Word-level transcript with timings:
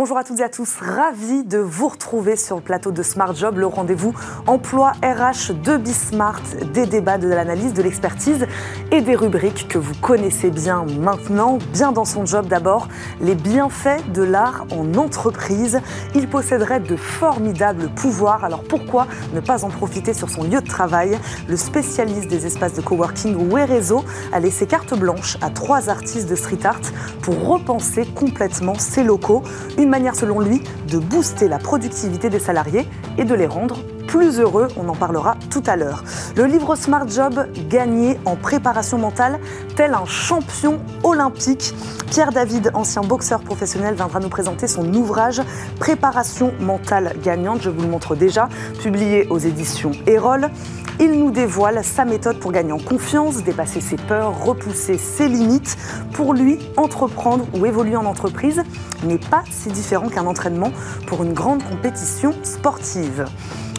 Bonjour 0.00 0.16
à 0.16 0.24
toutes 0.24 0.40
et 0.40 0.44
à 0.44 0.48
tous, 0.48 0.76
ravi 0.80 1.44
de 1.44 1.58
vous 1.58 1.88
retrouver 1.88 2.34
sur 2.34 2.56
le 2.56 2.62
plateau 2.62 2.90
de 2.90 3.02
Smart 3.02 3.34
Job, 3.34 3.58
le 3.58 3.66
rendez-vous 3.66 4.14
emploi 4.46 4.92
RH 5.02 5.52
de 5.62 5.76
Bismart, 5.76 6.40
des 6.72 6.86
débats, 6.86 7.18
de 7.18 7.28
l'analyse, 7.28 7.74
de 7.74 7.82
l'expertise 7.82 8.46
et 8.92 9.02
des 9.02 9.14
rubriques 9.14 9.68
que 9.68 9.76
vous 9.76 9.92
connaissez 10.00 10.48
bien 10.48 10.86
maintenant. 10.98 11.58
Bien 11.74 11.92
dans 11.92 12.06
son 12.06 12.24
job 12.24 12.46
d'abord, 12.46 12.88
les 13.20 13.34
bienfaits 13.34 14.10
de 14.10 14.22
l'art 14.22 14.64
en 14.72 14.94
entreprise. 14.94 15.82
Il 16.14 16.30
posséderait 16.30 16.80
de 16.80 16.96
formidables 16.96 17.90
pouvoirs, 17.90 18.42
alors 18.42 18.64
pourquoi 18.64 19.06
ne 19.34 19.40
pas 19.40 19.66
en 19.66 19.68
profiter 19.68 20.14
sur 20.14 20.30
son 20.30 20.44
lieu 20.44 20.62
de 20.62 20.66
travail? 20.66 21.18
Le 21.46 21.58
spécialiste 21.58 22.28
des 22.28 22.46
espaces 22.46 22.72
de 22.72 22.80
coworking 22.80 23.36
Werezo 23.52 24.02
a 24.32 24.40
laissé 24.40 24.66
carte 24.66 24.98
blanche 24.98 25.36
à 25.42 25.50
trois 25.50 25.90
artistes 25.90 26.30
de 26.30 26.36
street 26.36 26.64
art 26.64 26.80
pour 27.20 27.46
repenser 27.46 28.06
complètement 28.06 28.76
ses 28.78 29.02
locaux. 29.02 29.42
Manière, 29.90 30.14
selon 30.14 30.40
lui, 30.40 30.62
de 30.88 30.98
booster 30.98 31.48
la 31.48 31.58
productivité 31.58 32.30
des 32.30 32.38
salariés 32.38 32.86
et 33.18 33.24
de 33.24 33.34
les 33.34 33.46
rendre 33.46 33.78
plus 34.10 34.40
heureux, 34.40 34.66
on 34.76 34.88
en 34.88 34.96
parlera 34.96 35.36
tout 35.50 35.62
à 35.66 35.76
l'heure. 35.76 36.02
Le 36.36 36.44
livre 36.44 36.74
Smart 36.74 37.06
Job, 37.06 37.46
gagné 37.68 38.18
en 38.24 38.34
préparation 38.34 38.98
mentale, 38.98 39.38
tel 39.76 39.94
un 39.94 40.04
champion 40.04 40.80
olympique. 41.04 41.72
Pierre 42.10 42.32
David, 42.32 42.72
ancien 42.74 43.02
boxeur 43.02 43.40
professionnel, 43.40 43.94
viendra 43.94 44.18
nous 44.18 44.28
présenter 44.28 44.66
son 44.66 44.92
ouvrage 44.94 45.40
Préparation 45.78 46.52
mentale 46.58 47.14
gagnante, 47.22 47.62
je 47.62 47.70
vous 47.70 47.82
le 47.82 47.86
montre 47.86 48.16
déjà, 48.16 48.48
publié 48.82 49.28
aux 49.28 49.38
éditions 49.38 49.92
Erol. 50.08 50.50
Il 50.98 51.12
nous 51.12 51.30
dévoile 51.30 51.84
sa 51.84 52.04
méthode 52.04 52.40
pour 52.40 52.50
gagner 52.50 52.72
en 52.72 52.78
confiance, 52.78 53.44
dépasser 53.44 53.80
ses 53.80 53.96
peurs, 53.96 54.44
repousser 54.44 54.98
ses 54.98 55.28
limites. 55.28 55.78
Pour 56.12 56.34
lui, 56.34 56.58
entreprendre 56.76 57.46
ou 57.54 57.64
évoluer 57.64 57.94
en 57.94 58.06
entreprise 58.06 58.64
n'est 59.04 59.18
pas 59.18 59.44
si 59.52 59.68
différent 59.68 60.08
qu'un 60.08 60.26
entraînement 60.26 60.72
pour 61.06 61.22
une 61.22 61.32
grande 61.32 61.62
compétition 61.62 62.34
sportive. 62.42 63.24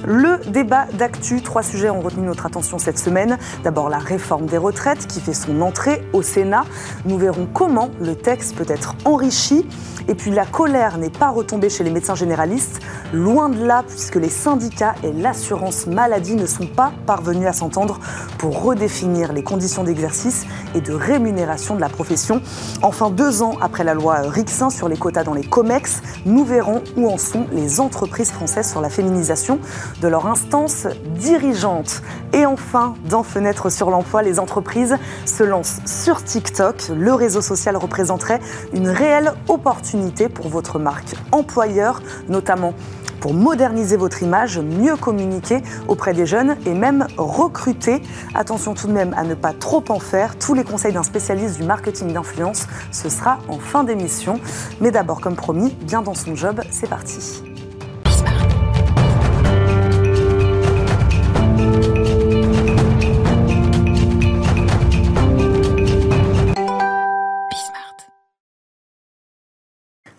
Le 0.04 0.40
débat 0.50 0.86
d'actu, 0.94 1.42
trois 1.42 1.62
sujets 1.62 1.90
ont 1.90 2.02
retenu 2.02 2.26
notre 2.26 2.46
attention 2.46 2.80
cette 2.80 2.98
semaine. 2.98 3.38
D'abord 3.64 3.90
la 3.90 4.00
réforme 4.00 4.48
des 4.48 4.58
retraites 4.58 5.06
qui 5.06 5.20
fait 5.20 5.34
son 5.34 5.62
entrée 5.62 6.04
au 6.14 6.22
Sénat. 6.22 6.64
Nous 7.06 7.18
verrons 7.18 7.48
comment 7.54 7.90
le 8.00 8.16
texte 8.16 8.56
peut 8.56 8.66
être 8.68 8.96
enrichi. 9.06 9.66
Et 10.08 10.16
puis 10.16 10.32
la 10.32 10.46
colère 10.46 10.98
n'est 10.98 11.12
pas 11.12 11.30
retombée 11.30 11.70
chez 11.70 11.84
les 11.84 11.92
médecins 11.92 12.16
généralistes, 12.16 12.80
loin 13.14 13.50
de 13.50 13.64
là 13.64 13.84
puisque 13.88 14.16
les 14.16 14.30
syndicats 14.30 14.96
et 15.04 15.12
l'assurance 15.12 15.86
maladie 15.86 16.36
ne 16.36 16.48
sont 16.48 16.66
pas 16.66 16.92
parvenus 17.06 17.48
à 17.48 17.54
s'entendre 17.54 18.00
pour 18.40 18.64
redéfinir 18.64 19.32
les 19.32 19.44
conditions 19.44 19.84
d'exercice 19.84 20.46
et 20.74 20.82
de 20.82 20.94
rémunération 20.94 21.76
de 21.76 21.82
la 21.82 21.90
profession. 21.90 22.42
Enfin, 22.82 23.12
deux 23.12 23.44
ans 23.44 23.54
après 23.62 23.84
la 23.84 23.94
loi 23.94 24.22
Rixin 24.22 24.70
sur 24.72 24.90
les 24.90 24.98
quotas 24.98 25.24
dans 25.24 25.36
les 25.36 25.44
COMEX, 25.44 26.02
nous 26.26 26.44
verrons 26.44 26.82
où 26.98 27.08
en 27.08 27.18
sont 27.18 27.46
les 27.52 27.80
entreprises 27.80 28.32
françaises 28.32 28.70
sur 28.70 28.82
la 28.82 28.90
féminisation 28.90 29.60
de 30.02 30.08
leur 30.08 30.28
instance 30.28 30.88
dirigeante. 31.16 32.02
Et 32.34 32.46
enfin, 32.46 32.96
dans 33.10 33.24
Fenêtre 33.24 33.70
sur 33.70 33.90
l'emploi, 33.90 34.22
les 34.22 34.40
entreprises 34.40 34.98
se 35.26 35.44
lancent 35.44 35.82
sur 35.86 36.24
TikTok. 36.24 36.92
Le 36.96 37.14
réseau 37.14 37.42
social 37.42 37.76
représenterait 37.76 38.40
une 38.74 38.88
réelle 38.88 39.34
opportunité 39.48 40.30
pour 40.30 40.48
votre 40.48 40.80
marque 40.80 41.16
employeur, 41.32 42.02
notamment 42.30 42.74
pour 43.22 43.34
moderniser 43.34 43.96
votre 43.96 44.24
image, 44.24 44.60
mieux 44.60 44.98
communiquer 44.98 45.62
auprès 45.88 46.14
des 46.14 46.26
jeunes 46.26 46.58
et 46.66 46.74
même 46.74 47.08
recruter. 47.18 48.02
Attention 48.34 48.74
tout 48.74 48.88
de 48.88 48.94
même 48.94 49.14
à 49.16 49.24
ne 49.24 49.36
pas 49.36 49.54
trop 49.54 49.84
en 49.90 50.00
faire. 50.00 50.38
Tous 50.38 50.54
les 50.54 50.66
conseils 50.66 50.92
d'un 50.92 51.04
spécialiste 51.04 51.58
du 51.58 51.64
marketing 51.64 52.12
d'influence, 52.12 52.68
ce 52.92 53.08
sera 53.10 53.38
en 53.48 53.60
fin 53.60 53.84
d'émission. 53.84 54.40
Mais 54.82 54.92
d'abord, 54.92 55.22
comme 55.22 55.36
promis, 55.36 55.70
bien 55.84 56.02
dans 56.02 56.16
son 56.16 56.36
job, 56.36 56.62
c'est 56.72 56.90
parti. 56.90 57.51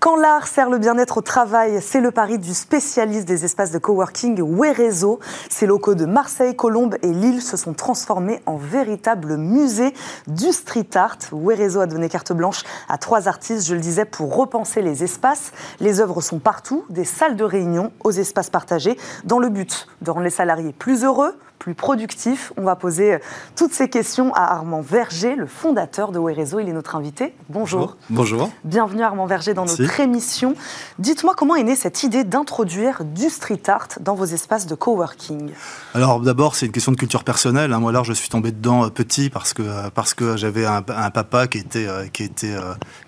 Quand 0.02 0.16
l'art 0.16 0.48
sert 0.48 0.68
le 0.68 0.78
bien-être 0.78 1.18
au 1.18 1.20
travail, 1.20 1.80
c'est 1.80 2.00
le 2.00 2.10
pari 2.10 2.40
du 2.40 2.54
spécialiste 2.54 3.24
des 3.24 3.44
espaces 3.44 3.70
de 3.70 3.78
coworking 3.78 4.42
Werezo. 4.42 5.20
Ces 5.48 5.64
locaux 5.64 5.94
de 5.94 6.06
Marseille, 6.06 6.56
Colombes 6.56 6.96
et 7.02 7.12
Lille 7.12 7.40
se 7.40 7.56
sont 7.56 7.72
transformés 7.72 8.42
en 8.44 8.56
véritable 8.56 9.36
musée 9.36 9.94
du 10.26 10.50
street 10.50 10.88
art. 10.96 11.18
Werezo 11.30 11.78
a 11.78 11.86
donné 11.86 12.08
carte 12.08 12.32
blanche 12.32 12.64
à 12.88 12.98
trois 12.98 13.28
artistes, 13.28 13.68
je 13.68 13.74
le 13.74 13.80
disais, 13.80 14.04
pour 14.04 14.34
repenser 14.34 14.82
les 14.82 15.04
espaces. 15.04 15.52
Les 15.78 16.00
œuvres 16.00 16.20
sont 16.20 16.40
partout, 16.40 16.84
des 16.90 17.04
salles 17.04 17.36
de 17.36 17.44
réunion 17.44 17.92
aux 18.02 18.10
espaces 18.10 18.50
partagés, 18.50 18.98
dans 19.22 19.38
le 19.38 19.50
but 19.50 19.86
de 20.00 20.10
rendre 20.10 20.24
les 20.24 20.30
salariés 20.30 20.74
plus 20.76 21.04
heureux, 21.04 21.36
plus 21.62 21.74
productif 21.76 22.52
On 22.56 22.62
va 22.62 22.74
poser 22.74 23.14
euh, 23.14 23.18
toutes 23.54 23.72
ces 23.72 23.88
questions 23.88 24.34
à 24.34 24.52
Armand 24.52 24.80
Verger, 24.80 25.36
le 25.36 25.46
fondateur 25.46 26.10
de 26.10 26.18
Werezo. 26.18 26.58
Il 26.58 26.68
est 26.68 26.72
notre 26.72 26.96
invité. 26.96 27.36
Bonjour. 27.50 27.96
Bonjour. 28.10 28.50
Bienvenue 28.64 29.02
Armand 29.02 29.26
Verger 29.26 29.54
dans 29.54 29.64
notre 29.64 29.86
émission. 30.00 30.54
Dites-moi 30.98 31.34
comment 31.36 31.56
est 31.56 31.62
née 31.62 31.76
cette 31.76 32.02
idée 32.02 32.24
d'introduire 32.24 33.04
du 33.04 33.28
street 33.28 33.62
art 33.68 33.88
dans 34.00 34.14
vos 34.14 34.24
espaces 34.24 34.66
de 34.66 34.74
coworking 34.74 35.50
Alors 35.94 36.20
d'abord, 36.20 36.54
c'est 36.54 36.66
une 36.66 36.72
question 36.72 36.92
de 36.92 36.96
culture 36.96 37.24
personnelle. 37.24 37.72
Hein. 37.72 37.80
Moi, 37.80 37.92
là, 37.92 38.02
je 38.04 38.12
suis 38.12 38.28
tombé 38.28 38.52
dedans 38.52 38.84
euh, 38.84 38.88
petit 38.88 39.30
parce 39.30 39.52
que, 39.52 39.62
euh, 39.62 39.90
parce 39.94 40.14
que 40.14 40.36
j'avais 40.36 40.66
un, 40.66 40.82
papa 40.82 41.46
qui, 41.46 41.58
était, 41.58 41.86
qui, 42.12 42.24
était, 42.24 42.56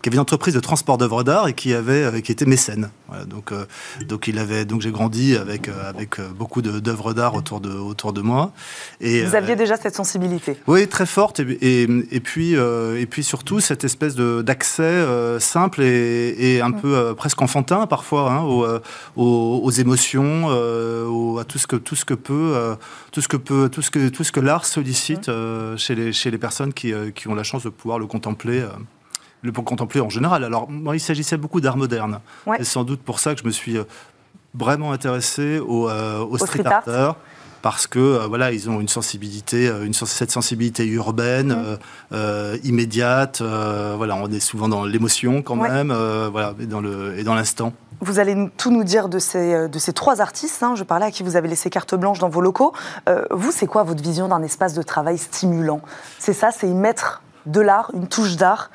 qui 0.02 0.08
avait 0.08 0.16
une 0.16 0.20
entreprise 0.20 0.54
de 0.54 0.60
transport 0.60 0.98
d'œuvres 0.98 1.22
d'art 1.22 1.48
et 1.48 1.54
qui, 1.54 1.72
avait, 1.74 2.22
qui 2.22 2.32
était 2.32 2.46
mécène. 2.46 2.90
Donc, 3.28 3.52
donc, 4.06 4.28
il 4.28 4.38
avait, 4.38 4.64
donc 4.64 4.80
j'ai 4.80 4.90
grandi 4.90 5.36
avec, 5.36 5.68
avec 5.68 6.20
beaucoup 6.20 6.62
d'œuvres 6.62 7.14
d'art 7.14 7.34
autour 7.34 7.60
de, 7.60 7.70
autour 7.70 8.12
de 8.12 8.20
moi. 8.20 8.52
Et, 9.00 9.22
Vous 9.24 9.34
aviez 9.34 9.52
euh, 9.52 9.56
déjà 9.56 9.76
cette 9.76 9.94
sensibilité 9.94 10.56
Oui, 10.66 10.86
très 10.88 11.06
forte. 11.06 11.40
Et, 11.40 11.82
et, 11.82 12.20
puis, 12.20 12.56
euh, 12.56 13.00
et 13.00 13.06
puis 13.06 13.24
surtout, 13.24 13.60
cette 13.60 13.84
espèce 13.84 14.16
d'accès 14.16 14.82
euh, 14.82 15.38
simple 15.40 15.82
et, 15.82 16.60
un 16.60 16.70
mm. 16.70 16.80
peu 16.80 17.14
presque 17.16 17.40
enfantin 17.42 17.86
parfois 17.86 18.32
hein, 18.32 18.42
aux, 18.42 18.66
aux, 19.16 19.70
émotions, 19.70 20.48
à 21.38 21.44
tout 21.44 21.58
ce 21.58 21.66
que, 21.66 21.76
tout 21.76 21.96
ce 21.96 22.04
que 22.04 22.14
peut, 22.14 22.76
tout 23.12 23.20
ce 23.20 23.28
que, 23.28 23.36
peut, 23.36 23.68
tout 23.68 23.82
ce 23.82 23.90
que, 23.90 24.08
tout 24.08 24.24
ce 24.24 24.32
que 24.32 24.40
l'art 24.40 24.64
sollicite 24.64 25.28
mm. 25.28 25.76
chez, 25.76 25.94
les, 25.94 26.12
chez 26.12 26.30
les 26.30 26.38
personnes 26.38 26.72
qui, 26.72 26.92
qui, 27.14 27.28
ont 27.28 27.34
la 27.34 27.44
chance 27.44 27.64
de 27.64 27.70
pouvoir 27.70 27.98
le 27.98 28.06
contempler 28.06 28.64
le 29.44 29.52
contempler 29.52 30.00
en 30.00 30.08
général. 30.08 30.42
Alors, 30.42 30.68
moi, 30.68 30.96
il 30.96 31.00
s'agissait 31.00 31.36
beaucoup 31.36 31.60
d'art 31.60 31.76
moderne. 31.76 32.20
Ouais. 32.46 32.56
Et 32.60 32.64
sans 32.64 32.82
doute 32.82 33.02
pour 33.02 33.20
ça 33.20 33.34
que 33.34 33.40
je 33.40 33.46
me 33.46 33.52
suis 33.52 33.76
vraiment 34.54 34.92
intéressé 34.92 35.58
au, 35.58 35.88
au, 35.88 36.38
street, 36.38 36.64
art 36.66 37.16
parce 37.64 37.86
que 37.86 37.98
euh, 37.98 38.26
voilà, 38.26 38.52
ils 38.52 38.68
ont 38.68 38.78
une 38.78 38.88
sensibilité, 38.88 39.68
euh, 39.68 39.90
cette 39.90 40.30
sensibilité 40.30 40.84
urbaine, 40.86 41.54
mmh. 41.54 41.78
euh, 42.12 42.58
immédiate. 42.62 43.40
voilà, 43.40 44.16
on 44.16 44.30
est 44.30 44.38
souvent 44.38 44.68
dans 44.68 44.84
l'émotion 44.84 45.40
quand 45.40 45.56
même, 45.56 45.90
voilà, 46.30 46.52
et 46.60 46.66
dans 46.66 46.82
le 46.82 47.18
et 47.18 47.24
dans 47.24 47.34
l'instant. 47.34 47.72
Vous 48.00 48.18
allez 48.18 48.36
tout 48.58 48.70
nous 48.70 48.84
dire 48.84 49.08
de 49.08 49.18
ces, 49.18 49.66
de 49.66 49.78
ces 49.78 49.94
trois 49.94 50.20
artistes. 50.20 50.62
Hein, 50.62 50.74
je 50.76 50.84
parlais 50.84 51.06
à 51.06 51.10
qui 51.10 51.22
vous 51.22 51.36
avez 51.36 51.48
laissé 51.48 51.70
carte 51.70 51.94
blanche 51.94 52.18
dans 52.18 52.28
vos 52.28 52.42
locaux. 52.42 52.74
vous, 53.30 53.50
c'est 53.50 53.66
quoi 53.66 53.82
votre 53.82 54.02
vision 54.02 54.28
d'un 54.28 54.42
espace 54.42 54.74
de 54.74 54.82
travail 54.82 55.16
stimulant? 55.16 55.80
C'est 56.18 56.34
ça, 56.34 56.50
c'est 56.50 56.68
y 56.68 56.74
mettre 56.74 57.22
de 57.46 57.62
l'art, 57.62 57.90
une 57.94 58.08
touche 58.08 58.36
d'art? 58.36 58.70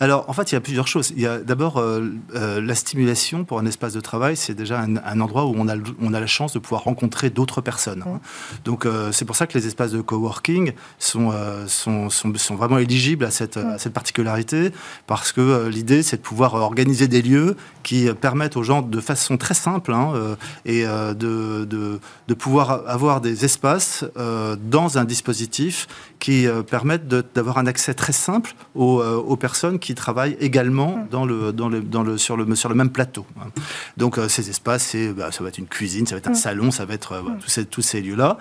Alors, 0.00 0.28
en 0.28 0.32
fait, 0.32 0.52
il 0.52 0.54
y 0.54 0.58
a 0.58 0.60
plusieurs 0.60 0.86
choses. 0.86 1.12
Il 1.16 1.22
y 1.22 1.26
a 1.26 1.38
d'abord 1.38 1.78
euh, 1.78 2.08
euh, 2.34 2.60
la 2.60 2.74
stimulation 2.74 3.44
pour 3.44 3.58
un 3.58 3.66
espace 3.66 3.92
de 3.92 4.00
travail, 4.00 4.36
c'est 4.36 4.54
déjà 4.54 4.80
un, 4.80 5.20
endroit 5.20 5.46
où 5.46 5.54
on 5.56 5.68
a, 5.68 5.74
on 6.00 6.14
a 6.14 6.20
la 6.20 6.26
chance 6.26 6.52
de 6.52 6.60
pouvoir 6.60 6.84
rencontrer 6.84 7.30
d'autres 7.30 7.60
personnes. 7.60 8.04
Hein. 8.06 8.20
Donc, 8.64 8.86
euh, 8.86 9.10
c'est 9.10 9.24
pour 9.24 9.34
ça 9.34 9.46
que 9.46 9.58
les 9.58 9.66
espaces 9.66 9.90
de 9.90 10.00
coworking 10.00 10.72
sont, 10.98 11.32
sont, 11.66 12.10
sont, 12.10 12.32
sont, 12.34 12.54
vraiment 12.54 12.78
éligibles 12.78 13.24
à 13.24 13.30
cette, 13.30 13.56
à 13.56 13.78
cette 13.78 13.92
particularité, 13.92 14.70
parce 15.06 15.32
que 15.32 15.68
l'idée, 15.68 16.02
c'est 16.02 16.18
de 16.18 16.22
pouvoir 16.22 16.54
organiser 16.54 17.08
des 17.08 17.22
lieux 17.22 17.56
qui 17.82 18.08
permettent 18.20 18.56
aux 18.56 18.62
gens, 18.62 18.82
de 18.82 19.00
façon 19.00 19.36
très 19.36 19.54
simple, 19.54 19.92
hein, 19.92 20.12
et 20.64 20.84
de, 20.84 21.64
de, 21.64 22.00
de, 22.28 22.34
pouvoir 22.34 22.82
avoir 22.86 23.20
des 23.20 23.44
espaces 23.44 24.04
dans 24.16 24.98
un 24.98 25.04
dispositif 25.04 25.86
qui 26.18 26.46
permettent 26.68 27.08
d'avoir 27.08 27.58
un 27.58 27.66
accès 27.66 27.94
très 27.94 28.12
simple 28.12 28.54
aux, 28.74 29.02
aux 29.02 29.36
personnes 29.36 29.78
qui 29.78 29.87
qui 29.88 29.94
travaillent 29.94 30.36
également 30.38 30.98
mmh. 30.98 31.08
dans 31.10 31.24
le, 31.24 31.50
dans 31.50 31.70
le, 31.70 31.80
dans 31.80 32.02
le, 32.02 32.18
sur, 32.18 32.36
le, 32.36 32.54
sur 32.54 32.68
le 32.68 32.74
même 32.74 32.90
plateau. 32.90 33.24
Hein. 33.40 33.46
Donc 33.96 34.18
euh, 34.18 34.28
ces 34.28 34.50
espaces, 34.50 34.94
bah, 35.16 35.32
ça 35.32 35.42
va 35.42 35.48
être 35.48 35.56
une 35.56 35.66
cuisine, 35.66 36.06
ça 36.06 36.14
va 36.14 36.18
être 36.18 36.28
un 36.28 36.32
mmh. 36.32 36.34
salon, 36.34 36.70
ça 36.70 36.84
va 36.84 36.92
être 36.92 37.12
euh, 37.12 37.22
tous 37.40 37.48
ces, 37.48 37.64
tous 37.64 37.80
ces 37.80 38.02
lieux-là. 38.02 38.36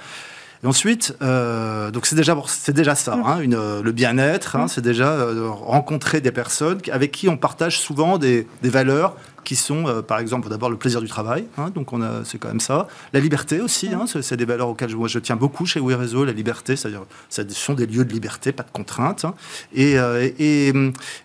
Et 0.64 0.68
ensuite, 0.68 1.16
euh, 1.22 1.92
donc 1.92 2.06
c'est 2.06 2.16
déjà, 2.16 2.36
c'est 2.48 2.74
déjà 2.74 2.96
ça, 2.96 3.14
hein, 3.14 3.40
une, 3.40 3.82
le 3.82 3.92
bien-être, 3.92 4.56
hein, 4.56 4.68
c'est 4.68 4.82
déjà 4.82 5.28
rencontrer 5.50 6.22
des 6.22 6.32
personnes 6.32 6.80
avec 6.92 7.12
qui 7.12 7.30
on 7.30 7.38
partage 7.38 7.80
souvent 7.80 8.18
des, 8.18 8.48
des 8.62 8.70
valeurs 8.70 9.16
qui 9.44 9.56
sont, 9.56 10.04
par 10.06 10.20
exemple, 10.20 10.50
d'abord 10.50 10.70
le 10.70 10.76
plaisir 10.76 11.00
du 11.00 11.08
travail, 11.08 11.46
hein, 11.58 11.70
donc 11.74 11.94
on 11.94 12.02
a, 12.02 12.26
c'est 12.26 12.38
quand 12.38 12.50
même 12.50 12.60
ça. 12.60 12.88
La 13.14 13.22
liberté 13.22 13.62
aussi, 13.62 13.90
hein, 13.94 14.06
c'est, 14.08 14.36
des 14.36 14.44
valeurs 14.44 14.68
auxquelles 14.68 14.90
je, 14.90 14.98
moi, 14.98 15.08
je 15.08 15.20
tiens 15.20 15.38
beaucoup 15.38 15.66
chez 15.66 15.80
Réseau, 15.80 16.26
la 16.26 16.34
liberté, 16.34 16.76
c'est-à-dire, 16.76 17.04
ce 17.30 17.44
sont 17.50 17.74
des 17.74 17.86
lieux 17.86 18.04
de 18.04 18.12
liberté, 18.12 18.52
pas 18.52 18.64
de 18.64 18.72
contraintes. 18.72 19.26
et, 19.74 19.96
et, 20.40 20.74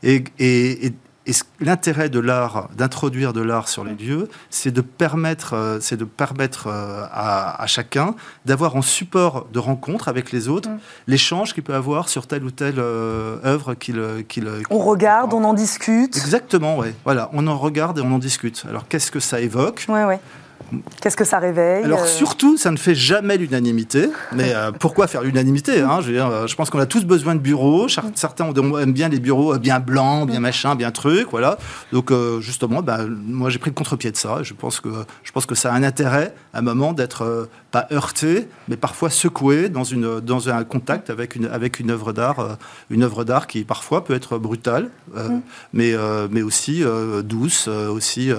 et, 0.04 0.24
et 0.38 0.92
et 1.26 1.32
l'intérêt 1.60 2.08
de 2.08 2.18
l'art, 2.18 2.68
d'introduire 2.76 3.32
de 3.32 3.40
l'art 3.40 3.68
sur 3.68 3.84
les 3.84 3.94
lieux, 3.94 4.28
c'est 4.50 4.72
de 4.72 4.80
permettre, 4.80 5.54
euh, 5.54 5.78
c'est 5.80 5.96
de 5.96 6.04
permettre 6.04 6.66
euh, 6.66 7.04
à, 7.12 7.64
chacun 7.66 8.16
d'avoir 8.44 8.74
en 8.74 8.82
support 8.82 9.46
de 9.52 9.60
rencontre 9.60 10.08
avec 10.08 10.32
les 10.32 10.48
autres 10.48 10.68
mm. 10.68 10.78
l'échange 11.06 11.54
qu'il 11.54 11.62
peut 11.62 11.74
avoir 11.74 12.08
sur 12.08 12.26
telle 12.26 12.44
ou 12.44 12.50
telle 12.50 12.78
euh, 12.78 13.36
œuvre 13.44 13.74
qu'il. 13.74 14.24
qu'il 14.28 14.48
on 14.70 14.78
regarde, 14.78 15.32
on 15.32 15.44
en 15.44 15.54
discute. 15.54 16.16
Exactement, 16.16 16.78
oui. 16.78 16.88
Voilà, 17.04 17.30
on 17.32 17.46
en 17.46 17.56
regarde 17.56 17.98
et 17.98 18.02
on 18.02 18.12
en 18.12 18.18
discute. 18.18 18.64
Alors 18.68 18.88
qu'est-ce 18.88 19.12
que 19.12 19.20
ça 19.20 19.40
évoque? 19.40 19.86
Ouais, 19.88 20.04
ouais. 20.04 20.20
Qu'est-ce 21.00 21.16
que 21.16 21.24
ça 21.24 21.38
réveille 21.38 21.84
Alors 21.84 22.02
euh 22.02 22.06
surtout, 22.06 22.56
ça 22.56 22.70
ne 22.70 22.76
fait 22.76 22.94
jamais 22.94 23.36
l'unanimité. 23.36 24.08
Mais 24.32 24.54
euh, 24.54 24.72
pourquoi 24.78 25.06
faire 25.06 25.22
l'unanimité 25.22 25.80
hein 25.80 26.00
je, 26.00 26.12
euh, 26.12 26.46
je, 26.46 26.54
pense 26.56 26.70
qu'on 26.70 26.78
a 26.78 26.86
tous 26.86 27.04
besoin 27.04 27.34
de 27.34 27.40
bureaux. 27.40 27.88
Certains 27.88 28.52
aiment 28.52 28.92
bien 28.92 29.08
les 29.08 29.20
bureaux 29.20 29.58
bien 29.58 29.80
blancs, 29.80 30.28
bien 30.28 30.40
machin, 30.40 30.74
bien 30.74 30.90
truc, 30.90 31.28
voilà. 31.30 31.58
Donc 31.92 32.12
justement, 32.40 32.82
bah, 32.82 33.00
moi 33.08 33.50
j'ai 33.50 33.58
pris 33.58 33.70
le 33.70 33.74
contre-pied 33.74 34.10
de 34.10 34.16
ça. 34.16 34.42
Je 34.42 34.54
pense 34.54 34.80
que 34.80 34.90
je 35.22 35.32
pense 35.32 35.46
que 35.46 35.54
ça 35.54 35.72
a 35.72 35.76
un 35.76 35.82
intérêt 35.82 36.34
à 36.52 36.58
un 36.58 36.62
moment 36.62 36.92
d'être 36.92 37.48
pas 37.70 37.86
heurté, 37.92 38.48
mais 38.68 38.76
parfois 38.76 39.10
secoué 39.10 39.68
dans 39.68 39.84
une 39.84 40.20
dans 40.20 40.48
un 40.48 40.64
contact 40.64 41.10
avec 41.10 41.36
une 41.36 41.46
avec 41.46 41.80
une 41.80 41.90
œuvre 41.90 42.12
d'art, 42.12 42.58
une 42.90 43.02
œuvre 43.02 43.24
d'art 43.24 43.46
qui 43.46 43.64
parfois 43.64 44.04
peut 44.04 44.14
être 44.14 44.38
brutale, 44.38 44.90
mm. 45.14 45.40
mais 45.72 45.94
mais 46.30 46.42
aussi 46.42 46.82
douce, 47.24 47.68
aussi 47.68 48.30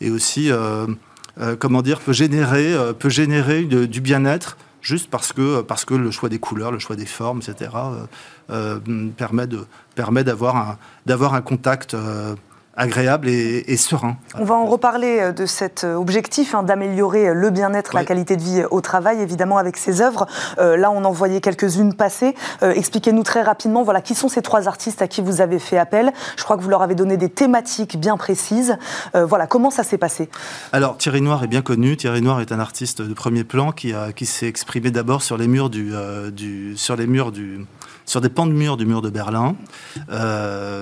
et 0.00 0.10
aussi 0.10 0.50
comment 1.58 1.82
dire, 1.82 2.00
peut 2.00 2.12
générer, 2.12 2.72
euh, 2.72 2.92
peut 2.92 3.08
générer 3.08 3.64
du 3.64 4.00
bien-être 4.00 4.56
juste 4.80 5.10
parce 5.10 5.32
que, 5.32 5.62
parce 5.62 5.84
que 5.84 5.94
le 5.94 6.10
choix 6.10 6.28
des 6.28 6.38
couleurs, 6.38 6.70
le 6.70 6.78
choix 6.78 6.96
des 6.96 7.06
formes, 7.06 7.40
etc., 7.46 7.70
euh, 8.50 8.78
permet, 9.16 9.46
permet 9.94 10.24
d'avoir 10.24 10.56
un, 10.56 10.78
d'avoir 11.06 11.34
un 11.34 11.42
contact 11.42 11.96
agréable 12.76 13.28
et, 13.28 13.76
serein. 13.76 14.16
On 14.38 14.44
va 14.44 14.54
en 14.54 14.66
reparler 14.66 15.18
euh, 15.20 15.32
de 15.32 15.46
cet 15.46 15.84
euh, 15.84 15.94
objectif 15.94 16.54
hein, 16.54 16.62
d'améliorer 16.62 17.28
euh, 17.28 17.34
le 17.34 17.50
bien-être, 17.50 17.94
la 17.94 18.04
qualité 18.04 18.36
de 18.36 18.42
vie 18.42 18.64
au 18.70 18.80
travail, 18.80 19.20
évidemment 19.20 19.56
avec 19.56 19.76
ces 19.76 20.00
œuvres. 20.00 20.26
là, 20.58 20.90
on 20.90 21.04
en 21.04 21.10
voyait 21.10 21.40
quelques-unes 21.40 21.94
passer. 21.94 22.34
Expliquez-nous 22.62 23.22
très 23.22 23.42
rapidement, 23.42 23.82
voilà, 23.82 24.00
qui 24.00 24.14
sont 24.14 24.28
ces 24.28 24.42
trois 24.42 24.68
artistes 24.68 25.02
à 25.02 25.08
qui 25.08 25.20
vous 25.20 25.40
avez 25.40 25.58
fait 25.58 25.78
appel 25.78 26.12
Je 26.36 26.44
crois 26.44 26.56
que 26.56 26.62
vous 26.62 26.68
leur 26.68 26.82
avez 26.82 26.94
donné 26.94 27.16
des 27.16 27.28
thématiques 27.28 27.98
bien 27.98 28.16
précises. 28.16 28.76
voilà, 29.14 29.46
comment 29.46 29.70
ça 29.70 29.82
s'est 29.82 29.98
passé? 29.98 30.28
Alors, 30.72 30.96
Thierry 30.96 31.20
Noir 31.20 31.44
est 31.44 31.48
bien 31.48 31.62
connu. 31.62 31.96
Thierry 31.96 32.22
Noir 32.22 32.40
est 32.40 32.52
un 32.52 32.60
artiste 32.60 33.02
de 33.02 33.14
premier 33.14 33.44
plan 33.44 33.72
qui, 33.72 33.92
a, 33.92 34.12
qui 34.12 34.26
s'est 34.26 34.48
exprimé 34.48 34.90
d'abord 34.90 35.22
sur 35.22 35.36
les 35.36 35.48
murs 35.48 35.70
du, 35.70 35.92
du, 36.32 36.76
sur 36.76 36.96
les 36.96 37.06
murs 37.06 37.32
du, 37.32 37.64
sur 38.06 38.20
des 38.20 38.28
pans 38.28 38.46
de 38.46 38.52
murs 38.52 38.76
du 38.76 38.86
mur 38.86 39.02
de 39.02 39.10
Berlin. 39.10 39.56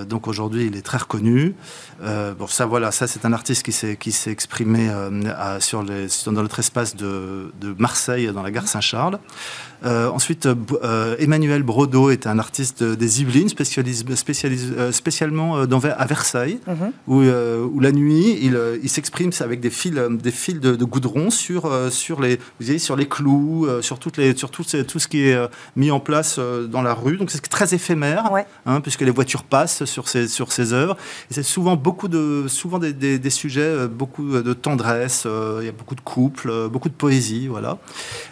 donc 0.08 0.28
aujourd'hui, 0.28 0.66
il 0.66 0.76
est 0.76 0.82
très 0.82 0.98
reconnu. 0.98 1.54
Euh, 2.02 2.34
bon, 2.34 2.46
ça, 2.46 2.66
voilà, 2.66 2.90
ça, 2.90 3.06
c'est 3.06 3.24
un 3.24 3.32
artiste 3.32 3.62
qui 3.62 3.72
s'est, 3.72 3.96
qui 3.96 4.12
s'est 4.12 4.30
exprimé 4.30 4.88
euh, 4.88 5.60
sur 5.60 5.82
les, 5.82 6.06
dans 6.26 6.32
notre 6.32 6.58
espace 6.58 6.96
de, 6.96 7.52
de 7.60 7.74
Marseille, 7.78 8.30
dans 8.32 8.42
la 8.42 8.50
gare 8.50 8.68
Saint-Charles. 8.68 9.18
Euh, 9.84 10.08
ensuite, 10.08 10.46
euh, 10.46 11.16
Emmanuel 11.18 11.62
Brodeau 11.62 12.10
est 12.10 12.26
un 12.26 12.38
artiste 12.38 12.82
des 12.82 13.20
Yvelines, 13.20 13.48
euh, 13.50 14.92
spécialement 14.92 15.66
dans, 15.66 15.80
à 15.84 16.06
Versailles, 16.06 16.58
mhm. 16.66 16.92
où, 17.06 17.22
où, 17.22 17.80
la 17.80 17.92
nuit, 17.92 18.38
il, 18.40 18.58
il, 18.82 18.88
s'exprime 18.88 19.30
avec 19.40 19.60
des 19.60 19.70
fils, 19.70 19.92
des 19.94 20.30
fils 20.30 20.60
de, 20.60 20.84
goudron 20.84 21.30
sur, 21.30 21.70
sur, 21.90 22.20
les, 22.20 22.36
vous 22.36 22.42
voyez, 22.60 22.78
sur 22.78 22.96
les 22.96 23.06
clous, 23.06 23.66
sur, 23.82 23.98
toutes 23.98 24.16
les, 24.16 24.36
sur 24.36 24.50
tout, 24.50 24.64
tout, 24.64 24.98
ce 24.98 25.08
qui 25.08 25.28
est 25.28 25.38
mis 25.76 25.90
en 25.90 26.00
place 26.00 26.38
dans 26.38 26.82
la 26.82 26.94
rue. 26.94 27.13
Donc 27.18 27.30
c'est 27.30 27.40
très 27.48 27.74
éphémère, 27.74 28.30
hein, 28.66 28.80
puisque 28.80 29.02
les 29.02 29.10
voitures 29.10 29.44
passent 29.44 29.84
sur 29.84 30.08
ces, 30.08 30.28
sur 30.28 30.52
ces 30.52 30.72
œuvres. 30.72 30.96
Et 31.30 31.34
c'est 31.34 31.42
souvent, 31.42 31.76
beaucoup 31.76 32.08
de, 32.08 32.46
souvent 32.48 32.78
des, 32.78 32.92
des, 32.92 33.30
sujets, 33.30 33.88
beaucoup 33.88 34.40
de 34.40 34.52
tendresse, 34.52 35.26
il 35.60 35.66
y 35.66 35.68
a 35.68 35.72
beaucoup 35.72 35.94
de 35.94 36.00
couples, 36.00 36.68
beaucoup 36.68 36.88
de 36.88 36.94
poésie, 36.94 37.48
voilà. 37.48 37.78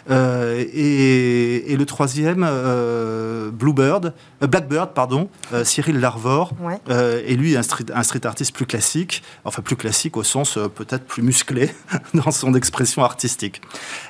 et 0.09 1.43
et, 1.67 1.75
le 1.77 1.85
troisième, 1.85 2.45
euh, 2.47 3.51
Bluebird, 3.51 4.13
euh, 4.41 4.47
Blackbird, 4.47 4.93
pardon, 4.93 5.29
euh, 5.53 5.63
Cyril 5.63 5.99
Larvor, 5.99 6.53
et 7.25 7.35
lui 7.35 7.55
un 7.57 7.63
street, 7.63 7.85
un 7.93 8.03
street 8.03 8.25
artiste 8.25 8.53
plus 8.53 8.65
classique, 8.65 9.23
enfin 9.45 9.61
plus 9.61 9.75
classique 9.75 10.17
au 10.17 10.23
sens 10.23 10.57
peut-être 10.75 11.05
plus 11.05 11.23
musclé 11.23 11.71
dans 12.13 12.31
son 12.31 12.53
expression 12.53 13.03
artistique. 13.03 13.61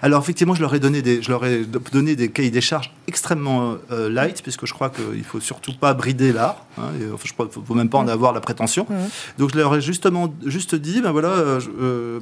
Alors 0.02 0.22
effectivement, 0.22 0.54
je 0.54 0.62
leur 0.62 0.74
ai 0.74 0.80
donné 0.80 1.02
des, 1.02 1.22
je 1.22 1.30
leur 1.30 1.46
ai 1.46 1.64
donné 1.92 2.16
des 2.16 2.30
cahiers 2.30 2.52
des 2.52 2.62
charges 2.62 2.94
extrêmement 3.08 3.76
light, 3.90 4.42
puisque 4.42 4.63
je 4.66 4.74
crois 4.74 4.90
qu'il 4.90 5.24
faut 5.24 5.40
surtout 5.40 5.74
pas 5.74 5.94
brider 5.94 6.34
l'art. 6.34 6.66
Hein, 6.78 6.90
enfin, 7.14 7.26
je 7.26 7.44
ne 7.44 7.66
faut 7.66 7.74
même 7.74 7.90
pas 7.90 8.00
en 8.00 8.06
mm. 8.06 8.10
avoir 8.10 8.34
la 8.34 8.42
prétention. 8.42 8.86
Mm. 8.90 8.96
Donc 9.38 9.52
je 9.54 9.58
leur 9.58 9.76
ai 9.76 9.82
justement 9.82 10.34
juste 10.46 10.76
dit, 10.76 11.02
ben 11.02 11.12
voilà, 11.12 11.60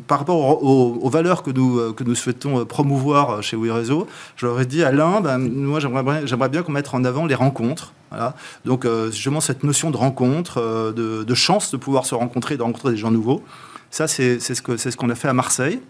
par 0.07 0.19
rapport 0.19 0.63
aux, 0.63 1.09
valeurs 1.09 1.43
que 1.43 1.51
nous, 1.51 1.93
que 1.93 2.03
nous 2.03 2.15
souhaitons 2.15 2.65
promouvoir 2.65 3.43
chez 3.43 3.57
WeRezo, 3.57 4.07
je 4.35 4.45
leur 4.45 4.59
ai 4.59 4.65
dit, 4.65 4.81
ben, 4.81 5.37
moi 5.37 5.79
j'aimerais 5.79 6.49
bien 6.49 6.63
qu'on 6.63 6.71
mette 6.71 6.93
en 6.93 7.03
avant 7.03 7.25
les 7.25 7.35
rencontres. 7.35 7.93
Voilà. 8.11 8.35
Donc 8.65 8.85
euh, 8.85 9.09
justement 9.09 9.39
cette 9.39 9.63
notion 9.63 9.89
de 9.89 9.97
rencontre, 9.97 10.57
euh, 10.57 10.91
de, 10.91 11.35
chance 11.35 11.71
de 11.71 11.77
pouvoir 11.77 12.05
se 12.05 12.13
rencontrer, 12.13 12.57
de 12.57 12.63
rencontrer 12.63 12.91
des 12.91 12.97
gens 12.97 13.11
nouveaux, 13.11 13.41
ça 13.89 14.07
c'est 14.07 14.39
ce 14.39 14.61
qu'on 14.61 14.77
ce 14.77 14.95
qu'on 14.95 15.09
a 15.09 15.15
fait 15.15 15.29
à 15.29 15.33
Marseille. 15.33 15.81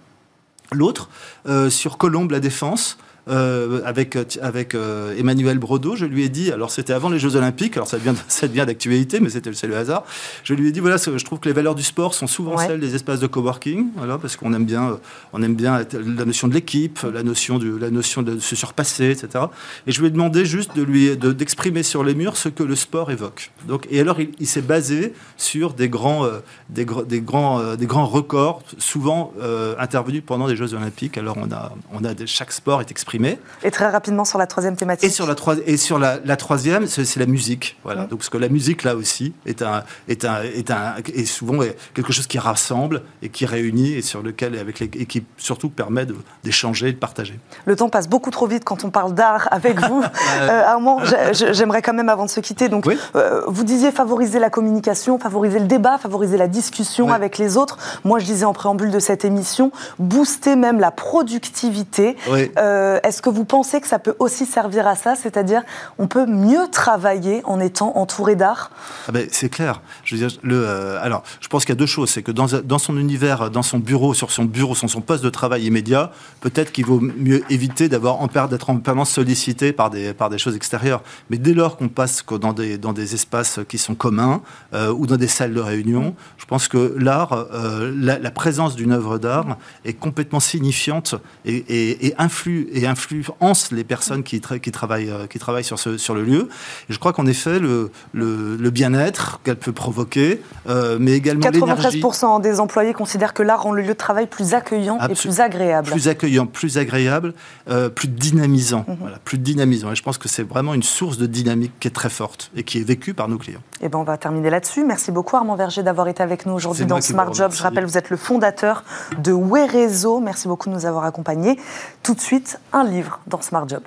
L'autre, 0.72 1.10
euh, 1.48 1.70
sur 1.70 1.98
Colombe, 1.98 2.32
la 2.32 2.40
Défense, 2.40 2.98
euh, 3.32 3.82
avec, 3.86 4.18
avec 4.42 4.76
euh, 4.76 5.16
Emmanuel 5.18 5.58
Brodeau. 5.58 5.96
Je 5.96 6.06
lui 6.06 6.24
ai 6.24 6.30
dit, 6.30 6.52
alors 6.52 6.70
c'était 6.70 6.92
avant 6.92 7.08
les 7.08 7.18
Jeux 7.18 7.38
Olympiques, 7.38 7.78
alors 7.78 7.88
ça 7.88 7.98
devient, 7.98 8.14
ça 8.28 8.46
devient 8.50 8.66
d'actualité, 8.68 9.22
mais 9.22 9.30
c'était 9.30 9.54
c'est 9.54 9.68
le 9.68 9.78
hasard. 9.78 10.04
Je 10.44 10.54
lui 10.54 10.68
ai 10.68 10.72
dit, 10.74 10.82
voilà, 10.82 10.98
je 10.98 11.24
trouve 11.24 11.40
que 11.40 11.48
les 11.48 11.54
valeurs 11.54 11.76
du 11.76 11.84
sport 11.84 12.14
sont 12.14 12.28
souvent 12.28 12.58
celles 12.58 12.82
des 12.82 12.94
espaces 12.94 13.22
de 13.22 13.28
coworking, 13.28 13.88
voilà, 13.96 14.18
parce 14.18 14.36
qu'on 14.36 14.54
aime 14.54 14.66
bien, 14.66 14.92
euh, 14.92 14.96
on 15.32 15.42
aime 15.44 15.56
bien 15.56 15.80
la 15.94 16.26
notion 16.26 16.50
de 16.50 16.54
l'équipe, 16.54 17.00
la 17.04 17.24
notion, 17.24 17.58
de, 17.58 17.78
la 17.78 17.90
notion 17.90 18.22
de 18.22 18.38
se 18.38 18.56
surpasser, 18.58 19.12
etc. 19.12 19.46
Et 19.88 19.94
je 19.94 20.02
lui 20.02 20.08
ai 20.08 20.12
demandé 20.12 20.44
juste 20.44 20.76
de 20.76 20.82
lui, 20.82 21.16
d'exprimer 21.16 21.84
sur 21.84 22.04
les 22.04 22.16
murs 22.16 22.36
ce 22.36 22.50
que 22.50 22.64
le 22.64 22.76
sport 22.76 23.12
évoque. 23.12 23.52
Donc, 23.66 23.88
et 23.90 24.02
alors, 24.02 24.20
il, 24.20 24.48
s'est 24.48 24.62
basé 24.62 25.14
sur 25.38 25.74
des 25.74 25.88
grands, 25.88 26.28
des, 26.70 26.86
des, 27.08 27.22
grands, 27.22 27.76
des 27.76 27.86
grands 27.86 28.08
records, 28.08 28.62
souvent 28.78 29.32
intervenus 29.80 30.24
pendant 30.26 30.48
les 30.48 30.58
Jeux 30.58 30.74
Olympiques. 30.74 31.18
Alors, 31.18 31.38
on 31.38 31.50
a, 31.52 31.72
on 31.94 32.04
a 32.04 32.12
chaque 32.26 32.52
sport 32.52 32.82
est 32.82 32.92
exprimé 32.92 33.21
et 33.64 33.72
très 33.72 33.90
rapidement 33.90 34.26
sur 34.26 34.38
la 34.38 34.48
troisième 34.48 34.76
thématique. 34.76 35.10
Et 35.10 35.12
sur 35.12 35.28
la, 35.28 35.36
et 35.66 35.78
sur 35.78 36.00
la, 36.00 36.36
troisième, 36.36 36.88
c'est 36.88 37.18
la 37.18 37.26
musique. 37.26 37.78
Voilà. 37.84 38.06
Donc, 38.06 38.20
parce 38.20 38.30
que 38.30 38.38
la 38.38 38.50
musique, 38.50 38.84
là 38.84 38.96
aussi, 38.96 39.34
est, 39.46 39.62
un, 39.62 39.84
est, 40.08 40.26
un, 40.26 40.42
est, 40.44 40.72
un, 40.72 40.96
est 41.14 41.26
souvent 41.26 41.60
quelque 41.94 42.14
chose 42.14 42.28
qui 42.28 42.40
rassemble 42.40 43.02
et 43.22 43.30
qui 43.30 43.46
réunit 43.46 43.94
et, 43.94 44.02
sur 44.02 44.22
lequel, 44.22 44.58
avec 44.58 44.80
les, 44.80 44.86
et 44.86 45.06
qui 45.06 45.24
surtout 45.38 45.70
permet 45.70 46.06
d'échanger 46.44 46.90
et 46.90 46.94
de 46.94 46.98
partager. 46.98 47.40
Le 47.66 47.76
temps 47.76 47.90
passe 47.90 48.08
beaucoup 48.08 48.32
trop 48.32 48.48
vite 48.48 48.64
quand 48.64 48.84
on 48.84 48.90
parle 48.90 49.14
d'art 49.14 49.48
avec 49.52 49.80
vous. 49.80 50.04
euh, 50.42 50.64
Armand, 50.64 51.00
j'aimerais 51.32 51.82
quand 51.82 51.94
même, 51.94 52.10
avant 52.10 52.26
de 52.26 52.30
se 52.30 52.40
quitter, 52.40 52.70
donc, 52.70 52.88
euh, 53.16 53.42
vous 53.48 53.64
disiez 53.64 53.92
favoriser 53.92 54.40
la 54.40 54.50
communication, 54.50 55.20
favoriser 55.20 55.60
le 55.60 55.68
débat, 55.68 55.98
favoriser 55.98 56.38
la 56.38 56.48
discussion 56.48 57.12
avec 57.12 57.38
les 57.38 57.58
autres. 57.58 57.78
Moi, 58.04 58.20
je 58.20 58.26
disais 58.26 58.46
en 58.46 58.54
préambule 58.54 58.92
de 58.92 59.00
cette 59.00 59.26
émission, 59.26 59.72
booster 60.00 60.56
même 60.56 60.80
la 60.80 60.92
productivité. 60.92 62.16
Euh, 62.58 63.00
est-ce 63.04 63.22
que 63.22 63.30
vous 63.30 63.46
pensez 63.46 63.82
que 63.82 63.88
ça 63.88 64.00
peut 64.00 64.16
aussi 64.20 64.46
servir 64.46 64.88
à 64.88 64.96
ça 64.96 65.16
C'est-à-dire, 65.16 65.64
on 65.98 66.08
peut 66.08 66.26
mieux 66.26 66.68
travailler 66.72 67.42
en 67.46 67.60
étant 67.60 67.98
entouré 67.98 68.36
d'art? 68.36 68.72
Ah 69.08 69.12
ben, 69.12 69.28
C'est 69.32 69.50
clair. 69.50 69.82
Je 70.04 70.16
euh, 70.46 71.00
alors, 71.02 71.24
je 71.40 71.48
pense 71.48 71.66
qu'il 71.66 71.74
y 71.74 71.78
a 71.78 71.80
deux 71.80 71.86
choses. 71.86 72.10
C'est 72.10 72.24
que 72.24 72.32
dans, 72.32 72.80
son 72.80 72.98
univers, 72.98 73.50
dans 73.50 73.64
son 73.64 73.80
bureau, 73.80 74.14
sur 74.14 74.32
son 74.32 74.46
bureau, 74.46 74.76
sur 74.76 74.90
son 74.90 75.02
poste 75.02 75.24
de 75.24 75.30
travail 75.30 75.66
immédiat, 75.66 76.12
peut-être 76.42 76.72
qu'il 76.72 76.86
vaut 76.86 77.00
mieux 77.00 77.44
éviter 77.52 77.90
d'avoir 77.90 78.18
d'être 78.50 78.70
en 78.70 78.78
permanence 78.78 79.12
sollicité 79.12 79.74
par 79.74 79.90
des, 79.90 80.14
choses 80.38 80.56
extérieures. 80.56 81.04
Mais 81.30 81.38
dès 81.38 81.54
lors 81.54 81.78
qu'on 81.78 81.90
passe 81.90 82.24
dans 82.26 82.54
des, 82.54 83.14
espaces 83.14 83.60
qui 83.68 83.78
sont 83.78 83.96
communs 83.96 84.42
euh, 84.74 84.94
ou 84.94 85.08
dans 85.08 85.18
des 85.18 85.28
salles 85.28 85.54
de 85.54 85.60
réunion, 85.60 86.16
je 86.38 86.46
pense 86.46 86.68
que 86.68 86.96
l'art, 86.98 87.48
euh, 87.54 87.92
la, 87.96 88.32
présence 88.32 88.76
d'une 88.76 88.92
œuvre 88.92 89.18
d'art 89.18 89.58
est 89.84 89.94
complètement 89.94 90.40
signifiante 90.40 91.16
et, 91.46 91.56
et, 91.56 92.08
et 92.08 92.16
influe 92.18 92.70
et 92.72 92.88
influence 92.92 93.72
les 93.72 93.84
personnes 93.84 94.24
qui, 94.24 94.40
qui, 94.40 94.72
travaillent, 94.72 95.10
euh, 95.10 95.28
qui 95.28 95.40
travaillent 95.40 95.64
sur, 95.64 95.80
ce, 95.80 95.98
sur 95.98 96.14
le 96.14 96.24
lieu. 96.24 96.50
Et 96.90 96.94
je 96.94 97.00
crois 97.00 97.14
qu'en 97.14 97.26
effet, 97.26 97.60
le, 97.60 97.92
le, 98.14 98.70
bien-être 98.70 99.40
qu'elle 99.44 99.58
peut 99.58 99.74
provoquer, 99.74 100.42
euh, 100.70 100.98
mais 101.00 101.14
également 101.14 101.50
l'énergie. 101.50 102.00
93% 102.00 102.42
des 102.42 102.60
employés 102.60 102.94
considèrent 102.94 103.34
que 103.34 103.44
l'art 103.44 103.64
rend 103.64 103.72
le 103.72 103.82
lieu 103.82 103.90
de 103.90 103.94
travail 103.94 104.28
plus 104.28 104.54
accueillant 104.54 104.98
et 105.10 105.14
plus 105.14 105.40
agréable. 105.40 105.90
Plus 105.90 106.08
accueillant, 106.08 106.46
plus 106.46 106.78
agréable, 106.78 107.34
euh, 107.70 107.90
plus 107.90 108.08
dynamisant. 108.08 108.86
Mhm. 108.88 108.98
voilà, 109.00 109.18
plus 109.24 109.38
dynamisant. 109.38 109.92
Et 109.92 109.96
je 109.96 110.04
pense 110.04 110.18
que 110.18 110.30
c'est 110.30 110.44
vraiment 110.44 110.74
une 110.74 110.84
source 110.84 111.18
de 111.18 111.26
dynamique 111.26 111.74
qui 111.80 111.88
est 111.88 111.92
très 111.92 112.10
forte 112.10 112.52
et 112.56 112.64
qui 112.64 112.80
est 112.80 112.84
vécue 112.84 113.14
par 113.14 113.28
nos 113.28 113.38
clients. 113.38 113.62
Et 113.82 113.86
eh 113.86 113.90
ben 113.90 113.98
on 114.00 114.04
va 114.04 114.18
terminer 114.18 114.50
là-dessus. 114.50 114.84
Merci 114.86 115.12
beaucoup 115.12 115.36
Armand 115.36 115.56
Verger 115.56 115.82
d'avoir 115.82 116.08
été 116.08 116.22
avec 116.22 116.46
nous 116.46 116.54
aujourd'hui 116.54 116.86
dans 116.86 117.02
Smart 117.02 117.34
Job. 117.34 117.52
Je 117.54 117.64
rappelle, 117.64 117.86
vous 117.86 117.98
êtes 117.98 118.10
le 118.10 118.18
fondateur 118.18 118.84
de 119.18 119.32
Werezo. 119.32 120.20
Merci 120.20 120.48
beaucoup 120.48 120.70
de 120.70 120.76
nous 120.76 120.86
avoir 120.86 121.06
accompagnés. 121.06 121.60
Tout 122.04 122.14
de 122.14 122.22
suite, 122.22 122.60
un 122.74 122.81
livre 122.84 123.20
dans 123.28 123.42
Smart 123.42 123.68
Job. 123.68 123.84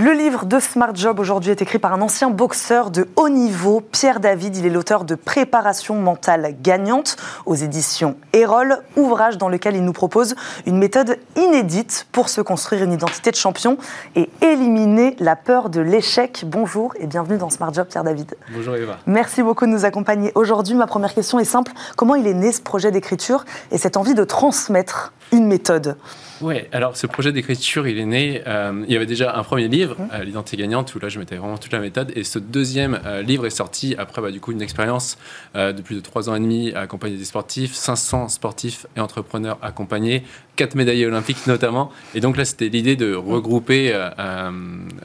Le 0.00 0.12
livre 0.12 0.46
de 0.46 0.60
Smart 0.60 0.94
Job 0.94 1.18
aujourd'hui 1.18 1.50
est 1.50 1.60
écrit 1.60 1.80
par 1.80 1.92
un 1.92 2.00
ancien 2.00 2.30
boxeur 2.30 2.92
de 2.92 3.08
haut 3.16 3.28
niveau, 3.28 3.80
Pierre 3.80 4.20
David. 4.20 4.56
Il 4.56 4.64
est 4.64 4.70
l'auteur 4.70 5.02
de 5.02 5.16
Préparation 5.16 5.96
mentale 5.96 6.54
gagnante 6.62 7.16
aux 7.46 7.56
éditions 7.56 8.14
Erol, 8.32 8.78
ouvrage 8.94 9.38
dans 9.38 9.48
lequel 9.48 9.74
il 9.74 9.84
nous 9.84 9.92
propose 9.92 10.36
une 10.66 10.78
méthode 10.78 11.18
inédite 11.34 12.06
pour 12.12 12.28
se 12.28 12.40
construire 12.40 12.84
une 12.84 12.92
identité 12.92 13.32
de 13.32 13.36
champion 13.36 13.76
et 14.14 14.30
éliminer 14.40 15.16
la 15.18 15.34
peur 15.34 15.68
de 15.68 15.80
l'échec. 15.80 16.44
Bonjour 16.46 16.94
et 17.00 17.08
bienvenue 17.08 17.36
dans 17.36 17.50
Smart 17.50 17.74
Job, 17.74 17.88
Pierre 17.88 18.04
David. 18.04 18.36
Bonjour 18.54 18.76
Eva. 18.76 18.98
Merci 19.06 19.42
beaucoup 19.42 19.66
de 19.66 19.72
nous 19.72 19.84
accompagner 19.84 20.30
aujourd'hui. 20.36 20.76
Ma 20.76 20.86
première 20.86 21.12
question 21.12 21.40
est 21.40 21.44
simple. 21.44 21.72
Comment 21.96 22.14
il 22.14 22.28
est 22.28 22.34
né 22.34 22.52
ce 22.52 22.60
projet 22.60 22.92
d'écriture 22.92 23.44
et 23.72 23.78
cette 23.78 23.96
envie 23.96 24.14
de 24.14 24.22
transmettre 24.22 25.12
une 25.32 25.48
méthode? 25.48 25.96
Oui, 26.40 26.54
alors 26.72 26.96
ce 26.96 27.06
projet 27.06 27.32
d'écriture, 27.32 27.88
il 27.88 27.98
est 27.98 28.04
né. 28.04 28.42
Euh, 28.46 28.84
il 28.86 28.92
y 28.92 28.96
avait 28.96 29.06
déjà 29.06 29.36
un 29.36 29.42
premier 29.42 29.68
livre, 29.68 29.96
mmh. 29.98 30.08
euh, 30.12 30.24
L'identité 30.24 30.56
gagnante, 30.56 30.94
où 30.94 30.98
là 30.98 31.08
je 31.08 31.18
mettais 31.18 31.36
vraiment 31.36 31.58
toute 31.58 31.72
la 31.72 31.80
méthode. 31.80 32.12
Et 32.14 32.22
ce 32.22 32.38
deuxième 32.38 33.00
euh, 33.06 33.22
livre 33.22 33.46
est 33.46 33.50
sorti 33.50 33.94
après 33.98 34.22
bah, 34.22 34.30
du 34.30 34.40
coup 34.40 34.52
une 34.52 34.62
expérience 34.62 35.18
de 35.54 35.80
plus 35.82 35.96
de 35.96 36.00
trois 36.00 36.28
ans 36.28 36.34
et 36.34 36.40
demi 36.40 36.72
à 36.72 36.80
accompagner 36.80 37.16
des 37.16 37.24
sportifs, 37.24 37.74
500 37.74 38.28
sportifs 38.28 38.86
et 38.96 39.00
entrepreneurs 39.00 39.58
accompagnés, 39.62 40.22
quatre 40.56 40.74
médaillés 40.74 41.06
olympiques 41.06 41.46
notamment. 41.46 41.90
Et 42.14 42.20
donc 42.20 42.36
là, 42.36 42.44
c'était 42.44 42.68
l'idée 42.68 42.96
de 42.96 43.14
regrouper, 43.14 43.92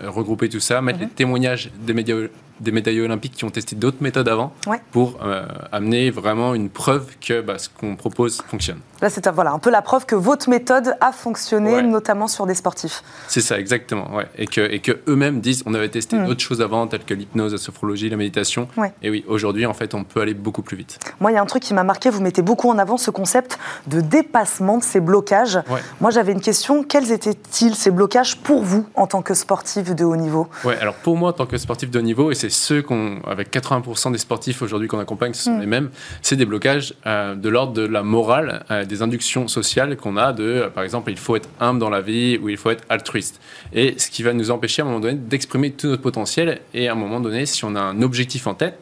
regrouper 0.04 0.50
tout 0.50 0.60
ça, 0.60 0.82
mettre 0.82 1.00
mmh. 1.00 1.04
les 1.04 1.10
témoignages 1.10 1.72
des 1.82 1.94
médias 1.94 2.16
des 2.60 2.72
médaillés 2.72 3.01
olympiques 3.01 3.33
qui 3.33 3.45
ont 3.45 3.50
testé 3.50 3.75
d'autres 3.75 4.01
méthodes 4.01 4.27
avant 4.27 4.53
pour 4.91 5.19
euh, 5.24 5.45
amener 5.72 6.12
vraiment 6.12 6.53
une 6.53 6.69
preuve 6.69 7.07
que 7.19 7.41
bah, 7.41 7.57
ce 7.57 7.69
qu'on 7.69 7.95
propose 7.95 8.41
fonctionne. 8.48 8.79
Là, 9.01 9.10
c'est 9.10 9.27
voilà, 9.29 9.51
un 9.51 9.60
peu 9.60 9.69
la 9.69 9.81
preuve 9.81 10.05
que 10.05 10.15
votre 10.15 10.50
méthode 10.50 10.95
a 11.01 11.12
fonctionné, 11.12 11.81
notamment 11.81 12.27
sur 12.27 12.45
des 12.45 12.55
sportifs. 12.55 13.03
C'est 13.27 13.41
ça, 13.41 13.60
exactement. 13.60 14.15
Ouais. 14.15 14.27
Et, 14.38 14.48
que, 14.48 14.62
et 14.62 14.79
que 14.79 14.93
eux-mêmes 15.07 15.41
disent 15.41 15.63
on 15.65 15.74
avait 15.74 15.89
testé 15.89 16.15
hmm. 16.15 16.25
d'autres 16.25 16.41
choses 16.41 16.62
avant, 16.62 16.88
telles 16.88 17.03
que 17.03 17.13
l'hypnose, 17.13 17.51
la 17.51 17.57
sophrologie, 17.57 18.10
la 18.10 18.17
méditation. 18.17 18.67
Et 19.01 19.10
oui, 19.10 19.25
aujourd'hui, 19.27 19.65
en 19.65 19.74
fait, 19.74 19.93
on 19.93 20.03
peut 20.03 20.22
aller 20.22 20.33
beaucoup 20.33 20.62
plus 20.62 20.77
vite. 20.77 21.00
Moi, 21.19 21.31
il 21.31 21.36
y 21.36 21.38
a 21.38 21.41
un 21.41 21.45
truc 21.45 21.63
qui 21.63 21.74
m'a 21.74 21.83
marqué, 21.83 22.10
vous 22.10 22.22
mettez 22.22 22.41
beaucoup 22.41 22.69
en 22.69 22.77
avant 22.77 22.98
ce 22.98 23.12
concept 23.12 23.57
de 23.88 24.00
dépassement 24.00 24.77
de 24.77 24.83
ces 24.83 25.00
blocages. 25.00 25.60
Moi, 26.00 26.12
j'avais 26.12 26.31
une 26.31 26.41
question 26.41 26.83
quels 26.83 27.12
étaient-ils 27.12 27.75
ces 27.75 27.91
blocages 27.91 28.38
pour 28.38 28.63
vous 28.63 28.86
en 28.95 29.07
tant 29.07 29.22
que 29.22 29.33
sportif 29.33 29.93
de 29.93 30.05
haut 30.05 30.15
niveau? 30.15 30.48
Ouais, 30.63 30.77
alors 30.79 30.95
pour 30.95 31.17
moi, 31.17 31.29
en 31.29 31.33
tant 31.33 31.45
que 31.45 31.57
sportif 31.57 31.91
de 31.91 32.00
haut 32.00 32.03
niveau, 32.03 32.31
et 32.31 32.36
c'est 32.43 32.50
ceux 32.50 32.81
qu'on, 32.81 33.21
avec 33.25 33.53
80% 33.53 34.12
des 34.12 34.17
sportifs 34.17 34.62
aujourd'hui 34.62 34.89
qu'on 34.89 35.00
accompagne, 35.00 35.33
ce 35.33 35.43
sont 35.43 35.55
mm. 35.55 35.62
les 35.62 35.65
mêmes, 35.65 35.89
c'est 36.21 36.35
des 36.35 36.45
blocages 36.45 36.93
euh, 37.05 37.35
de 37.35 37.47
l'ordre 37.47 37.71
de 37.71 37.83
la 37.83 38.03
morale, 38.03 38.65
euh, 38.69 38.83
des 38.83 39.01
inductions 39.01 39.47
sociales 39.47 39.95
qu'on 39.95 40.17
a 40.17 40.33
de, 40.33 40.43
euh, 40.43 40.69
par 40.69 40.83
exemple, 40.83 41.09
il 41.09 41.17
faut 41.17 41.38
être 41.38 41.47
humble 41.62 41.79
dans 41.79 41.89
la 41.89 42.01
vie 42.01 42.38
ou 42.41 42.50
il 42.50 42.57
faut 42.57 42.69
être 42.69 42.83
altruiste. 42.89 43.39
Et 43.71 43.95
ce 43.97 44.09
qui 44.09 44.23
va 44.23 44.33
nous 44.33 44.51
empêcher 44.51 44.81
à 44.81 44.85
un 44.85 44.89
moment 44.89 45.00
donné 45.00 45.17
d'exprimer 45.17 45.71
tout 45.71 45.88
notre 45.88 46.01
potentiel 46.01 46.59
et 46.73 46.89
à 46.89 46.91
un 46.91 46.95
moment 46.95 47.21
donné, 47.21 47.45
si 47.45 47.63
on 47.63 47.75
a 47.75 47.81
un 47.81 48.01
objectif 48.01 48.45
en 48.45 48.55
tête, 48.55 48.77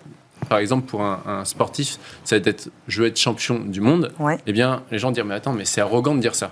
par 0.49 0.57
exemple, 0.57 0.87
pour 0.87 1.03
un, 1.03 1.45
sportif, 1.45 1.99
ça 2.23 2.39
va 2.39 2.49
être 2.49 2.71
je 2.87 3.03
veux 3.03 3.07
être 3.07 3.19
champion 3.19 3.59
du 3.59 3.79
monde, 3.79 4.11
eh 4.47 4.51
bien, 4.51 4.81
les 4.91 4.97
gens 4.97 5.11
diront 5.11 5.27
mais 5.27 5.35
attends, 5.35 5.53
mais 5.53 5.65
c'est 5.65 5.81
arrogant 5.81 6.15
de 6.15 6.19
dire 6.19 6.33
ça. 6.33 6.51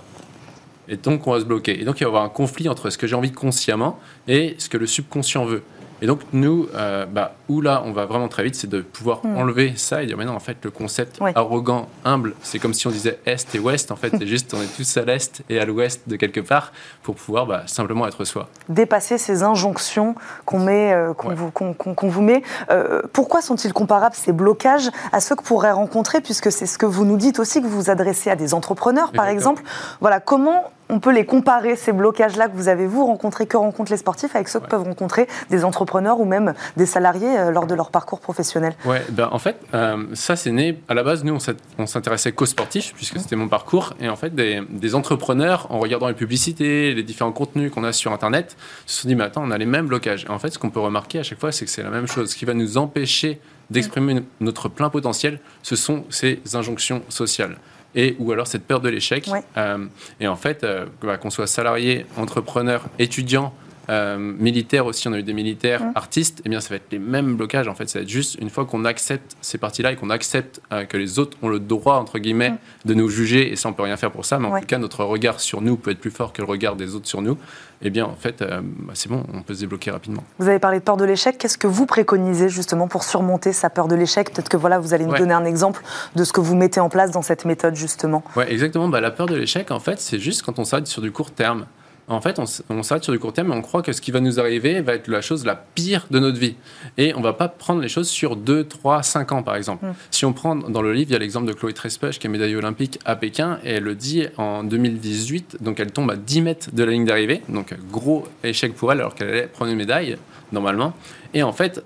Et 0.88 0.96
donc, 0.96 1.26
on 1.26 1.32
va 1.32 1.40
se 1.40 1.44
bloquer. 1.44 1.80
Et 1.80 1.84
donc, 1.84 2.00
il 2.00 2.04
va 2.04 2.06
y 2.06 2.08
avoir 2.08 2.22
un 2.22 2.28
conflit 2.28 2.68
entre 2.68 2.88
ce 2.90 2.98
que 2.98 3.08
j'ai 3.08 3.16
envie 3.16 3.32
consciemment 3.32 3.98
et 4.28 4.54
ce 4.58 4.68
que 4.68 4.76
le 4.76 4.86
subconscient 4.86 5.44
veut. 5.44 5.62
Et 6.02 6.06
donc, 6.06 6.20
nous, 6.32 6.66
euh, 6.74 7.06
bah, 7.06 7.34
où 7.48 7.60
là, 7.60 7.82
on 7.84 7.92
va 7.92 8.06
vraiment 8.06 8.28
très 8.28 8.42
vite, 8.42 8.54
c'est 8.54 8.68
de 8.68 8.80
pouvoir 8.80 9.20
hmm. 9.24 9.36
enlever 9.36 9.74
ça 9.76 10.02
et 10.02 10.06
dire, 10.06 10.16
maintenant, 10.16 10.34
en 10.34 10.40
fait, 10.40 10.56
le 10.62 10.70
concept 10.70 11.18
arrogant, 11.34 11.88
humble, 12.04 12.34
c'est 12.42 12.58
comme 12.58 12.74
si 12.74 12.86
on 12.86 12.90
disait 12.90 13.18
Est 13.26 13.54
et 13.54 13.58
Ouest. 13.58 13.90
En 13.90 13.96
fait, 13.96 14.12
c'est 14.18 14.26
juste, 14.26 14.54
on 14.54 14.62
est 14.62 14.76
tous 14.76 14.96
à 14.96 15.02
l'Est 15.02 15.42
et 15.48 15.60
à 15.60 15.64
l'Ouest 15.64 16.02
de 16.06 16.16
quelque 16.16 16.40
part 16.40 16.72
pour 17.02 17.16
pouvoir 17.16 17.46
bah, 17.46 17.62
simplement 17.66 18.06
être 18.06 18.24
soi. 18.24 18.48
Dépasser 18.68 19.18
ces 19.18 19.42
injonctions 19.42 20.14
qu'on 20.44 20.60
met, 20.60 20.92
euh, 20.92 21.12
qu'on 21.12 21.34
vous, 21.34 22.10
vous, 22.10 22.22
met. 22.22 22.42
Euh, 22.70 23.02
pourquoi 23.12 23.42
sont-ils 23.42 23.72
comparables, 23.72 24.14
ces 24.14 24.32
blocages, 24.32 24.90
à 25.12 25.20
ceux 25.20 25.36
que 25.36 25.42
pourraient 25.42 25.72
rencontrer, 25.72 26.20
puisque 26.20 26.50
c'est 26.50 26.66
ce 26.66 26.78
que 26.78 26.86
vous 26.86 27.04
nous 27.04 27.16
dites 27.16 27.38
aussi, 27.38 27.60
que 27.60 27.66
vous 27.66 27.76
vous 27.82 27.90
adressez 27.90 28.30
à 28.30 28.36
des 28.36 28.54
entrepreneurs, 28.54 29.12
par 29.12 29.26
exemple? 29.26 29.62
Voilà, 30.00 30.20
comment 30.20 30.70
on 30.90 31.00
peut 31.00 31.12
les 31.12 31.24
comparer, 31.24 31.76
ces 31.76 31.92
blocages-là 31.92 32.48
que 32.48 32.56
vous 32.56 32.68
avez, 32.68 32.86
vous, 32.86 33.06
rencontrés, 33.06 33.46
que 33.46 33.56
rencontrent 33.56 33.92
les 33.92 33.98
sportifs, 33.98 34.34
avec 34.34 34.48
ceux 34.48 34.60
que 34.60 34.66
peuvent 34.66 34.82
rencontrer 34.82 35.28
des 35.48 35.64
entrepreneurs 35.64 36.20
ou 36.20 36.24
même 36.24 36.54
des 36.76 36.86
salariés 36.86 37.38
euh, 37.38 37.50
lors 37.50 37.66
de 37.66 37.74
leur 37.74 37.90
parcours 37.90 38.20
professionnel. 38.20 38.74
Ouais, 38.84 39.02
ben, 39.10 39.28
en 39.30 39.38
fait, 39.38 39.56
euh, 39.74 40.04
ça, 40.14 40.36
c'est 40.36 40.50
né, 40.50 40.80
à 40.88 40.94
la 40.94 41.02
base, 41.02 41.24
nous, 41.24 41.38
on 41.78 41.86
s'intéressait 41.86 42.32
qu'aux 42.32 42.46
sportifs, 42.46 42.92
puisque 42.94 43.18
c'était 43.18 43.36
mon 43.36 43.48
parcours, 43.48 43.94
et 44.00 44.08
en 44.08 44.16
fait, 44.16 44.34
des, 44.34 44.94
entrepreneurs, 44.94 45.68
en 45.70 45.78
regardant 45.78 46.08
les 46.08 46.14
publicités, 46.14 46.92
les 46.94 47.02
différents 47.04 47.32
contenus 47.32 47.70
qu'on 47.70 47.84
a 47.84 47.92
sur 47.92 48.12
Internet, 48.12 48.56
se 48.86 49.02
sont 49.02 49.08
dit, 49.08 49.14
mais 49.14 49.24
attends, 49.24 49.42
on 49.44 49.52
a 49.52 49.58
les 49.58 49.66
mêmes 49.66 49.86
blocages. 49.86 50.24
Et 50.24 50.30
en 50.30 50.38
fait, 50.38 50.50
ce 50.50 50.58
qu'on 50.58 50.70
peut 50.70 50.80
remarquer 50.80 51.20
à 51.20 51.22
chaque 51.22 51.38
fois, 51.38 51.52
c'est 51.52 51.64
que 51.64 51.70
c'est 51.70 51.82
la 51.82 51.90
même 51.90 52.08
chose. 52.08 52.30
Ce 52.30 52.36
qui 52.36 52.44
va 52.44 52.54
nous 52.54 52.76
empêcher 52.76 53.40
d'exprimer 53.70 54.22
notre 54.40 54.68
plein 54.68 54.90
potentiel, 54.90 55.38
ce 55.62 55.76
sont 55.76 56.04
ces 56.10 56.40
injonctions 56.54 57.02
sociales 57.08 57.56
et 57.94 58.16
ou 58.18 58.32
alors 58.32 58.46
cette 58.46 58.66
peur 58.66 58.80
de 58.80 58.88
l'échec. 58.88 59.28
Euh, 59.56 59.86
et 60.20 60.28
en 60.28 60.36
fait, 60.36 60.64
euh, 60.64 60.86
bah, 61.02 61.16
qu'on 61.16 61.30
soit 61.30 61.46
salarié, 61.46 62.06
entrepreneur, 62.16 62.84
étudiant, 62.98 63.54
euh, 63.90 64.16
militaire 64.18 64.86
aussi, 64.86 65.08
on 65.08 65.12
a 65.12 65.18
eu 65.18 65.22
des 65.22 65.34
militaires, 65.34 65.82
artistes, 65.94 66.40
et 66.40 66.42
eh 66.46 66.48
bien 66.48 66.60
ça 66.60 66.70
va 66.70 66.76
être 66.76 66.90
les 66.90 66.98
mêmes 66.98 67.36
blocages 67.36 67.68
en 67.68 67.74
fait. 67.74 67.88
Ça 67.88 67.98
va 67.98 68.04
être 68.04 68.08
juste 68.08 68.36
une 68.40 68.48
fois 68.48 68.64
qu'on 68.64 68.84
accepte 68.84 69.36
ces 69.40 69.58
parties-là 69.58 69.92
et 69.92 69.96
qu'on 69.96 70.10
accepte 70.10 70.60
que 70.88 70.96
les 70.96 71.18
autres 71.18 71.36
ont 71.42 71.48
le 71.48 71.58
droit, 71.58 71.96
entre 71.96 72.18
guillemets, 72.18 72.54
de 72.84 72.94
nous 72.94 73.08
juger, 73.08 73.52
et 73.52 73.56
ça 73.56 73.68
on 73.68 73.72
peut 73.72 73.82
rien 73.82 73.96
faire 73.96 74.12
pour 74.12 74.24
ça, 74.24 74.38
mais 74.38 74.48
en 74.48 74.60
tout 74.60 74.66
cas 74.66 74.78
notre 74.78 75.04
regard 75.04 75.40
sur 75.40 75.60
nous 75.60 75.76
peut 75.76 75.90
être 75.90 76.00
plus 76.00 76.10
fort 76.10 76.32
que 76.32 76.40
le 76.40 76.48
regard 76.48 76.76
des 76.76 76.94
autres 76.94 77.08
sur 77.08 77.20
nous, 77.20 77.36
eh 77.82 77.90
bien, 77.90 78.04
en 78.04 78.14
fait, 78.14 78.42
euh, 78.42 78.60
bah, 78.62 78.92
c'est 78.94 79.08
bon, 79.08 79.24
on 79.32 79.42
peut 79.42 79.54
se 79.54 79.60
débloquer 79.60 79.90
rapidement. 79.90 80.22
Vous 80.38 80.48
avez 80.48 80.58
parlé 80.58 80.80
de 80.80 80.84
peur 80.84 80.98
de 80.98 81.04
l'échec. 81.04 81.38
Qu'est-ce 81.38 81.56
que 81.56 81.66
vous 81.66 81.86
préconisez 81.86 82.50
justement 82.50 82.88
pour 82.88 83.04
surmonter 83.04 83.52
sa 83.52 83.70
peur 83.70 83.88
de 83.88 83.94
l'échec? 83.94 84.32
Peut-être 84.32 84.50
que 84.50 84.58
voilà, 84.58 84.78
vous 84.78 84.92
allez 84.92 85.06
nous 85.06 85.16
donner 85.16 85.32
un 85.32 85.46
exemple 85.46 85.82
de 86.14 86.24
ce 86.24 86.32
que 86.32 86.40
vous 86.40 86.54
mettez 86.54 86.80
en 86.80 86.90
place 86.90 87.10
dans 87.10 87.22
cette 87.22 87.46
méthode 87.46 87.74
justement. 87.76 88.22
Oui, 88.36 88.44
exactement. 88.48 88.88
Bah, 88.88 89.00
la 89.00 89.10
peur 89.10 89.26
de 89.26 89.34
l'échec, 89.34 89.70
en 89.70 89.80
fait, 89.80 89.98
c'est 89.98 90.18
juste 90.18 90.42
quand 90.42 90.58
on 90.58 90.64
s'arrête 90.64 90.86
sur 90.86 91.00
du 91.00 91.10
court 91.10 91.30
terme 91.30 91.64
en 92.10 92.20
fait, 92.20 92.40
on, 92.68 92.82
s'arrête 92.82 93.04
sur 93.04 93.12
du 93.12 93.20
court 93.20 93.32
terme 93.32 93.52
et 93.52 93.54
on 93.54 93.62
croit 93.62 93.82
que 93.82 93.92
ce 93.92 94.00
qui 94.00 94.10
va 94.10 94.18
nous 94.18 94.40
arriver 94.40 94.80
va 94.80 94.94
être 94.94 95.06
la 95.06 95.20
chose 95.20 95.44
la 95.44 95.54
pire 95.54 96.06
de 96.10 96.18
notre 96.18 96.38
vie. 96.38 96.56
Et 96.98 97.14
on 97.14 97.20
va 97.20 97.32
pas 97.32 97.46
prendre 97.46 97.80
les 97.80 97.88
choses 97.88 98.08
sur 98.08 98.34
2, 98.34 98.64
3, 98.64 99.04
5 99.04 99.32
ans, 99.32 99.42
par 99.44 99.54
exemple. 99.54 99.86
Mm. 99.86 99.94
Si 100.10 100.24
on 100.24 100.32
prend 100.32 100.56
dans 100.56 100.82
le 100.82 100.92
livre, 100.92 101.10
il 101.10 101.12
y 101.12 101.16
a 101.16 101.20
l'exemple 101.20 101.46
de 101.46 101.52
Chloé 101.52 101.72
Trespech, 101.72 102.18
qui 102.18 102.26
est 102.26 102.30
médaillée 102.30 102.56
olympique 102.56 102.98
à 103.04 103.14
Pékin, 103.14 103.60
et 103.64 103.74
elle 103.74 103.84
le 103.84 103.94
dit 103.94 104.26
en 104.38 104.64
2018, 104.64 105.58
donc 105.60 105.78
elle 105.78 105.92
tombe 105.92 106.10
à 106.10 106.16
10 106.16 106.42
mètres 106.42 106.70
de 106.74 106.82
la 106.82 106.90
ligne 106.90 107.04
d'arrivée, 107.04 107.42
donc 107.48 107.74
gros 107.92 108.26
échec 108.42 108.74
pour 108.74 108.90
elle, 108.90 108.98
alors 108.98 109.14
qu'elle 109.14 109.28
allait 109.28 109.46
prendre 109.46 109.70
une 109.70 109.78
médaille, 109.78 110.16
normalement. 110.50 110.94
Et 111.32 111.44
en 111.44 111.52
fait, 111.52 111.84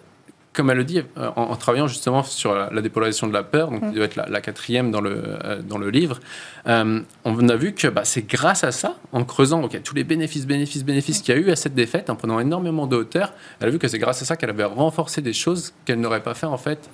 comme 0.55 0.71
elle 0.71 0.79
le 0.79 0.85
dit, 0.85 1.03
euh, 1.19 1.31
en, 1.37 1.55
travaillant 1.57 1.89
justement 1.89 2.23
sur 2.23 2.55
la, 2.55 2.81
dépolarisation 2.81 3.27
de 3.27 3.33
la 3.33 3.43
peur, 3.43 3.71
donc 3.71 3.83
mm. 3.83 3.89
qui 3.91 3.97
doit 3.97 4.05
être 4.05 4.17
la, 4.17 4.41
quatrième 4.41 4.91
dans 4.91 5.01
le, 5.01 5.23
euh, 5.45 5.61
dans 5.61 5.79
le 5.79 5.91
livre, 5.91 6.21
euh, 6.69 7.01
on 7.25 7.49
a 7.49 7.57
vu 7.57 7.75
que 7.75 7.89
bah, 7.89 8.03
c'est 8.05 8.27
grâce 8.27 8.65
à 8.65 8.73
ça, 8.73 8.97
en 9.13 9.25
creusant 9.25 9.69
tous 9.83 9.95
les 9.95 10.05
bénéfices, 10.05 10.47
bénéfices, 10.47 10.85
bénéfices 10.85 11.21
qu'il 11.21 11.35
y 11.35 11.39
a 11.39 11.41
eu 11.41 11.51
à 11.51 11.57
cette 11.57 11.75
défaite, 11.75 12.09
en 12.09 12.17
prenant 12.17 12.39
énormément 12.41 12.87
de 12.87 12.97
hauteur, 12.97 13.33
elle 13.61 13.69
a 13.69 13.71
vu 13.71 13.79
que 13.79 13.89
c'est 13.89 13.99
grâce 13.99 14.23
à 14.23 14.25
ça 14.25 14.37
qu'elle 14.37 14.51
avait 14.51 14.65
renforcé 14.65 15.21
des 15.21 15.33
choses 15.33 15.75
qu'elle 15.85 16.01
n'aurait 16.01 16.23
pas 16.23 16.35
fait 16.35 16.47
en 16.47 16.59
fait 16.59 16.89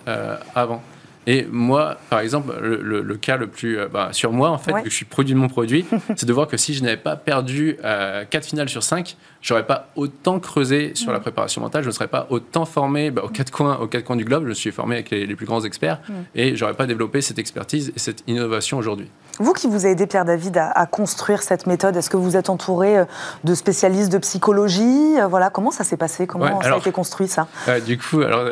avant. 0.54 0.82
Et 1.26 1.46
moi, 1.50 1.98
par 2.08 2.20
exemple, 2.20 2.58
le, 2.60 3.16
cas 3.16 3.36
le 3.36 3.46
plus 3.46 3.78
bah, 3.92 4.08
sur 4.12 4.32
moi, 4.32 4.50
en 4.50 4.58
fait, 4.58 4.72
que 4.82 4.88
je 4.88 4.94
suis 4.94 5.04
produit 5.04 5.34
de 5.34 5.38
mon 5.38 5.48
produit, 5.48 5.84
c'est 6.16 6.24
de 6.24 6.32
voir 6.32 6.48
que 6.48 6.56
si 6.56 6.72
je 6.72 6.82
n'avais 6.82 6.96
pas 6.96 7.16
perdu 7.16 7.76
4 7.82 8.44
finales 8.44 8.68
sur 8.68 8.82
5, 8.82 9.16
j'aurais 9.42 9.66
pas 9.66 9.88
autant 9.96 10.38
creusé 10.40 10.92
sur 10.94 11.12
la 11.12 11.18
mm. 11.18 11.22
préparation 11.22 11.60
mentale, 11.60 11.82
je 11.82 11.88
ne 11.88 11.92
serais 11.92 12.08
pas 12.08 12.26
autant 12.30 12.64
formé 12.64 13.10
bah, 13.10 13.22
aux, 13.24 13.28
quatre 13.28 13.50
coins, 13.50 13.78
aux 13.78 13.86
quatre 13.86 14.04
coins 14.04 14.16
du 14.16 14.24
globe. 14.24 14.44
Je 14.44 14.48
me 14.48 14.54
suis 14.54 14.72
formé 14.72 14.96
avec 14.96 15.10
les, 15.10 15.34
plus 15.34 15.46
grands 15.46 15.64
experts 15.64 16.00
mm. 16.08 16.12
et 16.34 16.56
j'aurais 16.56 16.74
pas 16.74 16.86
développé 16.86 17.20
cette 17.20 17.38
expertise 17.38 17.92
et 17.94 17.98
cette 17.98 18.22
innovation 18.26 18.78
aujourd'hui. 18.78 19.08
Vous 19.38 19.54
qui 19.54 19.68
vous 19.68 19.86
avez 19.86 19.92
aidé, 19.92 20.06
Pierre 20.06 20.26
David, 20.26 20.58
à, 20.58 20.84
construire 20.84 21.42
cette 21.42 21.66
méthode, 21.66 21.96
est-ce 21.96 22.10
que 22.10 22.18
vous 22.18 22.36
êtes 22.36 22.50
entouré 22.50 22.98
euh, 22.98 23.04
de 23.44 23.54
spécialistes 23.54 24.12
de 24.12 24.18
psychologie? 24.18 25.18
Euh, 25.18 25.28
Voilà, 25.28 25.48
comment 25.48 25.70
ça 25.70 25.82
s'est 25.82 25.96
passé? 25.96 26.26
Comment 26.26 26.60
ça 26.60 26.74
a 26.74 26.76
été 26.76 26.92
construit 26.92 27.26
ça? 27.26 27.48
Euh, 27.68 27.80
Du 27.80 27.96
coup, 27.96 28.20
alors, 28.20 28.44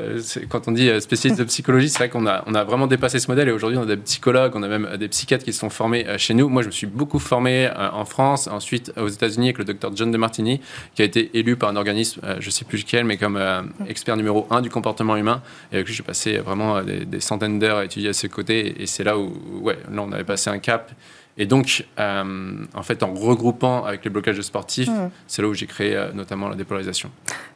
quand 0.48 0.66
on 0.66 0.72
dit 0.72 0.88
spécialiste 1.02 1.38
de 1.38 1.44
psychologie, 1.44 1.90
c'est 1.90 1.98
vrai 1.98 2.08
qu'on 2.08 2.26
a, 2.26 2.42
on 2.46 2.54
a 2.54 2.64
vraiment 2.64 2.86
dépassé 2.86 3.18
ce 3.18 3.30
modèle 3.30 3.48
et 3.48 3.52
aujourd'hui 3.52 3.76
on 3.76 3.82
a 3.82 3.86
des 3.86 3.96
psychologues, 3.98 4.52
on 4.54 4.62
a 4.62 4.68
même 4.68 4.96
des 4.96 5.08
psychiatres 5.08 5.44
qui 5.44 5.52
se 5.52 5.60
sont 5.60 5.68
formés 5.68 6.06
chez 6.16 6.32
nous. 6.32 6.48
Moi, 6.48 6.62
je 6.62 6.68
me 6.68 6.72
suis 6.72 6.86
beaucoup 6.86 7.18
formé 7.18 7.70
en 7.76 8.06
France, 8.06 8.46
ensuite 8.46 8.92
aux 8.96 9.08
États-Unis 9.08 9.48
avec 9.48 9.58
le 9.58 9.64
docteur 9.64 9.90
John 9.94 10.10
DeMartini 10.10 10.62
qui 10.94 11.02
a 11.02 11.04
été 11.04 11.30
élu 11.38 11.56
par 11.56 11.70
un 11.70 11.76
organisme, 11.76 12.20
euh, 12.24 12.36
je 12.40 12.46
ne 12.46 12.50
sais 12.50 12.64
plus 12.64 12.78
lequel, 12.78 13.04
mais 13.04 13.16
comme 13.16 13.36
euh, 13.36 13.62
expert 13.88 14.16
numéro 14.16 14.46
un 14.50 14.60
du 14.60 14.70
comportement 14.70 15.16
humain. 15.16 15.42
Et 15.72 15.76
avec 15.76 15.86
lui, 15.86 15.94
j'ai 15.94 16.02
passé 16.02 16.38
vraiment 16.38 16.82
des, 16.82 17.20
centaines 17.20 17.58
d'heures 17.58 17.78
à 17.78 17.84
étudier 17.84 18.10
à 18.10 18.12
ses 18.12 18.28
côtés. 18.28 18.82
Et 18.82 18.86
c'est 18.86 19.04
là 19.04 19.18
où, 19.18 19.32
ouais, 19.60 19.78
là, 19.90 20.02
on 20.02 20.12
avait 20.12 20.24
passé 20.24 20.50
un 20.50 20.58
cap. 20.58 20.90
Et 21.36 21.46
donc, 21.46 21.86
euh, 21.98 22.64
en 22.74 22.82
fait, 22.82 23.02
en 23.02 23.14
regroupant 23.14 23.84
avec 23.84 24.04
les 24.04 24.10
blocages 24.10 24.40
sportifs, 24.40 24.88
mmh. 24.88 25.10
c'est 25.28 25.42
là 25.42 25.48
où 25.48 25.54
j'ai 25.54 25.66
créé 25.66 26.08
notamment 26.12 26.48
la 26.48 26.56
dépolarisation. 26.56 27.10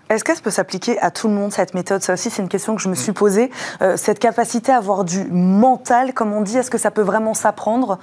Est-ce 0.08 0.22
qu'elle 0.24 0.38
peut 0.40 0.50
s'appliquer 0.50 0.98
à 1.00 1.10
tout 1.10 1.26
le 1.26 1.34
monde, 1.34 1.52
cette 1.52 1.74
méthode? 1.74 2.02
Ça 2.02 2.12
aussi, 2.12 2.30
c'est 2.30 2.42
une 2.42 2.48
question 2.48 2.76
que 2.76 2.82
je 2.82 2.88
me 2.88 2.94
suis 2.94 3.12
posée. 3.12 3.50
cette 3.96 4.18
capacité 4.18 4.70
à 4.70 4.76
avoir 4.76 5.04
du 5.04 5.24
mental, 5.24 6.12
comme 6.12 6.32
on 6.32 6.42
dit, 6.42 6.56
est-ce 6.58 6.70
que 6.70 6.78
ça 6.78 6.90
peut 6.90 7.02
vraiment 7.02 7.34
s'apprendre? 7.34 7.98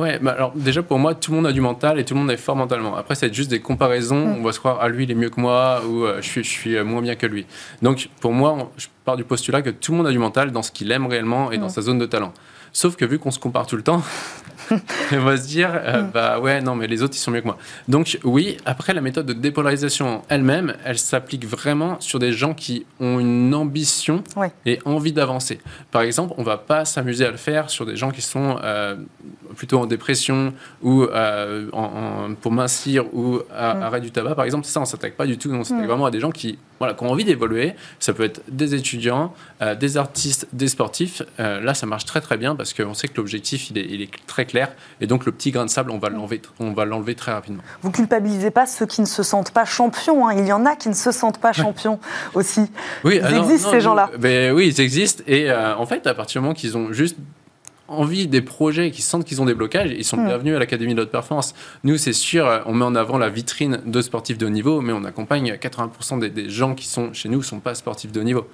Ouais, 0.00 0.18
bah 0.18 0.32
alors 0.32 0.52
déjà 0.54 0.82
pour 0.82 0.98
moi, 0.98 1.14
tout 1.14 1.30
le 1.30 1.36
monde 1.36 1.46
a 1.46 1.52
du 1.52 1.60
mental 1.60 1.98
et 1.98 2.06
tout 2.06 2.14
le 2.14 2.20
monde 2.20 2.30
est 2.30 2.38
fort 2.38 2.56
mentalement. 2.56 2.96
Après, 2.96 3.14
c'est 3.14 3.32
juste 3.34 3.50
des 3.50 3.60
comparaisons. 3.60 4.28
Mm. 4.28 4.38
On 4.40 4.42
va 4.42 4.52
se 4.52 4.58
croire, 4.58 4.78
ah 4.80 4.88
lui, 4.88 5.04
il 5.04 5.10
est 5.10 5.14
mieux 5.14 5.28
que 5.28 5.38
moi 5.38 5.82
ou 5.86 6.04
euh, 6.04 6.22
je, 6.22 6.26
suis, 6.26 6.42
je 6.42 6.48
suis 6.48 6.76
euh, 6.76 6.84
moins 6.84 7.02
bien 7.02 7.16
que 7.16 7.26
lui. 7.26 7.44
Donc 7.82 8.08
pour 8.18 8.32
moi, 8.32 8.70
je 8.78 8.86
pars 9.04 9.18
du 9.18 9.24
postulat 9.24 9.60
que 9.60 9.68
tout 9.68 9.92
le 9.92 9.98
monde 9.98 10.06
a 10.06 10.10
du 10.10 10.18
mental 10.18 10.52
dans 10.52 10.62
ce 10.62 10.72
qu'il 10.72 10.90
aime 10.90 11.06
réellement 11.06 11.52
et 11.52 11.58
dans 11.58 11.66
mm. 11.66 11.70
sa 11.70 11.82
zone 11.82 11.98
de 11.98 12.06
talent. 12.06 12.32
Sauf 12.72 12.96
que 12.96 13.04
vu 13.04 13.18
qu'on 13.18 13.30
se 13.30 13.38
compare 13.38 13.66
tout 13.66 13.76
le 13.76 13.82
temps, 13.82 14.02
on 15.12 15.20
va 15.20 15.36
se 15.36 15.46
dire, 15.46 15.70
euh, 15.72 16.02
bah 16.02 16.38
ouais, 16.40 16.60
non, 16.60 16.74
mais 16.74 16.86
les 16.86 17.02
autres, 17.02 17.14
ils 17.16 17.20
sont 17.20 17.30
mieux 17.30 17.40
que 17.40 17.46
moi. 17.46 17.58
Donc 17.88 18.18
oui, 18.24 18.56
après, 18.64 18.94
la 18.94 19.00
méthode 19.00 19.26
de 19.26 19.32
dépolarisation 19.32 20.22
elle-même, 20.28 20.74
elle 20.84 20.98
s'applique 20.98 21.46
vraiment 21.46 22.00
sur 22.00 22.18
des 22.18 22.32
gens 22.32 22.54
qui 22.54 22.86
ont 23.00 23.18
une 23.18 23.54
ambition 23.54 24.22
et 24.66 24.78
envie 24.84 25.12
d'avancer. 25.12 25.60
Par 25.90 26.02
exemple, 26.02 26.34
on 26.36 26.42
va 26.42 26.56
pas 26.56 26.84
s'amuser 26.84 27.24
à 27.24 27.30
le 27.30 27.36
faire 27.36 27.70
sur 27.70 27.86
des 27.86 27.96
gens 27.96 28.10
qui 28.10 28.22
sont 28.22 28.58
euh, 28.62 28.96
plutôt 29.56 29.78
en 29.78 29.86
dépression 29.86 30.52
ou 30.82 31.02
euh, 31.02 31.68
en, 31.72 32.34
pour 32.40 32.52
mincir 32.52 33.04
ou 33.12 33.40
à, 33.54 33.74
mm. 33.74 33.82
arrêt 33.82 34.00
du 34.00 34.10
tabac, 34.10 34.34
par 34.34 34.44
exemple. 34.44 34.66
Ça, 34.66 34.80
on 34.80 34.84
s'attaque 34.84 35.16
pas 35.16 35.26
du 35.26 35.38
tout. 35.38 35.50
On 35.50 35.64
s'attaque 35.64 35.84
mm. 35.84 35.88
vraiment 35.88 36.06
à 36.06 36.10
des 36.10 36.20
gens 36.20 36.30
qui, 36.30 36.58
voilà, 36.78 36.94
qui 36.94 37.04
ont 37.04 37.10
envie 37.10 37.24
d'évoluer. 37.24 37.74
Ça 37.98 38.12
peut 38.12 38.24
être 38.24 38.42
des 38.48 38.74
étudiants, 38.74 39.34
des 39.78 39.96
artistes, 39.96 40.46
des 40.52 40.68
sportifs. 40.68 41.22
là, 41.38 41.74
ça 41.74 41.86
marche 41.86 42.04
très 42.04 42.20
très 42.20 42.36
bien 42.36 42.54
parce 42.54 42.72
qu'on 42.72 42.94
sait 42.94 43.08
que 43.08 43.16
l'objectif, 43.16 43.70
il 43.70 43.78
est, 43.78 43.86
il 43.88 44.02
est 44.02 44.10
très 44.26 44.44
clair 44.44 44.59
et 45.00 45.06
donc 45.06 45.26
le 45.26 45.32
petit 45.32 45.50
grain 45.50 45.64
de 45.64 45.70
sable, 45.70 45.90
on 45.90 45.98
va 45.98 46.08
l'enlever, 46.08 46.40
on 46.58 46.72
va 46.72 46.84
l'enlever 46.84 47.14
très 47.14 47.32
rapidement. 47.32 47.62
Vous 47.82 47.90
culpabilisez 47.90 48.50
pas 48.50 48.66
ceux 48.66 48.86
qui 48.86 49.00
ne 49.00 49.06
se 49.06 49.22
sentent 49.22 49.52
pas 49.52 49.64
champions. 49.64 50.28
Hein. 50.28 50.34
Il 50.38 50.46
y 50.46 50.52
en 50.52 50.66
a 50.66 50.76
qui 50.76 50.88
ne 50.88 50.94
se 50.94 51.12
sentent 51.12 51.38
pas 51.38 51.52
champions 51.52 51.98
aussi. 52.34 52.70
Oui, 53.04 53.20
ils 53.22 53.36
existent 53.36 53.70
ces 53.70 53.80
gens-là. 53.80 54.10
Ben, 54.18 54.52
oui, 54.52 54.68
ils 54.68 54.80
existent. 54.80 55.22
Et 55.26 55.50
euh, 55.50 55.76
en 55.76 55.86
fait, 55.86 56.06
à 56.06 56.14
partir 56.14 56.40
du 56.40 56.44
moment 56.44 56.54
qu'ils 56.54 56.76
ont 56.76 56.92
juste 56.92 57.16
envie 57.88 58.28
des 58.28 58.40
projets, 58.40 58.92
qui 58.92 59.02
sentent 59.02 59.24
qu'ils 59.24 59.42
ont 59.42 59.46
des 59.46 59.54
blocages, 59.54 59.90
ils 59.90 60.04
sont 60.04 60.16
hmm. 60.16 60.26
bienvenus 60.26 60.56
à 60.56 60.58
l'Académie 60.58 60.94
de 60.94 61.02
haute 61.02 61.10
performance. 61.10 61.54
Nous, 61.82 61.96
c'est 61.96 62.12
sûr, 62.12 62.62
on 62.66 62.72
met 62.72 62.84
en 62.84 62.94
avant 62.94 63.18
la 63.18 63.28
vitrine 63.28 63.80
de 63.84 64.00
sportifs 64.00 64.38
de 64.38 64.46
haut 64.46 64.50
niveau, 64.50 64.80
mais 64.80 64.92
on 64.92 65.04
accompagne 65.04 65.52
80% 65.52 66.20
des, 66.20 66.30
des, 66.30 66.48
gens 66.48 66.74
qui 66.74 66.86
sont 66.86 67.12
chez 67.12 67.28
nous 67.28 67.38
ne 67.38 67.42
sont 67.42 67.58
pas 67.58 67.74
sportifs 67.74 68.12
de 68.12 68.20
haut 68.20 68.24
niveau. 68.24 68.46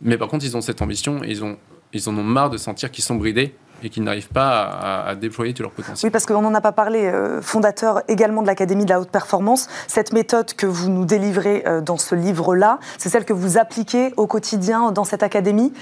Mais 0.00 0.16
par 0.16 0.28
contre, 0.28 0.44
ils 0.44 0.56
ont 0.56 0.60
cette 0.60 0.80
ambition 0.80 1.22
et 1.22 1.28
ils, 1.28 1.44
ont, 1.44 1.58
ils 1.92 2.08
en 2.08 2.16
ont 2.16 2.24
marre 2.24 2.50
de 2.50 2.56
sentir 2.56 2.90
qu'ils 2.90 3.04
sont 3.04 3.16
bridés 3.16 3.54
et 3.82 3.90
qui 3.90 4.00
n'arrivent 4.00 4.28
pas 4.28 5.06
à, 5.06 5.14
déployer 5.14 5.54
tout 5.54 5.62
leur 5.62 5.72
potentiel. 5.72 6.08
Oui, 6.08 6.10
parce 6.10 6.26
qu'on 6.26 6.42
n'en 6.42 6.54
a 6.54 6.60
pas 6.60 6.72
parlé, 6.72 7.06
euh, 7.06 7.40
fondateur 7.42 8.02
également 8.08 8.42
de 8.42 8.46
l'Académie 8.46 8.84
de 8.84 8.90
la 8.90 9.00
haute 9.00 9.10
performance. 9.10 9.68
Cette 9.86 10.12
méthode 10.12 10.54
que 10.54 10.66
vous 10.66 10.88
nous 10.88 11.04
délivrez 11.04 11.64
euh, 11.66 11.80
dans 11.80 11.96
ce 11.96 12.14
livre-là, 12.14 12.78
c'est 12.98 13.08
celle 13.08 13.24
que 13.24 13.32
vous 13.32 13.58
appliquez 13.58 14.12
au 14.16 14.26
quotidien 14.26 14.92
dans 14.92 15.04
cette 15.04 15.22
académie, 15.22 15.72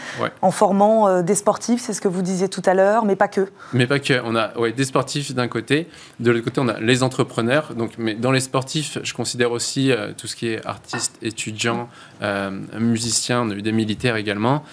en 0.43 0.51
formant 0.51 1.09
euh, 1.09 1.23
des 1.23 1.35
sportifs, 1.35 1.83
c'est 1.83 1.93
ce 1.93 2.01
que 2.01 2.09
vous 2.09 2.23
disiez 2.23 2.49
tout 2.49 2.63
à 2.67 2.75
l'heure, 2.75 3.05
mais 3.05 3.17
pas 3.17 3.29
que. 3.29 3.49
Mais 3.73 3.87
pas 3.87 3.99
que. 3.99 4.21
On 4.25 4.37
a 4.37 4.57
ouais, 4.59 4.73
des 4.73 4.85
sportifs 4.85 5.35
d'un 5.35 5.49
côté, 5.49 5.89
de 6.21 6.31
l'autre 6.31 6.45
côté, 6.45 6.61
on 6.61 6.69
a 6.69 6.79
les 6.81 7.03
entrepreneurs. 7.03 7.75
Donc, 7.75 7.93
mais 7.99 8.15
dans 8.15 8.33
les 8.33 8.41
sportifs, 8.41 8.99
je 9.03 9.15
considère 9.15 9.53
aussi 9.53 9.93
tout 10.17 10.27
ce 10.27 10.37
qui 10.37 10.49
est 10.49 10.67
artistes, 10.67 11.17
étudiants, 11.23 11.89
musiciens, 12.79 13.43
on 13.43 13.51
a 13.51 13.55
eu 13.55 13.63
des 13.63 13.73
militaires 13.73 14.17
également. 14.17 14.65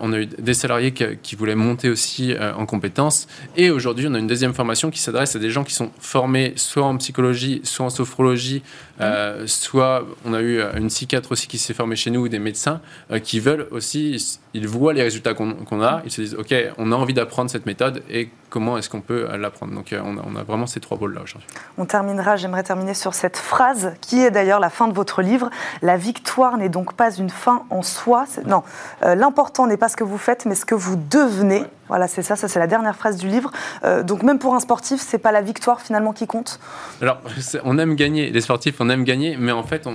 On 0.00 0.12
a 0.12 0.18
eu 0.18 0.26
des 0.26 0.54
salariés 0.54 0.92
qui 0.92 1.36
voulaient 1.36 1.54
monter 1.54 1.90
aussi 1.90 2.32
euh, 2.32 2.52
en 2.54 2.66
compétences. 2.66 3.28
Et 3.56 3.70
aujourd'hui, 3.70 4.06
on 4.08 4.14
a 4.14 4.18
une 4.18 4.26
deuxième 4.26 4.54
formation 4.54 4.90
qui 4.90 4.98
s'adresse 4.98 5.36
à 5.36 5.38
des 5.38 5.50
gens 5.50 5.64
qui 5.64 5.74
sont 5.74 5.90
formés 6.00 6.52
soit 6.56 6.84
en 6.84 6.96
psychologie, 6.96 7.60
soit 7.64 7.86
en 7.86 7.90
sophrologie, 7.90 8.62
euh, 9.00 9.44
soit 9.46 10.04
on 10.24 10.34
a 10.34 10.40
eu 10.40 10.60
une 10.76 10.88
psychiatre 10.88 11.32
aussi 11.32 11.46
qui 11.46 11.58
s'est 11.58 11.74
formée 11.74 11.96
chez 11.96 12.10
nous, 12.10 12.28
des 12.28 12.38
médecins 12.38 12.80
euh, 13.10 13.18
qui 13.18 13.40
veulent 13.40 13.68
aussi, 13.70 14.38
ils 14.54 14.66
voient 14.66 14.92
les 14.92 15.02
résultats 15.02 15.34
qu'on 15.34 15.82
a, 15.82 16.02
ils 16.04 16.10
se 16.10 16.22
disent, 16.22 16.34
OK, 16.34 16.54
on 16.78 16.92
a 16.92 16.96
envie 16.96 17.14
d'apprendre 17.14 17.50
cette 17.50 17.66
méthode 17.66 18.02
et 18.10 18.30
comment 18.50 18.78
est-ce 18.78 18.88
qu'on 18.88 19.02
peut 19.02 19.28
l'apprendre 19.36 19.74
Donc 19.74 19.94
on 19.94 20.36
a, 20.36 20.42
vraiment 20.42 20.66
ces 20.66 20.80
trois 20.80 20.96
rôles-là 20.96 21.20
aujourd'hui. 21.22 21.48
On 21.76 21.84
terminera, 21.84 22.36
j'aimerais 22.36 22.62
terminer 22.62 22.94
sur 22.94 23.14
cette 23.14 23.36
phrase 23.36 23.92
qui 24.00 24.20
est 24.20 24.30
d'ailleurs 24.30 24.60
la 24.60 24.70
fin 24.70 24.88
de 24.88 24.94
votre 24.94 25.20
livre. 25.20 25.50
La 25.82 25.96
victoire 25.96 26.56
n'est 26.56 26.70
donc 26.70 26.94
pas 26.94 27.14
une 27.14 27.30
fin 27.30 27.64
en 27.70 27.82
soi. 27.82 28.24
Non, 28.46 28.62
l'important 29.02 29.57
n'est 29.66 29.76
pas 29.76 29.88
ce 29.88 29.96
que 29.96 30.04
vous 30.04 30.18
faites, 30.18 30.46
mais 30.46 30.54
ce 30.54 30.64
que 30.64 30.74
vous 30.74 30.96
devenez. 30.96 31.64
Voilà, 31.88 32.08
c'est 32.08 32.22
ça, 32.22 32.36
ça 32.36 32.48
c'est 32.48 32.58
la 32.58 32.66
dernière 32.66 32.96
phrase 32.96 33.16
du 33.16 33.28
livre. 33.28 33.50
Euh, 33.84 34.02
donc 34.02 34.22
même 34.22 34.38
pour 34.38 34.54
un 34.54 34.60
sportif, 34.60 35.00
c'est 35.00 35.18
pas 35.18 35.32
la 35.32 35.42
victoire 35.42 35.80
finalement 35.80 36.12
qui 36.12 36.26
compte? 36.26 36.60
Alors, 37.00 37.20
on 37.64 37.78
aime 37.78 37.94
gagner, 37.94 38.30
les 38.30 38.40
sportifs, 38.40 38.76
on 38.80 38.88
aime 38.90 39.04
gagner, 39.04 39.36
mais 39.38 39.52
en 39.52 39.62
fait, 39.62 39.88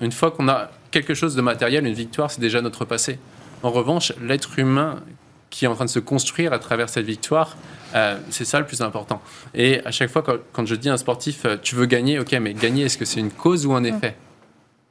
une 0.00 0.12
fois 0.12 0.30
qu'on 0.30 0.48
a 0.48 0.70
quelque 0.90 1.14
chose 1.14 1.34
de 1.34 1.42
matériel, 1.42 1.86
une 1.86 1.94
victoire, 1.94 2.30
c'est 2.30 2.40
déjà 2.40 2.60
notre 2.60 2.84
passé. 2.84 3.18
En 3.62 3.70
revanche, 3.70 4.12
l'être 4.20 4.58
humain 4.58 5.00
qui 5.52 5.66
est 5.66 5.68
en 5.68 5.74
train 5.74 5.84
de 5.84 5.90
se 5.90 5.98
construire 5.98 6.52
à 6.54 6.58
travers 6.58 6.88
cette 6.88 7.04
victoire, 7.04 7.56
euh, 7.94 8.16
c'est 8.30 8.46
ça 8.46 8.58
le 8.58 8.64
plus 8.64 8.80
important. 8.80 9.20
Et 9.54 9.84
à 9.84 9.90
chaque 9.90 10.10
fois, 10.10 10.24
quand, 10.52 10.66
je 10.66 10.74
dis 10.74 10.88
à 10.88 10.94
un 10.94 10.96
sportif, 10.96 11.44
euh, 11.44 11.56
tu 11.62 11.74
veux 11.74 11.84
gagner, 11.84 12.18
ok, 12.18 12.32
mais 12.40 12.54
gagner, 12.54 12.84
est-ce 12.84 12.96
que 12.96 13.04
c'est 13.04 13.20
une 13.20 13.30
cause 13.30 13.66
ou 13.66 13.74
un 13.74 13.82
mm. 13.82 13.86
effet? 13.86 14.16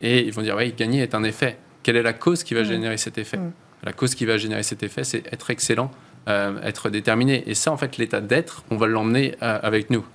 Et 0.02 0.24
ils 0.26 0.32
vont 0.32 0.44
dire, 0.44 0.56
oui, 0.56 0.72
gagner 0.78 1.02
est 1.02 1.16
un 1.16 1.24
effet. 1.24 1.58
Quelle 1.82 1.96
est 1.96 2.04
la 2.04 2.14
cause 2.14 2.44
qui 2.44 2.54
va 2.54 2.62
mm. 2.62 2.66
générer 2.66 2.98
cet 2.98 3.18
effet? 3.18 3.38
Mm. 3.38 3.52
La 3.84 3.94
cause 3.94 4.16
qui 4.16 4.26
va 4.26 4.38
générer 4.38 4.64
cet 4.64 4.84
effet, 4.84 5.04
c'est 5.04 5.26
être 5.34 5.50
excellent 5.50 5.92
euh, 6.30 6.62
être 6.62 6.90
déterminé. 6.90 7.44
Et 7.50 7.56
ça, 7.56 7.72
en 7.72 7.78
fait, 7.78 7.98
l'état 7.98 8.22
d'être, 8.22 8.64
on 8.70 8.78
va 8.78 8.86
l'emmener 8.86 9.36
euh, 9.42 9.60
avec 9.64 9.90
nous. 9.90 10.06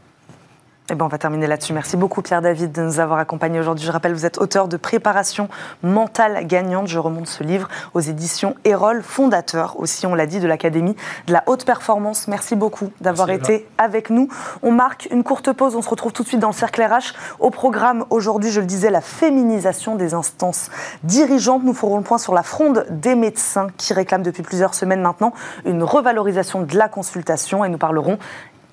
Eh 0.88 0.94
ben, 0.94 1.04
on 1.04 1.08
va 1.08 1.18
terminer 1.18 1.48
là-dessus. 1.48 1.72
Merci 1.72 1.96
beaucoup 1.96 2.22
Pierre 2.22 2.42
David 2.42 2.70
de 2.70 2.80
nous 2.80 3.00
avoir 3.00 3.18
accompagnés 3.18 3.58
aujourd'hui. 3.58 3.84
Je 3.84 3.90
rappelle, 3.90 4.12
vous 4.12 4.24
êtes 4.24 4.38
auteur 4.38 4.68
de 4.68 4.76
Préparation 4.76 5.48
mentale 5.82 6.46
gagnante. 6.46 6.86
Je 6.86 7.00
remonte 7.00 7.26
ce 7.26 7.42
livre 7.42 7.66
aux 7.94 8.00
éditions 8.00 8.54
Erol, 8.64 9.02
fondateur 9.02 9.80
aussi, 9.80 10.06
on 10.06 10.14
l'a 10.14 10.26
dit, 10.26 10.38
de 10.38 10.46
l'Académie 10.46 10.94
de 11.26 11.32
la 11.32 11.42
haute 11.46 11.64
performance. 11.64 12.28
Merci 12.28 12.54
beaucoup 12.54 12.92
d'avoir 13.00 13.30
été 13.30 13.66
avec 13.78 14.10
nous. 14.10 14.28
On 14.62 14.70
marque 14.70 15.08
une 15.10 15.24
courte 15.24 15.52
pause. 15.52 15.74
On 15.74 15.82
se 15.82 15.88
retrouve 15.88 16.12
tout 16.12 16.22
de 16.22 16.28
suite 16.28 16.40
dans 16.40 16.50
le 16.50 16.54
cercle 16.54 16.80
RH. 16.80 17.14
Au 17.40 17.50
programme 17.50 18.04
aujourd'hui, 18.10 18.52
je 18.52 18.60
le 18.60 18.66
disais, 18.66 18.90
la 18.90 19.00
féminisation 19.00 19.96
des 19.96 20.14
instances 20.14 20.70
dirigeantes. 21.02 21.64
Nous 21.64 21.74
ferons 21.74 21.96
le 21.96 22.04
point 22.04 22.18
sur 22.18 22.32
la 22.32 22.44
fronde 22.44 22.86
des 22.90 23.16
médecins 23.16 23.66
qui 23.76 23.92
réclament 23.92 24.22
depuis 24.22 24.44
plusieurs 24.44 24.74
semaines 24.74 25.02
maintenant 25.02 25.32
une 25.64 25.82
revalorisation 25.82 26.62
de 26.62 26.76
la 26.76 26.88
consultation 26.88 27.64
et 27.64 27.68
nous 27.68 27.78
parlerons 27.78 28.18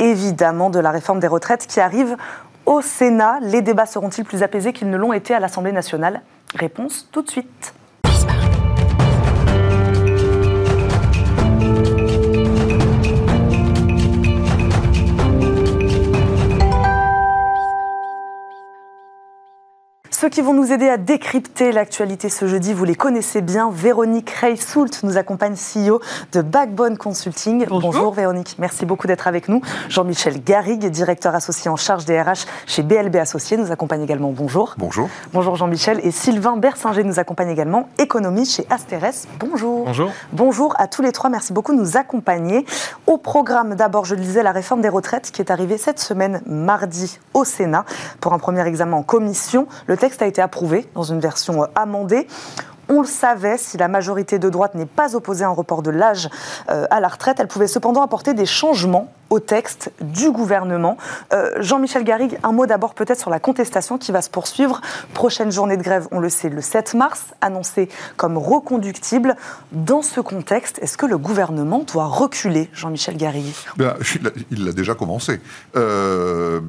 évidemment 0.09 0.69
de 0.69 0.79
la 0.79 0.91
réforme 0.91 1.19
des 1.19 1.27
retraites 1.27 1.67
qui 1.67 1.79
arrive 1.79 2.17
au 2.65 2.81
Sénat. 2.81 3.39
Les 3.41 3.61
débats 3.61 3.85
seront-ils 3.85 4.25
plus 4.25 4.43
apaisés 4.43 4.73
qu'ils 4.73 4.89
ne 4.89 4.97
l'ont 4.97 5.13
été 5.13 5.33
à 5.33 5.39
l'Assemblée 5.39 5.71
nationale? 5.71 6.21
Réponse 6.55 7.07
tout 7.11 7.21
de 7.21 7.29
suite. 7.29 7.73
Ceux 20.23 20.29
qui 20.29 20.41
vont 20.41 20.53
nous 20.53 20.71
aider 20.71 20.87
à 20.87 20.95
décrypter 20.95 21.73
l'actualité 21.73 22.29
ce 22.29 22.47
jeudi, 22.47 22.73
vous 22.73 22.85
les 22.85 22.95
connaissez 22.95 23.41
bien. 23.41 23.69
Véronique 23.69 24.29
Reysoult 24.29 25.03
nous 25.03 25.17
accompagne, 25.17 25.55
CEO 25.55 25.99
de 26.31 26.41
Backbone 26.41 26.97
Consulting. 26.97 27.65
Bonjour. 27.67 28.13
Véronique, 28.13 28.55
merci 28.57 28.85
beaucoup 28.85 29.05
d'être 29.05 29.27
avec 29.27 29.49
nous. 29.49 29.61
Jean-Michel 29.89 30.41
Garrigue, 30.41 30.85
directeur 30.85 31.35
associé 31.35 31.69
en 31.69 31.75
charge 31.75 32.05
des 32.05 32.21
RH 32.21 32.45
chez 32.67 32.83
BLB 32.83 33.17
Associés, 33.17 33.57
nous 33.57 33.73
accompagne 33.73 34.01
également. 34.01 34.31
Bonjour. 34.31 34.75
Bonjour. 34.77 35.09
Bonjour 35.33 35.57
Jean-Michel. 35.57 35.99
Et 36.03 36.11
Sylvain 36.11 36.55
Bersinger 36.55 37.03
nous 37.03 37.19
accompagne 37.19 37.49
également, 37.49 37.89
économie 37.97 38.45
chez 38.45 38.65
Asteres. 38.69 39.27
Bonjour. 39.41 39.83
Bonjour. 39.87 40.11
Bonjour 40.31 40.73
à 40.79 40.87
tous 40.87 41.01
les 41.01 41.11
trois. 41.11 41.29
Merci 41.29 41.51
beaucoup 41.51 41.73
de 41.73 41.81
nous 41.81 41.97
accompagner. 41.97 42.65
Au 43.07 43.17
programme, 43.17 43.75
d'abord, 43.75 44.05
je 44.05 44.15
le 44.15 44.21
disais, 44.21 44.41
la 44.41 44.53
réforme 44.53 44.79
des 44.79 44.87
retraites 44.87 45.31
qui 45.31 45.41
est 45.41 45.51
arrivée 45.51 45.77
cette 45.77 45.99
semaine, 45.99 46.41
mardi, 46.45 47.19
au 47.33 47.43
Sénat, 47.43 47.83
pour 48.21 48.31
un 48.31 48.39
premier 48.39 48.65
examen 48.65 48.95
en 48.95 49.03
commission. 49.03 49.67
Le 49.85 49.97
texte 49.97 50.12
a 50.21 50.27
été 50.27 50.41
approuvé 50.41 50.85
dans 50.93 51.03
une 51.03 51.19
version 51.19 51.63
euh, 51.63 51.67
amendée. 51.75 52.27
On 52.89 53.01
le 53.01 53.07
savait, 53.07 53.57
si 53.57 53.77
la 53.77 53.87
majorité 53.87 54.39
de 54.39 54.49
droite 54.49 54.75
n'est 54.75 54.85
pas 54.85 55.15
opposée 55.15 55.45
à 55.45 55.47
un 55.47 55.51
report 55.51 55.81
de 55.81 55.91
l'âge 55.91 56.29
euh, 56.69 56.85
à 56.89 56.99
la 56.99 57.07
retraite, 57.07 57.37
elle 57.39 57.47
pouvait 57.47 57.67
cependant 57.67 58.01
apporter 58.01 58.33
des 58.33 58.45
changements 58.45 59.11
au 59.29 59.39
texte 59.39 59.91
du 60.01 60.29
gouvernement. 60.29 60.97
Euh, 61.31 61.49
Jean-Michel 61.59 62.03
Garrigue, 62.03 62.37
un 62.43 62.51
mot 62.51 62.67
d'abord 62.67 62.93
peut-être 62.93 63.19
sur 63.19 63.31
la 63.31 63.39
contestation 63.39 63.97
qui 63.97 64.11
va 64.11 64.21
se 64.21 64.29
poursuivre. 64.29 64.79
Prochaine 65.13 65.51
journée 65.51 65.75
de 65.75 65.81
grève, 65.81 66.07
on 66.11 66.19
le 66.19 66.29
sait, 66.29 66.49
le 66.49 66.61
7 66.61 66.93
mars, 66.93 67.23
annoncée 67.41 67.89
comme 68.15 68.37
reconductible. 68.37 69.35
Dans 69.71 70.03
ce 70.03 70.19
contexte, 70.21 70.77
est-ce 70.83 70.97
que 70.97 71.07
le 71.07 71.17
gouvernement 71.17 71.83
doit 71.91 72.05
reculer, 72.05 72.69
Jean-Michel 72.73 73.17
Garrigue? 73.17 73.53
Ben, 73.77 73.95
Il 74.51 74.65
l'a 74.65 74.71
déjà 74.71 74.93
commencé. 74.93 75.39
Euh, 75.75 76.59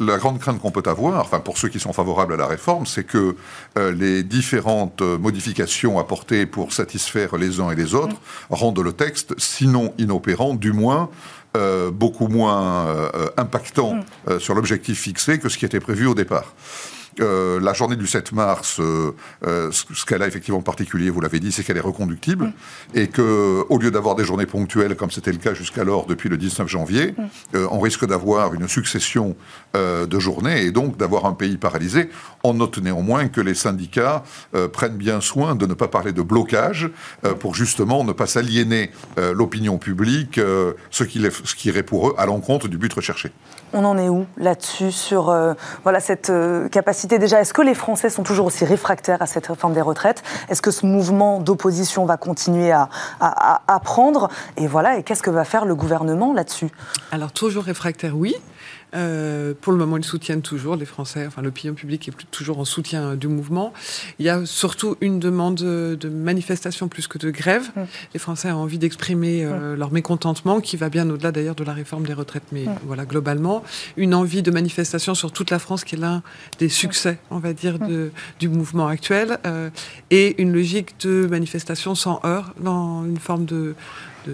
la 0.00 0.16
grande 0.16 0.40
crainte 0.40 0.60
qu'on 0.60 0.72
peut 0.72 0.82
avoir, 0.86 1.20
enfin 1.20 1.38
pour 1.38 1.56
ceux 1.56 1.68
qui 1.68 1.78
sont 1.78 1.92
favorables 1.92 2.32
à 2.32 2.36
la 2.36 2.46
réforme, 2.46 2.86
c'est 2.86 3.04
que 3.04 3.36
les 3.76 4.22
différentes 4.22 5.02
modifications 5.02 5.57
apportées 5.98 6.46
pour 6.46 6.72
satisfaire 6.72 7.36
les 7.36 7.60
uns 7.60 7.70
et 7.70 7.76
les 7.76 7.94
autres 7.94 8.16
rendent 8.50 8.80
le 8.80 8.92
texte, 8.92 9.34
sinon 9.38 9.92
inopérant, 9.98 10.54
du 10.54 10.72
moins 10.72 11.10
euh, 11.56 11.90
beaucoup 11.90 12.28
moins 12.28 12.88
euh, 12.88 13.28
impactant 13.38 13.94
mm. 13.94 14.04
euh, 14.28 14.38
sur 14.38 14.54
l'objectif 14.54 15.00
fixé 15.00 15.38
que 15.38 15.48
ce 15.48 15.56
qui 15.56 15.64
était 15.64 15.80
prévu 15.80 16.06
au 16.06 16.14
départ. 16.14 16.52
Euh, 17.20 17.60
la 17.60 17.72
journée 17.72 17.96
du 17.96 18.06
7 18.06 18.32
mars, 18.32 18.78
euh, 18.80 19.12
euh, 19.46 19.70
ce 19.72 20.04
qu'elle 20.04 20.22
a 20.22 20.26
effectivement 20.26 20.58
de 20.60 20.64
particulier, 20.64 21.10
vous 21.10 21.20
l'avez 21.20 21.40
dit, 21.40 21.52
c'est 21.52 21.62
qu'elle 21.64 21.76
est 21.76 21.80
reconductible 21.80 22.46
Mm. 22.46 22.52
et 22.94 23.08
que 23.08 23.64
au 23.68 23.78
lieu 23.78 23.90
d'avoir 23.90 24.14
des 24.14 24.24
journées 24.24 24.46
ponctuelles 24.46 24.96
comme 24.96 25.10
c'était 25.10 25.32
le 25.32 25.38
cas 25.38 25.54
jusqu'alors 25.54 26.06
depuis 26.06 26.28
le 26.28 26.36
19 26.36 26.68
janvier, 26.68 27.14
Mm. 27.16 27.22
euh, 27.56 27.66
on 27.70 27.80
risque 27.80 28.06
d'avoir 28.06 28.54
une 28.54 28.68
succession 28.68 29.36
euh, 29.76 30.06
de 30.06 30.18
journées 30.18 30.62
et 30.62 30.70
donc 30.70 30.96
d'avoir 30.96 31.26
un 31.26 31.32
pays 31.32 31.56
paralysé. 31.56 32.08
On 32.44 32.54
note 32.54 32.78
néanmoins 32.78 33.28
que 33.28 33.40
les 33.40 33.54
syndicats 33.54 34.22
euh, 34.54 34.68
prennent 34.68 34.96
bien 34.96 35.20
soin 35.20 35.54
de 35.54 35.66
ne 35.66 35.74
pas 35.74 35.88
parler 35.88 36.12
de 36.12 36.22
blocage 36.22 36.90
euh, 37.24 37.34
pour 37.34 37.54
justement 37.54 38.04
ne 38.04 38.12
pas 38.12 38.26
s'aliéner 38.26 38.90
euh, 39.18 39.34
l'opinion 39.34 39.78
publique, 39.78 40.38
euh, 40.38 40.72
ce, 40.90 41.04
qui 41.04 41.18
les- 41.18 41.30
ce 41.30 41.54
qui 41.54 41.68
irait 41.68 41.82
pour 41.82 42.08
eux 42.08 42.14
à 42.18 42.26
l'encontre 42.26 42.68
du 42.68 42.78
but 42.78 42.92
recherché. 42.92 43.30
On 43.72 43.84
en 43.84 43.98
est 43.98 44.08
où 44.08 44.26
là-dessus 44.38 44.92
sur 44.92 45.28
euh, 45.30 45.52
voilà 45.84 46.00
cette 46.00 46.30
euh, 46.30 46.68
déjà 47.16 47.40
Est-ce 47.40 47.54
que 47.54 47.62
les 47.62 47.74
Français 47.74 48.10
sont 48.10 48.22
toujours 48.24 48.44
aussi 48.44 48.66
réfractaires 48.66 49.22
à 49.22 49.26
cette 49.26 49.46
réforme 49.46 49.72
des 49.72 49.80
retraites? 49.80 50.22
Est-ce 50.50 50.60
que 50.60 50.70
ce 50.70 50.84
mouvement 50.84 51.40
d'opposition 51.40 52.04
va 52.04 52.18
continuer 52.18 52.70
à, 52.72 52.90
à, 53.20 53.54
à- 53.54 53.62
à 53.74 53.80
prendre? 53.80 54.28
Et 54.58 54.66
voilà, 54.66 54.98
et 54.98 55.02
qu'est-ce 55.02 55.22
que 55.22 55.30
va 55.30 55.44
faire 55.44 55.64
le 55.64 55.74
gouvernement 55.74 56.34
là-dessus? 56.34 56.68
Alors, 57.12 57.32
toujours 57.32 57.64
réfractaire, 57.64 58.14
oui. 58.14 58.34
Euh, 58.94 59.54
pour 59.60 59.72
le 59.72 59.78
moment, 59.78 59.96
ils 59.96 60.04
soutiennent 60.04 60.42
toujours 60.42 60.76
les 60.76 60.86
Français. 60.86 61.26
Enfin, 61.26 61.42
l'opinion 61.42 61.74
publique 61.74 62.08
est 62.08 62.12
plus- 62.12 62.26
toujours 62.26 62.58
en 62.58 62.64
soutien 62.64 63.10
euh, 63.10 63.16
du 63.16 63.28
mouvement. 63.28 63.72
Il 64.18 64.24
y 64.26 64.28
a 64.28 64.46
surtout 64.46 64.96
une 65.00 65.18
demande 65.18 65.60
euh, 65.62 65.96
de 65.96 66.08
manifestation 66.08 66.88
plus 66.88 67.06
que 67.06 67.18
de 67.18 67.30
grève. 67.30 67.70
Mm. 67.76 67.80
Les 68.14 68.20
Français 68.20 68.50
ont 68.50 68.62
envie 68.62 68.78
d'exprimer 68.78 69.44
euh, 69.44 69.76
leur 69.76 69.92
mécontentement, 69.92 70.60
qui 70.60 70.76
va 70.76 70.88
bien 70.88 71.08
au-delà 71.10 71.32
d'ailleurs 71.32 71.54
de 71.54 71.64
la 71.64 71.72
réforme 71.72 72.06
des 72.06 72.14
retraites, 72.14 72.44
mais 72.52 72.64
voilà 72.86 73.04
globalement 73.04 73.62
une 73.96 74.14
envie 74.14 74.42
de 74.42 74.50
manifestation 74.50 75.14
sur 75.14 75.32
toute 75.32 75.50
la 75.50 75.58
France, 75.58 75.84
qui 75.84 75.94
est 75.94 75.98
l'un 75.98 76.22
des 76.58 76.68
succès, 76.68 77.18
on 77.30 77.38
va 77.38 77.52
dire, 77.52 77.78
de, 77.78 78.10
du 78.38 78.48
mouvement 78.48 78.88
actuel, 78.88 79.38
euh, 79.46 79.70
et 80.10 80.40
une 80.40 80.52
logique 80.52 80.98
de 81.00 81.26
manifestation 81.26 81.94
sans 81.94 82.20
heurts, 82.24 82.54
dans 82.60 83.04
une 83.04 83.18
forme 83.18 83.44
de 83.44 83.74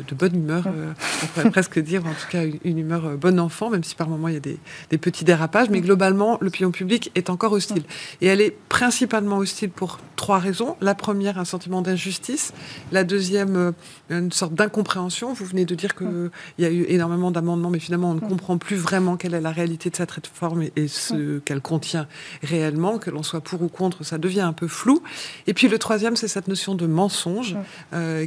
de, 0.02 0.14
bonne 0.14 0.36
humeur, 0.36 0.64
euh, 0.66 0.92
on 1.22 1.26
pourrait 1.26 1.50
presque 1.50 1.78
dire, 1.78 2.04
en 2.06 2.10
tout 2.10 2.28
cas 2.30 2.42
une, 2.64 2.78
humeur 2.78 3.06
euh, 3.06 3.16
bon 3.16 3.38
enfant, 3.38 3.70
même 3.70 3.84
si 3.84 3.94
par 3.94 4.08
moments 4.08 4.28
il 4.28 4.34
y 4.34 4.36
a 4.36 4.40
des, 4.40 4.98
petits 4.98 5.24
dérapages, 5.24 5.70
mais 5.70 5.80
globalement 5.80 6.38
l'opinion 6.40 6.70
publique 6.70 7.10
est 7.14 7.30
encore 7.30 7.52
hostile. 7.52 7.82
Et 8.20 8.26
elle 8.26 8.40
est 8.40 8.56
principalement 8.68 9.38
hostile 9.38 9.70
pour 9.70 9.98
trois 10.16 10.38
raisons. 10.38 10.76
La 10.80 10.94
première, 10.94 11.38
un 11.38 11.44
sentiment 11.44 11.82
d'injustice. 11.82 12.52
La 12.92 13.04
deuxième, 13.04 13.56
euh, 13.56 13.72
une 14.08 14.32
sorte 14.32 14.54
d'incompréhension. 14.54 15.32
Vous 15.32 15.44
venez 15.44 15.64
de 15.64 15.74
dire 15.74 15.94
qu'il 15.94 16.30
y 16.58 16.64
a 16.64 16.70
eu 16.70 16.84
énormément 16.88 17.30
d'amendements, 17.30 17.70
mais 17.70 17.80
finalement 17.80 18.10
on 18.10 18.14
ne 18.14 18.20
comprend 18.20 18.56
plus 18.56 18.76
vraiment 18.76 19.16
quelle 19.16 19.34
est 19.34 19.40
la 19.40 19.52
réalité 19.52 19.90
de 19.90 19.96
cette 19.96 20.10
réforme 20.10 20.62
et, 20.62 20.72
et 20.76 20.88
ce 20.88 21.38
qu'elle 21.40 21.60
contient 21.60 22.06
réellement, 22.42 22.98
que 22.98 23.10
l'on 23.10 23.22
soit 23.22 23.40
pour 23.40 23.62
ou 23.62 23.68
contre, 23.68 24.04
ça 24.04 24.18
devient 24.18 24.40
un 24.40 24.52
peu 24.52 24.68
flou. 24.68 25.02
Et 25.46 25.54
puis 25.54 25.68
le 25.68 25.78
troisième, 25.78 26.16
c'est 26.16 26.28
cette 26.28 26.48
notion 26.48 26.74
de 26.74 26.86
mensonge 26.86 27.56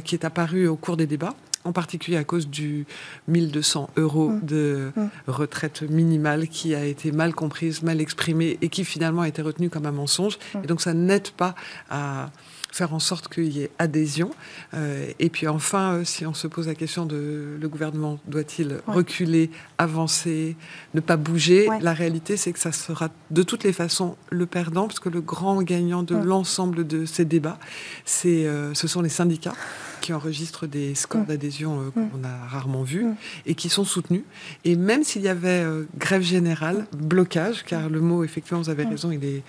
qui 0.04 0.14
est 0.14 0.24
apparue 0.24 0.66
au 0.66 0.76
cours 0.76 0.96
des 0.96 1.06
débats 1.06 1.34
en 1.64 1.72
particulier 1.72 2.16
à 2.16 2.24
cause 2.24 2.48
du 2.48 2.86
1200 3.28 3.90
euros 3.96 4.32
de 4.42 4.92
retraite 5.26 5.82
minimale 5.82 6.48
qui 6.48 6.74
a 6.74 6.84
été 6.84 7.12
mal 7.12 7.34
comprise, 7.34 7.82
mal 7.82 8.00
exprimée 8.00 8.58
et 8.62 8.68
qui 8.68 8.84
finalement 8.84 9.22
a 9.22 9.28
été 9.28 9.42
retenue 9.42 9.70
comme 9.70 9.86
un 9.86 9.92
mensonge. 9.92 10.38
Et 10.62 10.66
donc 10.66 10.80
ça 10.80 10.94
n'aide 10.94 11.30
pas 11.30 11.54
à 11.90 12.30
faire 12.70 12.92
en 12.94 12.98
sorte 12.98 13.28
qu'il 13.32 13.48
y 13.56 13.62
ait 13.62 13.70
adhésion. 13.78 14.30
Euh, 14.74 15.10
et 15.18 15.30
puis 15.30 15.48
enfin, 15.48 15.94
euh, 15.94 16.04
si 16.04 16.26
on 16.26 16.34
se 16.34 16.46
pose 16.46 16.66
la 16.66 16.74
question 16.74 17.06
de 17.06 17.56
le 17.60 17.68
gouvernement 17.68 18.18
doit-il 18.26 18.80
reculer, 18.86 19.50
avancer, 19.78 20.56
ne 20.94 21.00
pas 21.00 21.16
bouger, 21.16 21.68
Ouais. 21.68 21.78
la 21.80 21.92
réalité 21.92 22.36
c'est 22.36 22.52
que 22.52 22.58
ça 22.58 22.72
sera 22.72 23.08
de 23.30 23.42
toutes 23.42 23.64
les 23.64 23.72
façons 23.72 24.16
le 24.30 24.46
perdant, 24.46 24.86
parce 24.86 25.00
que 25.00 25.08
le 25.08 25.20
grand 25.20 25.62
gagnant 25.62 26.02
de 26.02 26.14
l'ensemble 26.16 26.86
de 26.86 27.04
ces 27.06 27.24
débats, 27.24 27.58
c'est, 28.04 28.46
euh, 28.46 28.74
ce 28.74 28.86
sont 28.86 29.02
les 29.02 29.08
syndicats 29.08 29.54
qui 30.00 30.12
enregistrent 30.12 30.66
des 30.66 30.94
scores 30.94 31.24
d'adhésion 31.24 31.80
euh, 31.80 31.90
qu'on 31.90 32.22
a 32.24 32.46
rarement 32.46 32.82
vus 32.84 33.06
et 33.46 33.54
qui 33.54 33.68
sont 33.68 33.84
soutenus. 33.84 34.22
Et 34.64 34.76
même 34.76 35.02
s'il 35.02 35.22
y 35.22 35.28
avait 35.28 35.62
euh, 35.64 35.84
grève 35.98 36.22
générale, 36.22 36.86
blocage, 36.96 37.64
car 37.64 37.88
le 37.88 38.00
mot, 38.00 38.22
effectivement, 38.24 38.60
vous 38.60 38.70
avez 38.70 38.84
raison, 38.84 39.10
il 39.10 39.24
est 39.24 39.42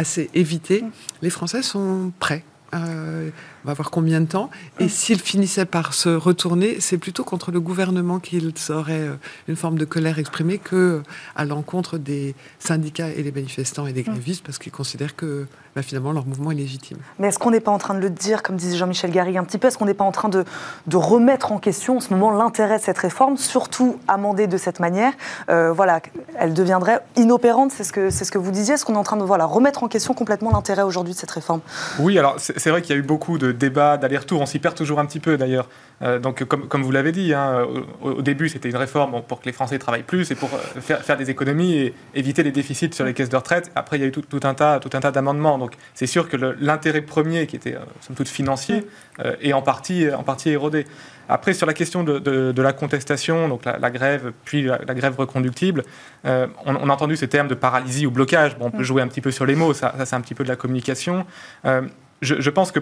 assez 0.00 0.30
évité, 0.34 0.82
les 1.20 1.30
Français 1.30 1.62
sont 1.62 2.12
prêts. 2.18 2.42
Euh, 2.72 3.30
on 3.64 3.68
va 3.68 3.74
voir 3.74 3.90
combien 3.90 4.20
de 4.20 4.26
temps. 4.26 4.50
Et 4.78 4.88
s'ils 4.88 5.20
finissaient 5.20 5.66
par 5.66 5.94
se 5.94 6.08
retourner, 6.08 6.80
c'est 6.80 6.98
plutôt 6.98 7.24
contre 7.24 7.50
le 7.50 7.60
gouvernement 7.60 8.18
qu'ils 8.18 8.52
auraient 8.70 9.08
euh, 9.08 9.16
une 9.48 9.56
forme 9.56 9.78
de 9.78 9.84
colère 9.84 10.18
exprimée 10.18 10.58
que 10.58 10.76
euh, 10.76 11.02
à 11.36 11.44
l'encontre 11.44 11.98
des 11.98 12.34
syndicats 12.58 13.08
et 13.10 13.22
des 13.22 13.32
manifestants 13.32 13.86
et 13.86 13.92
des 13.92 14.02
grévistes, 14.02 14.44
parce 14.44 14.58
qu'ils 14.58 14.72
considèrent 14.72 15.16
que 15.16 15.46
bah, 15.74 15.82
finalement 15.82 16.12
leur 16.12 16.26
mouvement 16.26 16.50
est 16.50 16.56
légitime. 16.56 16.98
Mais 17.18 17.28
est-ce 17.28 17.38
qu'on 17.38 17.50
n'est 17.50 17.60
pas 17.60 17.70
en 17.70 17.78
train 17.78 17.94
de 17.94 18.00
le 18.00 18.10
dire, 18.10 18.42
comme 18.42 18.56
disait 18.56 18.76
Jean-Michel 18.76 19.10
Garrigue 19.10 19.36
un 19.36 19.44
petit 19.44 19.58
peu, 19.58 19.68
est-ce 19.68 19.78
qu'on 19.78 19.86
n'est 19.86 19.94
pas 19.94 20.04
en 20.04 20.12
train 20.12 20.28
de, 20.28 20.44
de 20.86 20.96
remettre 20.96 21.52
en 21.52 21.58
question 21.58 21.98
en 21.98 22.00
ce 22.00 22.12
moment 22.12 22.30
l'intérêt 22.30 22.78
de 22.78 22.82
cette 22.82 22.98
réforme, 22.98 23.36
surtout 23.36 23.98
amendée 24.08 24.46
de 24.46 24.56
cette 24.56 24.80
manière? 24.80 25.12
Euh, 25.48 25.72
Voilà, 25.72 26.00
elle 26.38 26.54
deviendrait 26.54 27.00
inopérante, 27.16 27.72
c'est 27.72 27.84
ce 27.84 27.92
que, 27.92 28.10
c'est 28.10 28.24
ce 28.24 28.32
que 28.32 28.38
vous 28.38 28.50
disiez. 28.50 28.74
Est-ce 28.74 28.84
qu'on 28.84 28.94
est 28.94 28.98
en 28.98 29.04
train 29.04 29.16
de 29.16 29.22
voilà, 29.22 29.44
remettre 29.44 29.82
en 29.82 29.88
question 29.88 30.14
complètement 30.14 30.50
l'intérêt 30.50 30.82
aujourd'hui 30.82 31.14
de 31.14 31.18
cette 31.18 31.30
réforme? 31.30 31.60
Oui, 31.98 32.18
alors 32.18 32.36
c'est 32.38 32.58
c'est 32.58 32.70
vrai 32.70 32.82
qu'il 32.82 32.94
y 32.94 32.98
a 32.98 33.00
eu 33.00 33.06
beaucoup 33.06 33.38
de 33.38 33.49
débats, 33.52 33.96
d'allers-retours. 33.96 34.40
On 34.40 34.46
s'y 34.46 34.58
perd 34.58 34.74
toujours 34.74 34.98
un 35.00 35.06
petit 35.06 35.20
peu 35.20 35.36
d'ailleurs. 35.36 35.68
Euh, 36.02 36.18
donc, 36.18 36.44
comme, 36.44 36.66
comme 36.68 36.82
vous 36.82 36.92
l'avez 36.92 37.12
dit, 37.12 37.34
hein, 37.34 37.66
au, 38.02 38.10
au 38.10 38.22
début, 38.22 38.48
c'était 38.48 38.70
une 38.70 38.76
réforme 38.76 39.22
pour 39.22 39.40
que 39.40 39.46
les 39.46 39.52
Français 39.52 39.78
travaillent 39.78 40.02
plus 40.02 40.30
et 40.30 40.34
pour 40.34 40.48
euh, 40.54 40.80
faire, 40.80 41.02
faire 41.02 41.16
des 41.16 41.30
économies 41.30 41.74
et 41.74 41.94
éviter 42.14 42.42
les 42.42 42.52
déficits 42.52 42.92
sur 42.92 43.04
les 43.04 43.12
caisses 43.14 43.28
de 43.28 43.36
retraite. 43.36 43.70
Après, 43.74 43.98
il 43.98 44.00
y 44.00 44.04
a 44.04 44.08
eu 44.08 44.12
tout, 44.12 44.22
tout 44.22 44.40
un 44.44 44.54
tas, 44.54 44.78
tout 44.80 44.90
un 44.94 45.00
tas 45.00 45.10
d'amendements. 45.10 45.58
Donc, 45.58 45.74
c'est 45.94 46.06
sûr 46.06 46.28
que 46.28 46.36
l'intérêt 46.60 47.02
premier, 47.02 47.46
qui 47.46 47.56
était 47.56 47.74
euh, 47.74 47.80
somme 48.00 48.16
toute 48.16 48.28
financier, 48.28 48.86
euh, 49.24 49.34
est 49.42 49.52
en 49.52 49.62
partie, 49.62 50.10
en 50.10 50.22
partie 50.22 50.50
érodé. 50.50 50.86
Après, 51.28 51.52
sur 51.52 51.66
la 51.66 51.74
question 51.74 52.02
de, 52.02 52.18
de- 52.18 52.50
de 52.50 52.62
la 52.62 52.72
contestation, 52.72 53.46
donc 53.48 53.64
la, 53.64 53.78
la 53.78 53.90
grève, 53.90 54.32
puis 54.44 54.62
la, 54.62 54.80
la 54.84 54.94
grève 54.94 55.14
reconductible, 55.16 55.84
euh, 56.24 56.48
on, 56.66 56.74
on 56.74 56.88
a 56.88 56.92
entendu 56.92 57.14
ces 57.16 57.28
termes 57.28 57.46
de 57.46 57.54
paralysie 57.54 58.04
ou 58.06 58.10
blocage. 58.10 58.58
Bon, 58.58 58.66
on 58.66 58.70
peut 58.72 58.82
jouer 58.82 59.00
un 59.00 59.06
petit 59.06 59.20
peu 59.20 59.30
sur 59.30 59.46
les 59.46 59.54
mots, 59.54 59.72
ça, 59.72 59.94
ça, 59.96 60.06
c'est 60.06 60.16
un 60.16 60.20
petit 60.22 60.34
peu 60.34 60.42
de 60.42 60.48
la 60.48 60.56
communication. 60.56 61.24
Euh, 61.66 61.82
je, 62.20 62.40
je 62.40 62.50
pense 62.50 62.72
que 62.72 62.80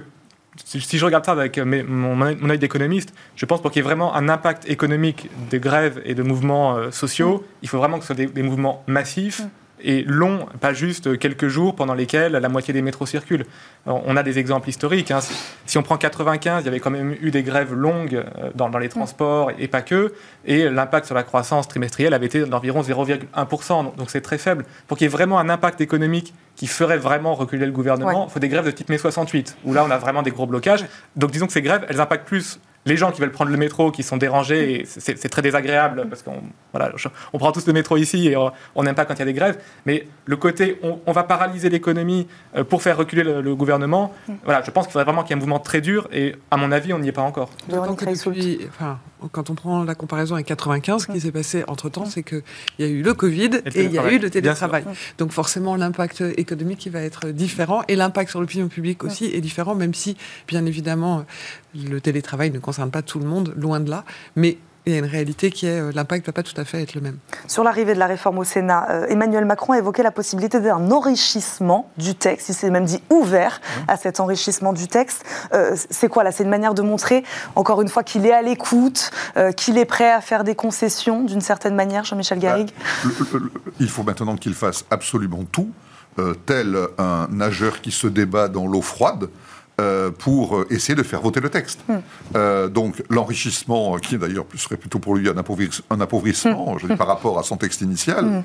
si 0.65 0.99
je 0.99 1.05
regarde 1.05 1.25
ça 1.25 1.33
avec 1.33 1.59
mes- 1.59 1.83
mon, 1.83 2.15
mon 2.17 2.51
œil 2.51 2.59
d'économiste, 2.59 3.15
je 3.37 3.47
pense 3.47 3.63
pour 3.63 3.71
qu'il 3.71 3.81
y 3.81 3.85
ait 3.85 3.89
vraiment 3.89 4.15
un 4.15 4.29
impact 4.29 4.69
économique 4.69 5.29
des 5.51 5.61
grèves 5.61 6.01
et 6.05 6.15
de 6.15 6.23
mouvements 6.23 6.77
euh, 6.77 6.91
sociaux, 6.91 7.45
il 7.63 7.69
faut 7.69 7.79
vraiment 7.79 7.97
que 7.97 8.03
ce 8.03 8.09
soit 8.09 8.17
des, 8.17 8.27
des 8.27 8.43
mouvements 8.43 8.83
massifs 8.87 9.43
et 9.83 10.03
longs, 10.03 10.47
pas 10.61 10.73
juste 10.73 11.19
quelques 11.19 11.49
jours 11.49 11.75
pendant 11.77 11.95
lesquels 11.95 12.33
la 12.33 12.49
moitié 12.49 12.75
des 12.75 12.83
métros 12.83 13.07
circulent. 13.07 13.45
Alors, 13.87 14.03
on 14.07 14.17
a 14.17 14.23
des 14.23 14.39
exemples 14.39 14.69
historiques. 14.69 15.11
hein. 15.11 15.21
Si, 15.67 15.79
on 15.79 15.83
prend 15.83 15.97
95, 15.97 16.63
il 16.63 16.67
y 16.67 16.69
avait 16.69 16.81
quand 16.81 16.91
même 16.91 17.15
eu 17.21 17.31
des 17.31 17.43
grèves 17.43 17.75
longues 17.75 18.15
euh, 18.17 18.51
dans, 18.55 18.69
dans 18.71 18.79
les 18.79 18.89
transports 18.89 19.51
et 19.59 19.69
pas 19.69 19.83
que, 19.83 20.13
et 20.45 20.69
l'impact 20.69 21.07
sur 21.07 21.15
la 21.15 21.23
croissance 21.23 21.69
trimestrielle 21.69 22.15
avait 22.15 22.27
été 22.27 22.45
d'environ 22.45 22.81
0,1%. 22.83 23.85
Donc 23.85 23.97
donc 23.97 24.11
c'est 24.11 24.21
très 24.21 24.39
faible. 24.39 24.65
Pour 24.87 24.97
qu'il 24.97 25.05
y 25.05 25.09
ait 25.09 25.11
vraiment 25.13 25.39
un 25.39 25.49
impact 25.51 25.81
économique 25.81 26.33
qui 26.57 26.67
ferait 26.67 26.97
vraiment 26.99 27.35
reculer 27.35 27.67
le 27.67 27.73
gouvernement, 27.73 28.27
il 28.29 28.33
faut 28.33 28.39
des 28.41 28.49
grèves 28.49 28.65
de 28.65 28.71
type 28.71 28.89
mai 28.89 28.97
68, 28.99 29.59
où 29.65 29.75
là 29.75 29.85
on 29.87 29.91
a 29.91 29.99
vraiment 29.99 30.23
des 30.23 30.31
gros 30.31 30.47
blocages. 30.47 30.85
Donc 31.17 31.31
disons 31.31 31.47
que 31.47 31.53
ces 31.53 31.63
grèves, 31.63 31.85
elles 31.89 32.01
impactent 32.01 32.27
plus 32.27 32.59
les 32.89 32.97
gens 32.97 33.13
qui 33.13 33.21
veulent 33.21 33.31
prendre 33.31 33.51
le 33.51 33.57
métro, 33.57 33.93
qui 33.93 34.03
sont 34.03 34.17
dérangés, 34.17 34.81
et 34.81 34.85
c'est 34.85 35.17
c'est 35.19 35.29
très 35.29 35.43
désagréable, 35.43 36.07
parce 36.09 36.23
qu'on 36.23 36.43
voilà, 36.73 36.93
on 37.33 37.39
prend 37.39 37.53
tous 37.53 37.67
le 37.67 37.73
métro 37.73 37.97
ici 37.97 38.29
et 38.29 38.37
on 38.37 38.83
n'aime 38.83 38.95
pas 38.95 39.05
quand 39.05 39.15
il 39.15 39.21
y 39.21 39.23
a 39.23 39.27
des 39.27 39.33
grèves, 39.33 39.59
mais 39.87 40.07
le 40.25 40.37
côté 40.37 40.79
on, 40.83 40.99
on 41.07 41.13
va 41.13 41.23
paralyser 41.23 41.69
l'économie 41.71 42.27
euh, 42.57 42.65
pour 42.65 42.83
faire 42.83 42.97
reculer 42.97 43.23
le, 43.23 43.41
le 43.41 43.55
gouvernement, 43.55 44.13
voilà, 44.45 44.63
je 44.63 44.71
pense 44.71 44.87
qu'il 44.87 44.93
faudrait 44.93 45.05
vraiment 45.05 45.23
qu'il 45.23 45.31
y 45.31 45.35
ait 45.35 45.37
un 45.37 45.45
mouvement 45.45 45.61
très 45.61 45.81
dur, 45.81 46.09
et 46.13 46.35
à 46.51 46.57
mon 46.57 46.73
avis, 46.73 46.93
on 46.93 46.99
n'y 46.99 47.09
est 47.09 47.13
pas 47.13 47.23
encore. 47.23 47.51
Depuis, 48.33 48.67
enfin, 48.69 48.99
quand 49.33 49.51
on 49.51 49.55
prend 49.55 49.85
la 49.85 49.95
comparaison 49.95 50.35
avec 50.35 50.47
95, 50.47 51.03
ce 51.03 51.13
qui 51.13 51.21
s'est 51.21 51.33
passé 51.33 51.65
entre-temps, 51.69 52.07
c'est 52.07 52.23
qu'il 52.23 52.43
y 52.79 52.85
a 52.85 52.89
eu 52.89 53.03
le 53.03 53.15
Covid 53.15 53.51
et 53.75 53.85
il 53.85 53.93
y 53.93 53.99
a 53.99 54.03
télétravail. 54.03 54.15
eu 54.15 54.19
le 54.19 54.31
télétravail. 54.31 54.85
Donc 55.19 55.33
forcément, 55.33 55.77
l'impact 55.77 56.23
économique 56.37 56.87
il 56.87 56.93
va 56.93 57.03
être 57.03 57.29
différent 57.29 57.83
et 57.89 57.97
l'impact 57.97 58.31
sur 58.31 58.41
l'opinion 58.41 58.69
publique 58.69 59.05
aussi 59.05 59.27
est 59.27 59.41
différent, 59.41 59.75
même 59.75 59.95
si, 59.95 60.17
bien 60.47 60.65
évidemment, 60.67 61.25
le 61.75 62.01
télétravail 62.01 62.51
ne 62.51 62.59
concerne 62.59 62.91
pas 62.91 63.03
tout 63.03 63.19
le 63.19 63.27
monde, 63.27 63.53
loin 63.57 63.81
de 63.81 63.91
là. 63.91 64.05
Mais 64.37 64.59
il 64.91 64.95
y 64.95 64.97
a 64.97 64.99
une 65.01 65.11
réalité 65.11 65.51
qui 65.51 65.67
est 65.67 65.81
euh, 65.81 65.93
l'impact 65.95 66.27
ne 66.27 66.33
va 66.33 66.33
pas 66.33 66.43
tout 66.43 66.59
à 66.61 66.65
fait 66.65 66.83
être 66.83 66.95
le 66.95 67.01
même. 67.01 67.19
Sur 67.47 67.63
l'arrivée 67.65 67.95
de 67.95 67.99
la 67.99 68.07
réforme 68.07 68.39
au 68.39 68.45
Sénat, 68.45 68.87
euh, 68.91 69.07
Emmanuel 69.09 69.45
Macron 69.45 69.73
a 69.75 69.79
évoqué 69.79 70.03
la 70.03 70.11
possibilité 70.11 70.61
d'un 70.61 70.91
enrichissement 70.91 71.91
du 71.99 72.15
texte. 72.15 72.49
Il 72.49 72.55
s'est 72.55 72.71
même 72.71 72.85
dit 72.85 73.03
ouvert 73.11 73.61
à 73.87 73.97
cet 73.97 74.21
enrichissement 74.21 74.73
du 74.73 74.89
texte. 74.89 75.25
Euh, 75.53 75.77
c'est 75.91 76.09
quoi 76.09 76.25
là 76.25 76.33
C'est 76.33 76.45
une 76.45 76.51
manière 76.51 76.75
de 76.75 76.83
montrer, 76.83 77.25
encore 77.57 77.83
une 77.83 77.89
fois, 77.89 78.03
qu'il 78.03 78.25
est 78.27 78.33
à 78.33 78.43
l'écoute, 78.43 79.11
euh, 79.37 79.53
qu'il 79.53 79.79
est 79.79 79.85
prêt 79.85 80.11
à 80.11 80.21
faire 80.21 80.45
des 80.45 80.55
concessions 80.55 81.23
d'une 81.23 81.41
certaine 81.41 81.75
manière, 81.75 82.05
Jean-Michel 82.05 82.39
Garrigue? 82.39 82.71
Le- 83.05 83.11
le- 83.33 83.39
le- 83.45 83.53
il 83.81 83.89
faut 83.89 84.03
maintenant 84.03 84.37
qu'il 84.37 84.55
fasse 84.55 84.85
absolument 84.91 85.45
tout, 85.51 85.71
euh, 86.19 86.35
tel 86.47 86.77
un 86.99 87.29
nageur 87.31 87.81
qui 87.81 87.91
se 87.91 88.07
débat 88.07 88.49
dans 88.49 88.67
l'eau 88.67 88.83
froide. 88.83 89.29
Euh, 89.81 90.11
pour 90.11 90.57
euh, 90.57 90.67
essayer 90.71 90.97
de 90.97 91.03
faire 91.05 91.21
voter 91.21 91.41
le 91.41 91.51
texte. 91.51 91.81
Euh, 92.35 92.69
donc 92.69 93.03
l'enrichissement, 93.11 93.97
qui 93.99 94.19
d'ailleurs 94.19 94.45
serait 94.57 94.77
plutôt 94.77 94.99
pour 94.99 95.15
lui 95.15 95.29
un, 95.29 95.35
appauvris- 95.35 95.83
un 95.91 96.01
appauvrissement 96.01 96.77
je 96.79 96.89
dis, 96.89 96.97
par 96.97 97.07
rapport 97.07 97.39
à 97.39 97.43
son 97.43 97.57
texte 97.57 97.81
initial, 97.81 98.43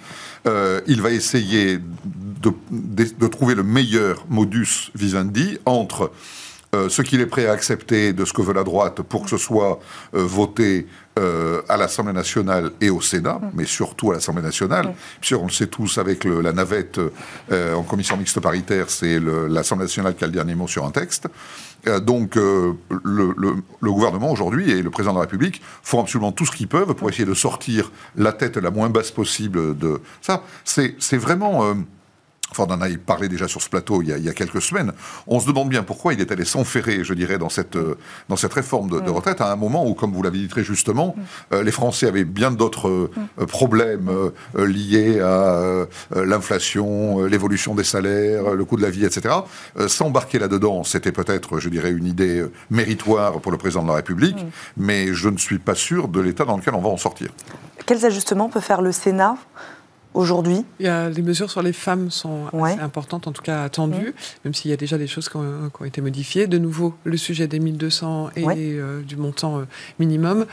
euh, 0.47 0.81
il 0.85 1.01
va 1.01 1.11
essayer 1.11 1.79
de, 2.05 2.53
de, 2.71 3.27
trouver 3.27 3.55
le 3.55 3.63
meilleur 3.63 4.25
modus 4.29 4.91
vivendi 4.95 5.57
entre 5.65 6.11
euh, 6.75 6.89
ce 6.89 7.01
qu'il 7.01 7.21
est 7.21 7.27
prêt 7.27 7.47
à 7.47 7.51
accepter 7.51 8.13
de 8.13 8.25
ce 8.25 8.33
que 8.33 8.41
veut 8.41 8.53
la 8.53 8.63
droite 8.63 9.01
pour 9.01 9.23
que 9.23 9.29
ce 9.29 9.37
soit 9.37 9.79
euh, 10.15 10.23
voté 10.23 10.87
euh, 11.19 11.61
à 11.69 11.77
l'Assemblée 11.77 12.13
nationale 12.13 12.71
et 12.81 12.89
au 12.89 13.01
Sénat, 13.01 13.39
mm. 13.41 13.51
mais 13.53 13.65
surtout 13.65 14.11
à 14.11 14.15
l'Assemblée 14.15 14.41
nationale. 14.41 14.87
Mm. 14.87 14.93
Puisque 15.19 15.41
on 15.41 15.45
le 15.45 15.51
sait 15.51 15.67
tous 15.67 15.97
avec 15.97 16.23
la 16.25 16.53
navette 16.53 16.99
en 17.51 17.83
commission 17.83 18.17
mixte 18.17 18.39
paritaire, 18.39 18.89
c'est 18.89 19.19
l'Assemblée 19.19 19.85
nationale 19.85 20.15
qui 20.15 20.23
a 20.23 20.27
le 20.27 20.33
dernier 20.33 20.55
mot 20.55 20.67
sur 20.67 20.85
un 20.85 20.91
texte. 20.91 21.27
donc 22.01 22.35
le, 22.35 22.75
le, 23.03 23.91
gouvernement 23.91 24.31
aujourd'hui 24.31 24.71
et 24.71 24.81
le 24.81 24.89
président 24.89 25.13
de 25.13 25.17
la 25.17 25.21
République 25.21 25.61
font 25.83 25.99
absolument 26.01 26.31
tout 26.31 26.45
ce 26.45 26.51
qu'ils 26.51 26.67
peuvent 26.67 26.93
pour 26.93 27.09
essayer 27.09 27.25
de 27.25 27.33
sortir 27.33 27.91
la 28.15 28.31
tête 28.31 28.57
la 28.57 28.71
moins 28.71 28.89
basse 28.89 29.11
possible 29.11 29.77
de 29.77 30.01
ça. 30.21 30.43
C'est 30.63 31.17
vraiment 31.17 31.75
enfin 32.53 32.65
on 32.69 32.73
en 32.73 32.81
a 32.81 32.87
parlé 32.97 33.27
déjà 33.29 33.47
sur 33.47 33.61
ce 33.61 33.69
plateau 33.69 34.01
il 34.01 34.09
y, 34.09 34.29
a, 34.29 34.33
quelques 34.33 34.61
semaines, 34.61 34.93
on 35.27 35.39
se 35.39 35.47
demande 35.47 35.69
bien 35.69 35.83
pourquoi 35.83 36.13
il 36.13 36.21
est 36.21 36.31
allé 36.31 36.45
s'enferrer, 36.45 37.03
je 37.03 37.13
dirais, 37.13 37.37
dans 37.37 37.49
cette, 37.49 37.75
euh, 37.75 37.97
dans 38.29 38.35
cette 38.35 38.53
réforme 38.53 38.89
de, 38.89 39.09
retraite 39.09 39.41
à 39.41 39.51
un 39.51 39.55
moment 39.55 39.87
où, 39.87 39.93
comme 39.93 40.11
vous 40.11 40.23
l'avez 40.23 40.39
dit 40.39 40.47
très 40.47 40.63
justement, 40.63 41.15
euh, 41.51 41.63
les 41.63 41.71
Français 41.71 42.07
avaient 42.07 42.23
bien 42.23 42.51
d'autres 42.51 42.89
euh, 42.89 43.45
problèmes 43.47 44.09
liés 44.55 45.19
à 45.19 45.85
l'inflation, 46.15 47.25
l'évolution 47.25 47.75
des 47.75 47.83
salaires, 47.83 48.51
le 48.55 48.65
coût 48.65 48.77
de 48.77 48.81
la 48.81 48.89
vie, 48.89 49.05
etc. 49.05 49.35
S'embarquer 49.87 50.39
là-dedans, 50.39 50.83
c'était 50.83 51.11
peut-être, 51.11 51.59
je 51.59 51.69
dirais, 51.69 51.91
une 51.91 52.05
idée 52.05 52.43
méritoire 52.69 53.39
pour 53.39 53.51
le 53.51 53.57
président 53.57 53.83
de 53.83 53.89
la 53.89 53.95
République, 53.95 54.37
mais 54.77 55.13
je 55.13 55.29
ne 55.29 55.37
suis 55.37 55.59
pas 55.59 55.75
sûr 55.75 56.07
de 56.07 56.19
l'état 56.19 56.45
dans 56.45 56.57
lequel 56.57 56.73
on 56.75 56.81
va 56.81 56.89
en 56.89 56.97
sortir. 56.97 57.29
Quels 57.85 58.05
ajustements 58.05 58.49
peut 58.49 58.61
faire 58.61 58.81
le 58.81 58.91
Sénat 58.91 59.35
aujourd'hui 60.13 60.63
Il 60.79 60.85
y 60.85 60.89
a, 60.89 61.09
Les 61.09 61.21
mesures 61.21 61.49
sur 61.49 61.61
les 61.61 61.73
femmes 61.73 62.11
sont 62.11 62.47
assez 62.53 62.79
importantes, 62.79 63.27
en 63.27 63.31
tout 63.31 63.41
cas 63.41 63.63
attendues, 63.63 64.13
même 64.45 64.53
s'il 64.53 64.71
y 64.71 64.73
a 64.73 64.77
déjà 64.77 64.97
des 64.97 65.07
choses 65.07 65.29
qui 65.29 65.37
ont, 65.37 65.85
été 65.85 66.01
modifiées. 66.01 66.47
De 66.47 66.57
nouveau, 66.57 66.95
le 67.03 67.17
sujet 67.17 67.47
des 67.47 67.59
1200 67.59 68.31
et 68.35 68.43
euh, 68.47 69.01
du 69.01 69.17
montant 69.17 69.59
euh, 69.59 69.63
minimum. 69.99 70.45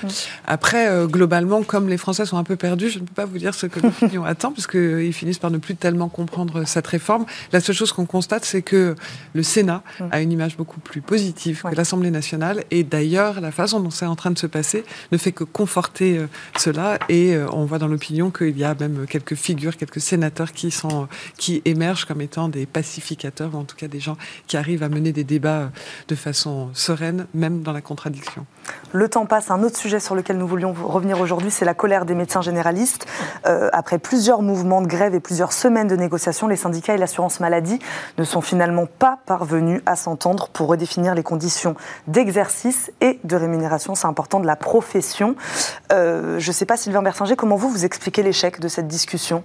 Après, 0.46 0.88
euh, 0.88 1.06
globalement, 1.06 1.62
comme 1.62 1.88
les 1.88 1.96
Français 1.96 2.26
sont 2.26 2.36
un 2.36 2.44
peu 2.44 2.56
perdus, 2.56 2.90
je 2.90 2.98
ne 2.98 3.04
peux 3.04 3.14
pas 3.14 3.26
vous 3.26 3.38
dire 3.38 3.54
ce 3.54 3.66
que 3.66 3.80
l'opinion 3.80 4.24
attend, 4.24 4.52
parce 4.52 4.66
qu'ils 4.66 5.12
finissent 5.12 5.38
par 5.38 5.50
ne 5.50 5.58
plus 5.58 5.76
tellement 5.76 6.08
comprendre 6.08 6.64
cette 6.64 6.86
réforme. 6.86 7.26
La 7.52 7.60
seule 7.60 7.76
chose 7.76 7.92
qu'on 7.92 8.06
constate, 8.06 8.44
c'est 8.44 8.62
que 8.62 8.94
le 9.34 9.42
Sénat 9.42 9.82
a 10.10 10.20
une 10.20 10.32
image 10.32 10.56
beaucoup 10.56 10.80
plus 10.80 11.00
positive 11.00 11.62
que 11.68 11.74
l'Assemblée 11.74 12.10
nationale. 12.10 12.64
Et 12.70 12.82
d'ailleurs, 12.82 13.40
la 13.40 13.52
façon 13.52 13.80
dont 13.80 13.90
c'est 13.90 14.06
en 14.06 14.16
train 14.16 14.30
de 14.30 14.38
se 14.38 14.46
passer 14.46 14.84
ne 15.12 15.18
fait 15.18 15.32
que 15.32 15.44
conforter 15.44 16.20
cela. 16.56 16.98
Et 17.08 17.36
on 17.52 17.64
voit 17.64 17.78
dans 17.78 17.88
l'opinion 17.88 18.30
qu'il 18.30 18.56
y 18.58 18.64
a 18.64 18.74
même 18.74 19.06
quelques 19.08 19.34
quelques 19.54 20.00
sénateurs 20.00 20.52
qui, 20.52 20.70
sont, 20.70 21.08
qui 21.36 21.62
émergent 21.64 22.04
comme 22.04 22.20
étant 22.20 22.48
des 22.48 22.66
pacificateurs, 22.66 23.54
ou 23.54 23.58
en 23.58 23.64
tout 23.64 23.76
cas 23.76 23.88
des 23.88 24.00
gens 24.00 24.16
qui 24.46 24.56
arrivent 24.56 24.82
à 24.82 24.88
mener 24.88 25.12
des 25.12 25.24
débats 25.24 25.70
de 26.08 26.14
façon 26.14 26.70
sereine, 26.74 27.26
même 27.34 27.62
dans 27.62 27.72
la 27.72 27.80
contradiction. 27.80 28.46
Le 28.92 29.08
temps 29.08 29.26
passe. 29.26 29.50
Un 29.50 29.62
autre 29.62 29.76
sujet 29.76 30.00
sur 30.00 30.14
lequel 30.14 30.38
nous 30.38 30.46
voulions 30.46 30.72
revenir 30.72 31.20
aujourd'hui, 31.20 31.50
c'est 31.50 31.64
la 31.64 31.74
colère 31.74 32.04
des 32.04 32.14
médecins 32.14 32.42
généralistes. 32.42 33.06
Euh, 33.46 33.68
après 33.72 33.98
plusieurs 33.98 34.42
mouvements 34.42 34.82
de 34.82 34.86
grève 34.86 35.14
et 35.14 35.20
plusieurs 35.20 35.52
semaines 35.52 35.88
de 35.88 35.96
négociations, 35.96 36.48
les 36.48 36.56
syndicats 36.56 36.94
et 36.94 36.98
l'assurance 36.98 37.40
maladie 37.40 37.78
ne 38.18 38.24
sont 38.24 38.40
finalement 38.40 38.86
pas 38.86 39.18
parvenus 39.26 39.82
à 39.86 39.96
s'entendre 39.96 40.48
pour 40.48 40.68
redéfinir 40.68 41.14
les 41.14 41.22
conditions 41.22 41.74
d'exercice 42.06 42.92
et 43.00 43.18
de 43.24 43.36
rémunération. 43.36 43.94
C'est 43.94 44.06
important 44.06 44.40
de 44.40 44.46
la 44.46 44.56
profession. 44.56 45.36
Euh, 45.92 46.38
je 46.38 46.48
ne 46.48 46.52
sais 46.52 46.66
pas, 46.66 46.76
Sylvain 46.76 47.02
Bersinger, 47.02 47.36
comment 47.36 47.56
vous 47.56 47.70
vous 47.70 47.84
expliquez 47.84 48.22
l'échec 48.22 48.60
de 48.60 48.68
cette 48.68 48.88
discussion? 48.88 49.39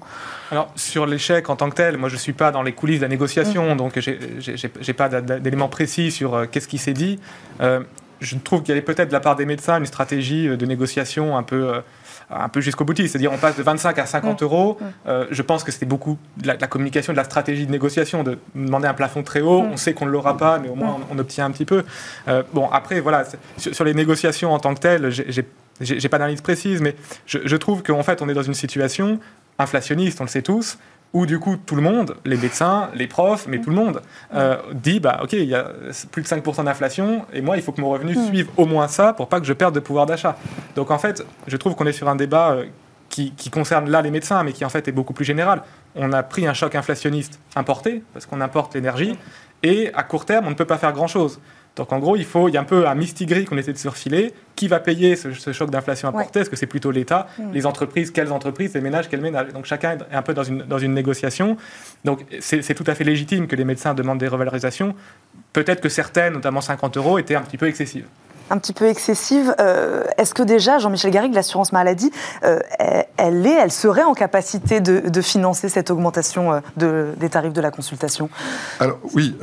Alors, 0.52 0.72
sur 0.76 1.06
l'échec 1.06 1.50
en 1.50 1.56
tant 1.56 1.70
que 1.70 1.76
tel, 1.76 1.98
moi 1.98 2.10
je 2.10 2.16
ne 2.16 2.20
suis 2.20 2.34
pas 2.34 2.52
dans 2.52 2.62
les 2.62 2.74
coulisses 2.74 3.00
de 3.00 3.06
la 3.06 3.10
négociation, 3.10 3.74
mm. 3.74 3.78
donc 3.78 4.00
je 4.00 4.12
n'ai 4.12 4.94
pas 4.94 5.10
d'éléments 5.10 5.70
précis 5.70 6.12
sur 6.12 6.36
euh, 6.36 6.46
qu'est-ce 6.50 6.68
qui 6.68 6.78
s'est 6.78 6.94
dit. 6.94 7.20
Euh, 7.62 7.82
je 8.22 8.38
trouve 8.38 8.62
qu'il 8.62 8.70
y 8.70 8.72
avait 8.72 8.82
peut-être 8.82 9.10
de 9.10 9.14
la 9.14 9.20
part 9.20 9.36
des 9.36 9.46
médecins 9.46 9.78
une 9.78 9.86
stratégie 9.86 10.48
euh, 10.48 10.56
de 10.56 10.66
négociation 10.66 11.36
un 11.36 11.44
peu, 11.44 11.82
un 12.30 12.48
peu 12.48 12.62
jusqu'au 12.62 12.86
boutiste. 12.86 13.12
C'est-à-dire, 13.12 13.34
on 13.34 13.38
passe 13.38 13.58
de 13.58 13.64
25 13.64 13.98
à 14.00 14.06
50 14.06 14.42
mm. 14.42 14.44
euros. 14.44 14.78
Mm. 14.80 15.10
je 15.32 15.42
pense 15.42 15.64
que 15.64 15.72
c'était 15.72 15.86
beaucoup 15.86 16.18
de 16.38 16.48
la, 16.48 16.56
communication, 16.56 17.12
de 17.12 17.18
la 17.18 17.24
stratégie 17.24 17.66
de 17.66 17.72
négociation, 17.72 18.24
de 18.24 18.38
demander 18.54 18.88
un 18.88 18.94
plafond 18.94 19.24
très 19.24 19.42
haut. 19.42 19.62
On 19.62 19.78
sait 19.78 19.94
qu'on 19.94 20.06
ne 20.06 20.12
l'aura 20.12 20.38
pas, 20.38 20.60
mais 20.60 20.70
au 20.70 20.76
moins 20.76 20.98
on, 21.12 21.18
obtient 21.18 21.46
un 21.46 21.52
petit 21.52 21.66
peu. 21.66 21.84
bon, 22.54 22.70
après, 22.70 23.00
voilà, 23.00 23.26
sur, 23.58 23.76
sur, 23.76 23.84
les 23.84 23.94
négociations 23.94 24.54
en 24.54 24.60
tant 24.60 24.76
que 24.76 24.80
telles, 24.80 25.10
j'ai 25.82 26.10
pas 26.10 26.18
d'analyse 26.18 26.42
précise, 26.42 26.82
mais 26.82 26.96
je, 27.26 27.40
je 27.44 27.56
trouve 27.56 27.84
qu'en 27.84 28.04
fait, 28.04 28.22
on 28.22 28.30
est 28.30 28.34
dans 28.34 28.44
une 28.44 28.54
situation 28.54 29.20
inflationniste, 29.60 30.20
on 30.22 30.26
le 30.26 30.30
sait 30.30 30.42
tous, 30.42 30.78
où 31.16 31.26
du 31.26 31.40
coup 31.40 31.56
tout 31.56 31.76
le 31.76 31.82
monde, 31.82 32.18
les 32.26 32.36
médecins, 32.36 32.90
les 32.94 33.08
profs, 33.08 33.48
mais 33.48 33.60
tout 33.60 33.70
le 33.70 33.76
monde, 33.78 34.02
euh, 34.34 34.58
dit 34.74 35.00
bah 35.00 35.22
ok, 35.24 35.32
il 35.32 35.46
y 35.46 35.56
a 35.56 35.72
plus 36.12 36.22
de 36.22 36.28
5% 36.28 36.66
d'inflation 36.66 37.26
et 37.32 37.42
moi 37.42 37.56
il 37.56 37.64
faut 37.64 37.72
que 37.72 37.80
mon 37.80 37.90
revenu 37.90 38.16
mm. 38.18 38.28
suive 38.28 38.50
au 38.58 38.66
moins 38.66 38.90
ça 38.90 39.14
pour 39.14 39.30
pas 39.30 39.40
que 39.40 39.46
je 39.46 39.54
perde 39.54 39.74
de 39.74 39.80
pouvoir 39.80 40.06
d'achat. 40.06 40.38
Donc 40.76 40.92
en 40.92 40.98
fait, 40.98 41.26
je 41.48 41.56
trouve 41.56 41.76
qu'on 41.76 41.86
est 41.86 41.94
sur 41.94 42.10
un 42.10 42.18
débat 42.18 42.52
euh, 42.52 42.66
qui, 43.08 43.32
qui, 43.32 43.50
concerne 43.50 43.90
là 43.90 44.02
les 44.02 44.12
médecins, 44.12 44.44
mais 44.44 44.52
qui 44.52 44.66
en 44.66 44.70
fait 44.70 44.90
est 44.90 44.92
beaucoup 44.92 45.14
plus 45.14 45.24
général. 45.24 45.64
On 45.96 46.12
a 46.12 46.22
pris 46.22 46.48
un 46.48 46.54
choc 46.54 46.76
inflationniste 46.76 47.40
importé 47.56 48.04
parce 48.14 48.26
qu'on 48.26 48.42
importe 48.42 48.76
l'énergie 48.76 49.18
et 49.64 49.92
à 49.94 50.04
court 50.04 50.26
terme 50.26 50.48
on 50.48 50.50
ne 50.50 50.56
peut 50.56 50.66
pas 50.66 50.78
faire 50.78 50.92
grand 50.92 51.08
chose. 51.08 51.40
Donc 51.76 51.92
en 51.92 52.00
gros, 52.00 52.16
il 52.16 52.26
faut, 52.26 52.48
il 52.48 52.54
y 52.54 52.58
a 52.58 52.62
un 52.62 52.66
peu 52.66 52.88
un 52.88 52.96
mystigris 52.96 53.46
qu'on 53.46 53.58
essaie 53.58 53.74
de 53.74 53.78
se 53.78 53.88
refiler. 53.88 54.34
Qui 54.56 54.70
va 54.70 54.80
payer 54.80 55.18
ce, 55.18 55.52
choc 55.52 55.70
d'inflation 55.70 56.08
importé 56.08 56.40
Est-ce 56.40 56.50
que 56.50 56.56
c'est 56.56 56.66
plutôt 56.66 56.92
l'État? 56.92 57.28
Mm. 57.38 57.52
Les 57.52 57.66
entreprises 57.66 58.12
Quelles 58.12 58.32
entreprises? 58.32 58.74
Les 58.74 58.82
ménages 58.82 59.10
Quels 59.10 59.22
ménages? 59.22 59.52
Donc 59.52 59.66
chacun 59.66 59.98
est 59.98 60.16
un 60.16 60.22
peu 60.22 60.34
dans 60.34 60.44
une, 60.44 60.64
dans 60.64 60.80
une 60.80 60.94
négociation. 60.94 61.58
Donc 62.06 62.26
c'est 62.40 62.74
tout 62.74 62.86
à 62.88 62.96
fait 62.96 63.04
légitime 63.04 63.48
que 63.48 63.56
les 63.56 63.66
médecins 63.66 63.94
demandent 63.94 64.20
des 64.20 64.30
revalorisations. 64.30 64.96
Peut-être 65.52 65.82
que 65.82 65.90
certaines, 65.90 66.34
notamment 66.34 66.62
50 66.62 66.96
euros, 66.98 67.20
étaient 67.20 67.36
un 67.36 67.42
petit 67.42 67.58
peu 67.58 67.68
excessives 67.68 68.06
un 68.50 68.58
petit 68.58 68.74
peu 68.74 68.86
excessive. 68.86 69.56
Euh, 69.60 70.04
est-ce 70.18 70.34
que 70.34 70.44
déjà, 70.44 70.78
Jean-Michel 70.78 71.12
Garrigue, 71.12 71.34
l'assurance 71.34 71.72
maladie, 71.72 72.12
euh, 72.44 72.60
elle, 73.18 73.46
est, 73.46 73.54
elle 73.54 73.72
serait 73.72 74.04
en 74.04 74.14
capacité 74.14 74.82
de, 74.82 75.22
financer 75.22 75.70
cette 75.70 75.90
augmentation 75.90 76.54
euh, 76.54 76.60
de, 76.78 77.14
des 77.18 77.30
tarifs 77.30 77.54
de 77.54 77.62
la 77.62 77.72
consultation? 77.72 78.30
Alors 78.80 79.00
oui, 79.14 79.36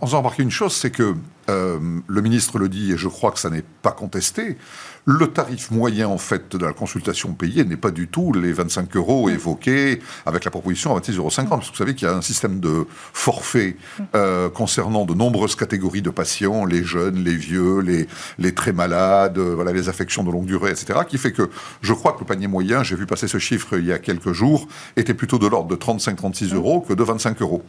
on 0.00 0.06
s'en 0.06 0.18
remarqué 0.18 0.42
une 0.42 0.50
chose, 0.50 0.74
c'est 0.74 0.90
que 0.90 1.14
le 1.48 2.20
ministre 2.22 2.58
le 2.58 2.68
dit, 2.68 2.92
et 2.92 2.96
je 2.96 3.08
crois 3.08 3.30
que 3.30 3.38
ça 3.38 3.50
n'est 3.50 3.64
pas 3.82 3.90
contesté, 3.90 4.56
le 5.04 5.26
tarif 5.26 5.70
moyen, 5.72 6.08
en 6.08 6.18
fait, 6.18 6.54
de 6.56 6.64
la 6.64 6.72
consultation 6.72 7.32
payée 7.32 7.64
n'est 7.64 7.76
pas 7.76 7.90
du 7.90 8.06
tout 8.06 8.32
les 8.32 8.52
25 8.52 8.94
euros 8.96 9.28
évoqués 9.28 10.00
avec 10.26 10.44
la 10.44 10.50
proposition 10.50 10.94
à 10.94 11.00
26,50 11.00 11.16
euros. 11.16 11.30
Parce 11.48 11.66
que 11.66 11.72
vous 11.72 11.76
savez 11.76 11.94
qu'il 11.94 12.06
y 12.06 12.10
a 12.10 12.14
un 12.14 12.22
système 12.22 12.60
de 12.60 12.86
forfait 13.12 13.76
euh, 14.14 14.48
concernant 14.48 15.04
de 15.04 15.14
nombreuses 15.14 15.56
catégories 15.56 16.02
de 16.02 16.10
patients, 16.10 16.64
les 16.64 16.84
jeunes, 16.84 17.16
les 17.24 17.34
vieux, 17.34 17.80
les, 17.80 18.06
les 18.42 18.52
très 18.52 18.72
malades, 18.72 19.38
euh, 19.38 19.54
voilà, 19.54 19.72
les 19.72 19.88
affections 19.88 20.24
de 20.24 20.30
longue 20.30 20.46
durée, 20.46 20.70
etc., 20.70 21.00
qui 21.08 21.18
fait 21.18 21.32
que 21.32 21.48
je 21.80 21.92
crois 21.92 22.12
que 22.12 22.20
le 22.20 22.26
panier 22.26 22.48
moyen, 22.48 22.82
j'ai 22.82 22.96
vu 22.96 23.06
passer 23.06 23.28
ce 23.28 23.38
chiffre 23.38 23.78
il 23.78 23.86
y 23.86 23.92
a 23.92 23.98
quelques 23.98 24.32
jours, 24.32 24.68
était 24.96 25.14
plutôt 25.14 25.38
de 25.38 25.46
l'ordre 25.46 25.68
de 25.68 25.76
35-36 25.76 26.52
mm. 26.52 26.56
euros 26.56 26.80
que 26.80 26.92
de 26.92 27.02
25 27.02 27.40
euros. 27.40 27.62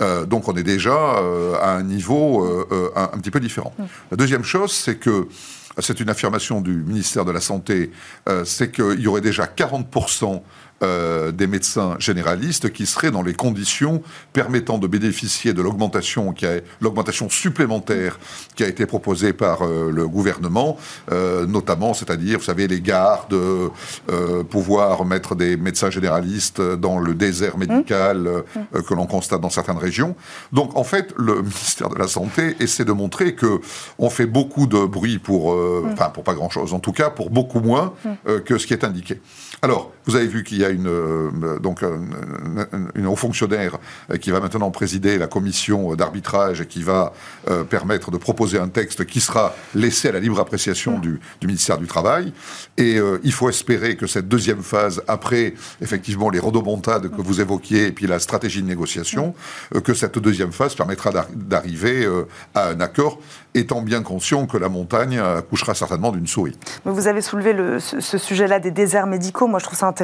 Euh, 0.00 0.24
donc 0.24 0.48
on 0.48 0.54
est 0.56 0.62
déjà 0.62 0.94
à 1.60 1.76
un 1.76 1.82
niveau 1.82 2.44
un, 2.96 3.02
un, 3.12 3.18
petit 3.18 3.30
peu 3.30 3.40
différent. 3.40 3.74
La 4.10 4.16
deuxième 4.16 4.44
chose, 4.44 4.72
c'est 4.72 4.96
que 4.96 5.28
c'est 5.78 6.00
une 6.00 6.10
affirmation 6.10 6.60
du 6.60 6.72
ministère 6.72 7.24
de 7.24 7.32
la 7.32 7.40
Santé, 7.40 7.90
euh, 8.28 8.44
c'est 8.44 8.70
qu'il 8.70 9.00
y 9.00 9.06
aurait 9.06 9.20
déjà 9.20 9.44
40% 9.44 10.42
euh, 10.82 11.30
des 11.30 11.46
médecins 11.46 11.96
généralistes 11.98 12.72
qui 12.72 12.86
seraient 12.86 13.10
dans 13.10 13.20
les 13.20 13.34
conditions 13.34 14.02
permettant 14.32 14.78
de 14.78 14.86
bénéficier 14.86 15.52
de 15.52 15.60
l'augmentation 15.60 16.32
qui 16.32 16.46
a 16.46 16.60
l'augmentation 16.80 17.28
supplémentaire 17.28 18.18
qui 18.54 18.64
a 18.64 18.66
été 18.66 18.86
proposée 18.86 19.34
par 19.34 19.60
euh, 19.60 19.90
le 19.90 20.08
gouvernement, 20.08 20.78
euh, 21.12 21.44
notamment, 21.44 21.92
c'est-à-dire, 21.92 22.38
vous 22.38 22.44
savez, 22.46 22.66
les 22.66 22.80
gardes, 22.80 23.36
pouvoir 24.48 25.04
mettre 25.04 25.34
des 25.34 25.58
médecins 25.58 25.90
généralistes 25.90 26.62
dans 26.62 26.98
le 26.98 27.14
désert 27.14 27.58
médical 27.58 28.44
mmh. 28.72 28.82
que 28.82 28.94
l'on 28.94 29.06
constate 29.06 29.40
dans 29.42 29.50
certaines 29.50 29.76
régions. 29.76 30.16
Donc, 30.52 30.76
en 30.76 30.84
fait, 30.84 31.12
le 31.18 31.34
ministère 31.42 31.90
de 31.90 31.98
la 31.98 32.08
Santé 32.08 32.56
essaie 32.58 32.86
de 32.86 32.92
montrer 32.92 33.34
que 33.34 33.60
on 33.98 34.08
fait 34.08 34.26
beaucoup 34.26 34.66
de 34.66 34.86
bruit 34.86 35.18
pour, 35.18 35.54
mmh. 35.54 35.92
enfin, 35.92 36.08
pour 36.08 36.24
pas 36.24 36.34
grand-chose, 36.34 36.72
en 36.72 36.80
tout 36.80 36.92
cas, 36.92 37.10
pour 37.10 37.28
beaucoup 37.28 37.60
moins 37.60 37.92
mmh. 38.04 38.40
que 38.46 38.56
ce 38.56 38.66
qui 38.66 38.72
est 38.72 38.84
indiqué. 38.84 39.20
Alors, 39.62 39.92
vous 40.06 40.16
avez 40.16 40.26
vu 40.26 40.42
qu'il 40.42 40.58
y 40.58 40.64
a 40.64 40.70
une, 40.70 40.88
euh, 40.88 41.58
donc 41.60 41.82
une, 42.94 43.06
haut 43.06 43.16
fonctionnaire 43.16 43.78
euh, 44.10 44.16
qui 44.16 44.30
va 44.30 44.40
maintenant 44.40 44.70
présider 44.70 45.18
la 45.18 45.26
commission 45.26 45.94
d'arbitrage 45.94 46.60
et 46.60 46.66
qui 46.66 46.82
va 46.82 47.12
euh, 47.48 47.64
permettre 47.64 48.10
de 48.10 48.16
proposer 48.16 48.58
un 48.58 48.68
texte 48.68 49.04
qui 49.04 49.20
sera 49.20 49.54
laissé 49.74 50.08
à 50.08 50.12
la 50.12 50.20
libre 50.20 50.40
appréciation 50.40 50.98
du, 50.98 51.20
ministère 51.42 51.78
du 51.78 51.86
Travail. 51.86 52.32
Et 52.76 52.98
il 53.24 53.32
faut 53.32 53.48
espérer 53.48 53.96
que 53.96 54.06
cette 54.06 54.28
deuxième 54.28 54.62
phase, 54.62 55.02
après 55.08 55.54
effectivement 55.80 56.30
les 56.30 56.38
rodomontades 56.38 57.08
que 57.10 57.20
vous 57.20 57.40
évoquiez 57.40 57.86
et 57.86 57.92
puis 57.92 58.06
la 58.06 58.18
stratégie 58.18 58.62
de 58.62 58.66
négociation, 58.66 59.34
que 59.84 59.94
cette 59.94 60.18
deuxième 60.18 60.52
phase 60.52 60.74
permettra 60.74 61.10
d'arriver 61.34 62.08
à 62.54 62.68
un 62.68 62.80
accord, 62.80 63.18
étant 63.54 63.82
bien 63.82 64.02
conscient 64.02 64.46
que 64.46 64.56
la 64.56 64.68
montagne 64.68 65.18
accouchera 65.18 65.74
certainement 65.74 66.12
d'une 66.12 66.26
souris. 66.26 66.56
Vous 66.84 67.08
avez 67.08 67.20
soulevé 67.20 67.80
ce, 67.80 68.00
ce 68.00 68.18
sujet-là 68.18 68.60
des 68.60 68.70
déserts 68.70 69.06
médicaux. 69.06 69.46
Moi, 69.46 69.58
je 69.58 69.64
trouve 69.64 69.78
ça 69.78 69.86
intéressant 69.86 69.99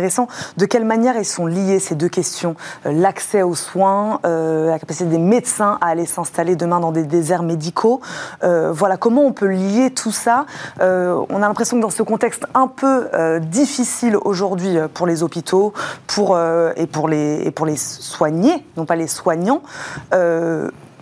De 0.57 0.67
quelle 0.67 0.85
manière 0.85 1.17
elles 1.17 1.25
sont 1.25 1.47
liées 1.47 1.79
ces 1.79 1.95
deux 1.95 2.09
questions? 2.09 2.57
L'accès 2.85 3.43
aux 3.43 3.55
soins, 3.55 4.21
la 4.25 4.79
capacité 4.79 5.09
des 5.09 5.19
médecins 5.19 5.79
à 5.81 5.89
aller 5.89 6.07
s'installer 6.07 6.57
demain 6.57 6.81
dans 6.81 6.93
des 6.93 7.05
déserts 7.05 7.43
médicaux. 7.43 8.01
voilà, 8.43 8.97
comment 8.97 9.23
on 9.23 9.33
peut 9.33 9.47
lier 9.47 9.91
tout 9.91 10.13
ça? 10.13 10.47
On 10.81 11.37
a 11.37 11.49
l'impression 11.49 11.77
que 11.77 11.83
dans 11.83 11.91
ce 11.91 12.03
contexte 12.03 12.47
un 12.55 12.69
peu 12.69 13.09
difficile 13.41 14.17
aujourd'hui 14.25 14.77
pour 14.95 15.07
les 15.07 15.23
hôpitaux 15.23 15.73
et, 16.77 16.87
pour 16.87 17.09
les, 17.09 17.43
et 17.45 17.51
pour 17.51 17.67
les 17.67 17.77
soignés, 17.77 18.67
non 18.77 18.85
pas 18.85 18.97
les 18.97 19.09
soignants, 19.09 19.63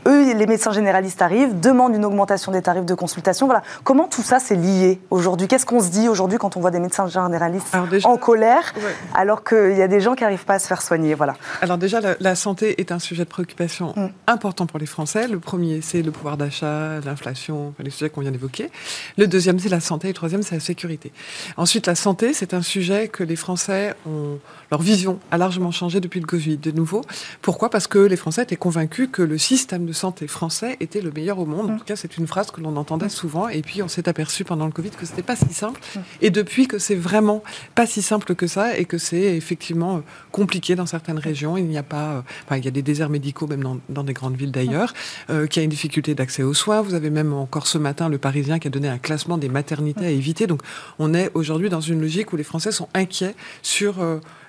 eux, 0.07 0.35
les 0.35 0.47
médecins 0.47 0.73
généralistes 0.73 1.23
arrivent, 1.23 1.59
demandent 1.59 1.95
une 1.95 2.05
augmentation 2.05 2.53
des 2.53 2.63
tarifs 2.63 2.85
de 2.85 2.95
consultation. 2.95 3.47
Voilà. 3.47 3.63
Comment 3.83 4.09
tout 4.09 4.23
ça 4.23 4.39
s'est 4.39 4.57
lié 4.57 5.01
aujourd'hui? 5.11 5.49
Qu'est-ce 5.49 5.67
qu'on 5.67 5.81
se 5.81 5.89
dit 5.89 6.09
aujourd'hui 6.09 6.39
quand 6.39 6.57
on 6.57 6.61
voit 6.61 6.71
des 6.71 6.81
médecins 6.81 7.07
généralistes 7.07 7.75
en 8.05 8.17
colère, 8.17 8.75
alors 9.15 9.45
qu'il 9.45 9.77
y 9.77 9.83
a 9.83 9.89
des 9.89 10.01
gens 10.01 10.15
qui 10.15 10.23
n'arrivent 10.23 10.45
pas 10.45 10.55
à 10.55 10.59
se 10.59 10.67
faire 10.67 10.83
soigner? 10.83 11.15
Voilà. 11.15 11.35
Alors 11.61 11.79
déjà, 11.79 12.01
la, 12.19 12.35
santé 12.35 12.81
est 12.81 12.93
un 12.93 12.99
sujet 12.99 13.25
de 13.25 13.29
préoccupation 13.29 13.93
mm. 13.97 14.09
important 14.27 14.67
pour 14.67 14.79
les 14.79 14.87
Français. 14.87 15.29
Le 15.29 15.39
premier, 15.39 15.81
c'est 15.81 16.03
le 16.03 16.11
pouvoir 16.11 16.37
d'achat, 16.37 17.01
l'inflation, 17.05 17.75
les 17.79 17.91
sujets 17.91 18.11
qu'on 18.11 18.21
vient 18.21 18.33
d'évoquer. 18.33 18.71
Le 19.17 19.27
deuxième, 19.27 19.59
c'est 19.59 19.69
la 19.69 19.81
santé. 19.81 20.09
Et 20.09 20.11
le 20.11 20.15
troisième, 20.15 20.43
c'est 20.43 20.57
la 20.57 20.61
sécurité. 20.61 21.13
Ensuite, 21.57 21.87
la 21.87 21.95
santé, 21.95 22.33
c'est 22.33 22.55
un 22.55 22.63
sujet 22.63 23.09
que 23.09 23.23
les 23.23 23.37
Français 23.37 23.95
ont... 24.07 24.39
Leur 24.75 24.83
vision 24.83 25.21
a 25.31 25.39
largement 25.39 25.71
changé 25.71 26.01
depuis 26.01 26.19
le 26.19 26.27
Covid, 26.27 26.57
de 26.57 26.73
nouveau. 26.73 27.03
Pourquoi? 27.43 27.71
Parce 27.71 27.87
que 27.87 28.01
les 28.01 28.17
Français 28.17 28.43
étaient 28.43 28.57
convaincus 28.57 29.09
que 29.13 29.23
le 29.23 29.39
système 29.39 29.87
de 29.87 29.93
santé 29.93 30.27
français 30.27 30.77
était 30.81 31.01
le 31.01 31.13
meilleur 31.13 31.39
au 31.39 31.47
monde. 31.47 31.71
En 31.71 31.75
mm. 31.75 31.79
tout 31.79 31.85
cas, 31.85 31.95
c'est 31.95 32.19
une 32.19 32.27
phrase 32.27 32.51
que 32.51 32.61
l'on 32.61 32.75
entendait 32.77 33.07
mm. 33.07 33.11
souvent. 33.11 33.49
Et 33.49 33.63
puis, 33.63 33.83
on 33.83 33.89
s'est 33.89 34.09
aperçu 34.09 34.43
pendant 34.43 34.67
le 34.67 34.73
Covid 34.73 34.91
que 34.91 35.07
c'était 35.07 35.23
pas 35.23 35.37
si 35.37 35.55
simple. 35.55 35.81
Mm. 35.95 35.99
Et 36.23 36.31
depuis 36.31 36.67
que 36.67 36.81
c'est 36.81 36.97
vraiment 36.97 37.45
pas 37.77 37.87
si 37.87 38.03
simple 38.03 38.35
que 38.35 38.49
ça 38.49 38.77
et 38.77 38.85
que 38.85 38.99
c'est 38.99 39.37
effectivement 39.37 39.99
euh, 39.99 40.01
compliqué 40.33 40.75
dans 40.75 40.87
certaines 40.87 41.21
régions. 41.21 41.57
Il 41.57 41.67
n'y 41.67 41.79
a 41.79 41.85
pas, 41.85 42.25
euh, 42.51 42.57
il 42.57 42.65
y 42.65 42.67
a 42.67 42.73
des 42.73 42.83
déserts 42.83 43.11
médicaux 43.11 43.47
même 43.47 43.79
dans, 43.89 44.03
des 44.03 44.13
grandes 44.13 44.35
villes 44.35 44.51
d'ailleurs, 44.51 44.93
euh, 45.31 45.47
qui 45.47 45.61
a 45.61 45.63
une 45.63 45.71
difficulté 45.71 46.17
d'accès 46.17 46.43
aux 46.43 46.53
soins. 46.53 46.83
Vous 46.83 46.95
avez 46.95 47.11
même 47.11 47.33
encore 47.33 47.69
ce 47.69 47.79
matin 47.79 48.09
le 48.09 48.19
Parisien 48.19 48.59
qui 48.59 48.67
a 48.67 48.71
donné 48.73 48.89
un 48.89 48.99
classement 48.99 49.39
des 49.39 49.49
maternités 49.49 50.07
à 50.07 50.11
éviter. 50.11 50.49
Donc, 50.49 50.63
on 50.99 51.15
est 51.15 51.31
aujourd'hui 51.35 51.69
dans 51.69 51.81
une 51.81 52.01
logique 52.01 52.33
où 52.33 52.37
les 52.37 52.43
Français 52.43 52.73
sont 52.73 52.89
inquiets 52.93 53.37
sur 53.63 54.01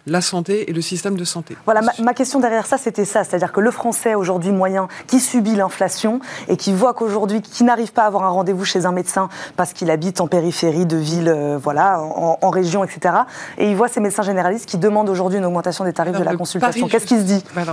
la 0.07 0.21
santé 0.21 0.69
et 0.69 0.73
le 0.73 0.81
système 0.81 1.17
de 1.17 1.23
santé. 1.23 1.57
Voilà, 1.65 1.81
ma, 1.99 2.13
question 2.13 2.39
derrière 2.39 2.65
ça, 2.65 2.77
c'était 2.77 3.05
ça. 3.05 3.23
C'est-à-dire 3.23 3.51
que 3.51 3.59
le 3.59 3.71
Français, 3.71 4.15
aujourd'hui 4.15 4.51
moyen, 4.51 4.87
qui 5.07 5.19
subit 5.19 5.55
l'inflation 5.55 6.19
et 6.47 6.57
qui 6.57 6.73
voit 6.73 6.93
qu'aujourd'hui, 6.93 7.41
qui 7.41 7.63
n'arrive 7.63 7.91
pas 7.91 8.03
à 8.03 8.07
avoir 8.07 8.23
un 8.23 8.29
rendez-vous 8.29 8.65
chez 8.65 8.85
un 8.85 8.91
médecin 8.91 9.29
parce 9.55 9.73
qu'il 9.73 9.89
habite 9.89 10.21
en 10.21 10.27
périphérie 10.27 10.85
de 10.85 10.97
ville, 10.97 11.29
euh, 11.29 11.57
voilà, 11.57 12.01
en, 12.01 12.49
région, 12.49 12.83
etc. 12.83 13.15
Et 13.57 13.69
il 13.69 13.75
voit 13.75 13.87
ces 13.87 13.99
médecins 13.99 14.23
généralistes 14.23 14.67
qui 14.67 14.77
demandent 14.77 15.09
aujourd'hui 15.09 15.39
une 15.39 15.45
augmentation 15.45 15.83
des 15.83 15.93
tarifs 15.93 16.17
de 16.17 16.23
la 16.23 16.35
consultation. 16.35 16.87
Qu'est-ce 16.87 17.07
qu'il 17.07 17.19
se 17.19 17.23
dit? 17.23 17.43
bah 17.55 17.63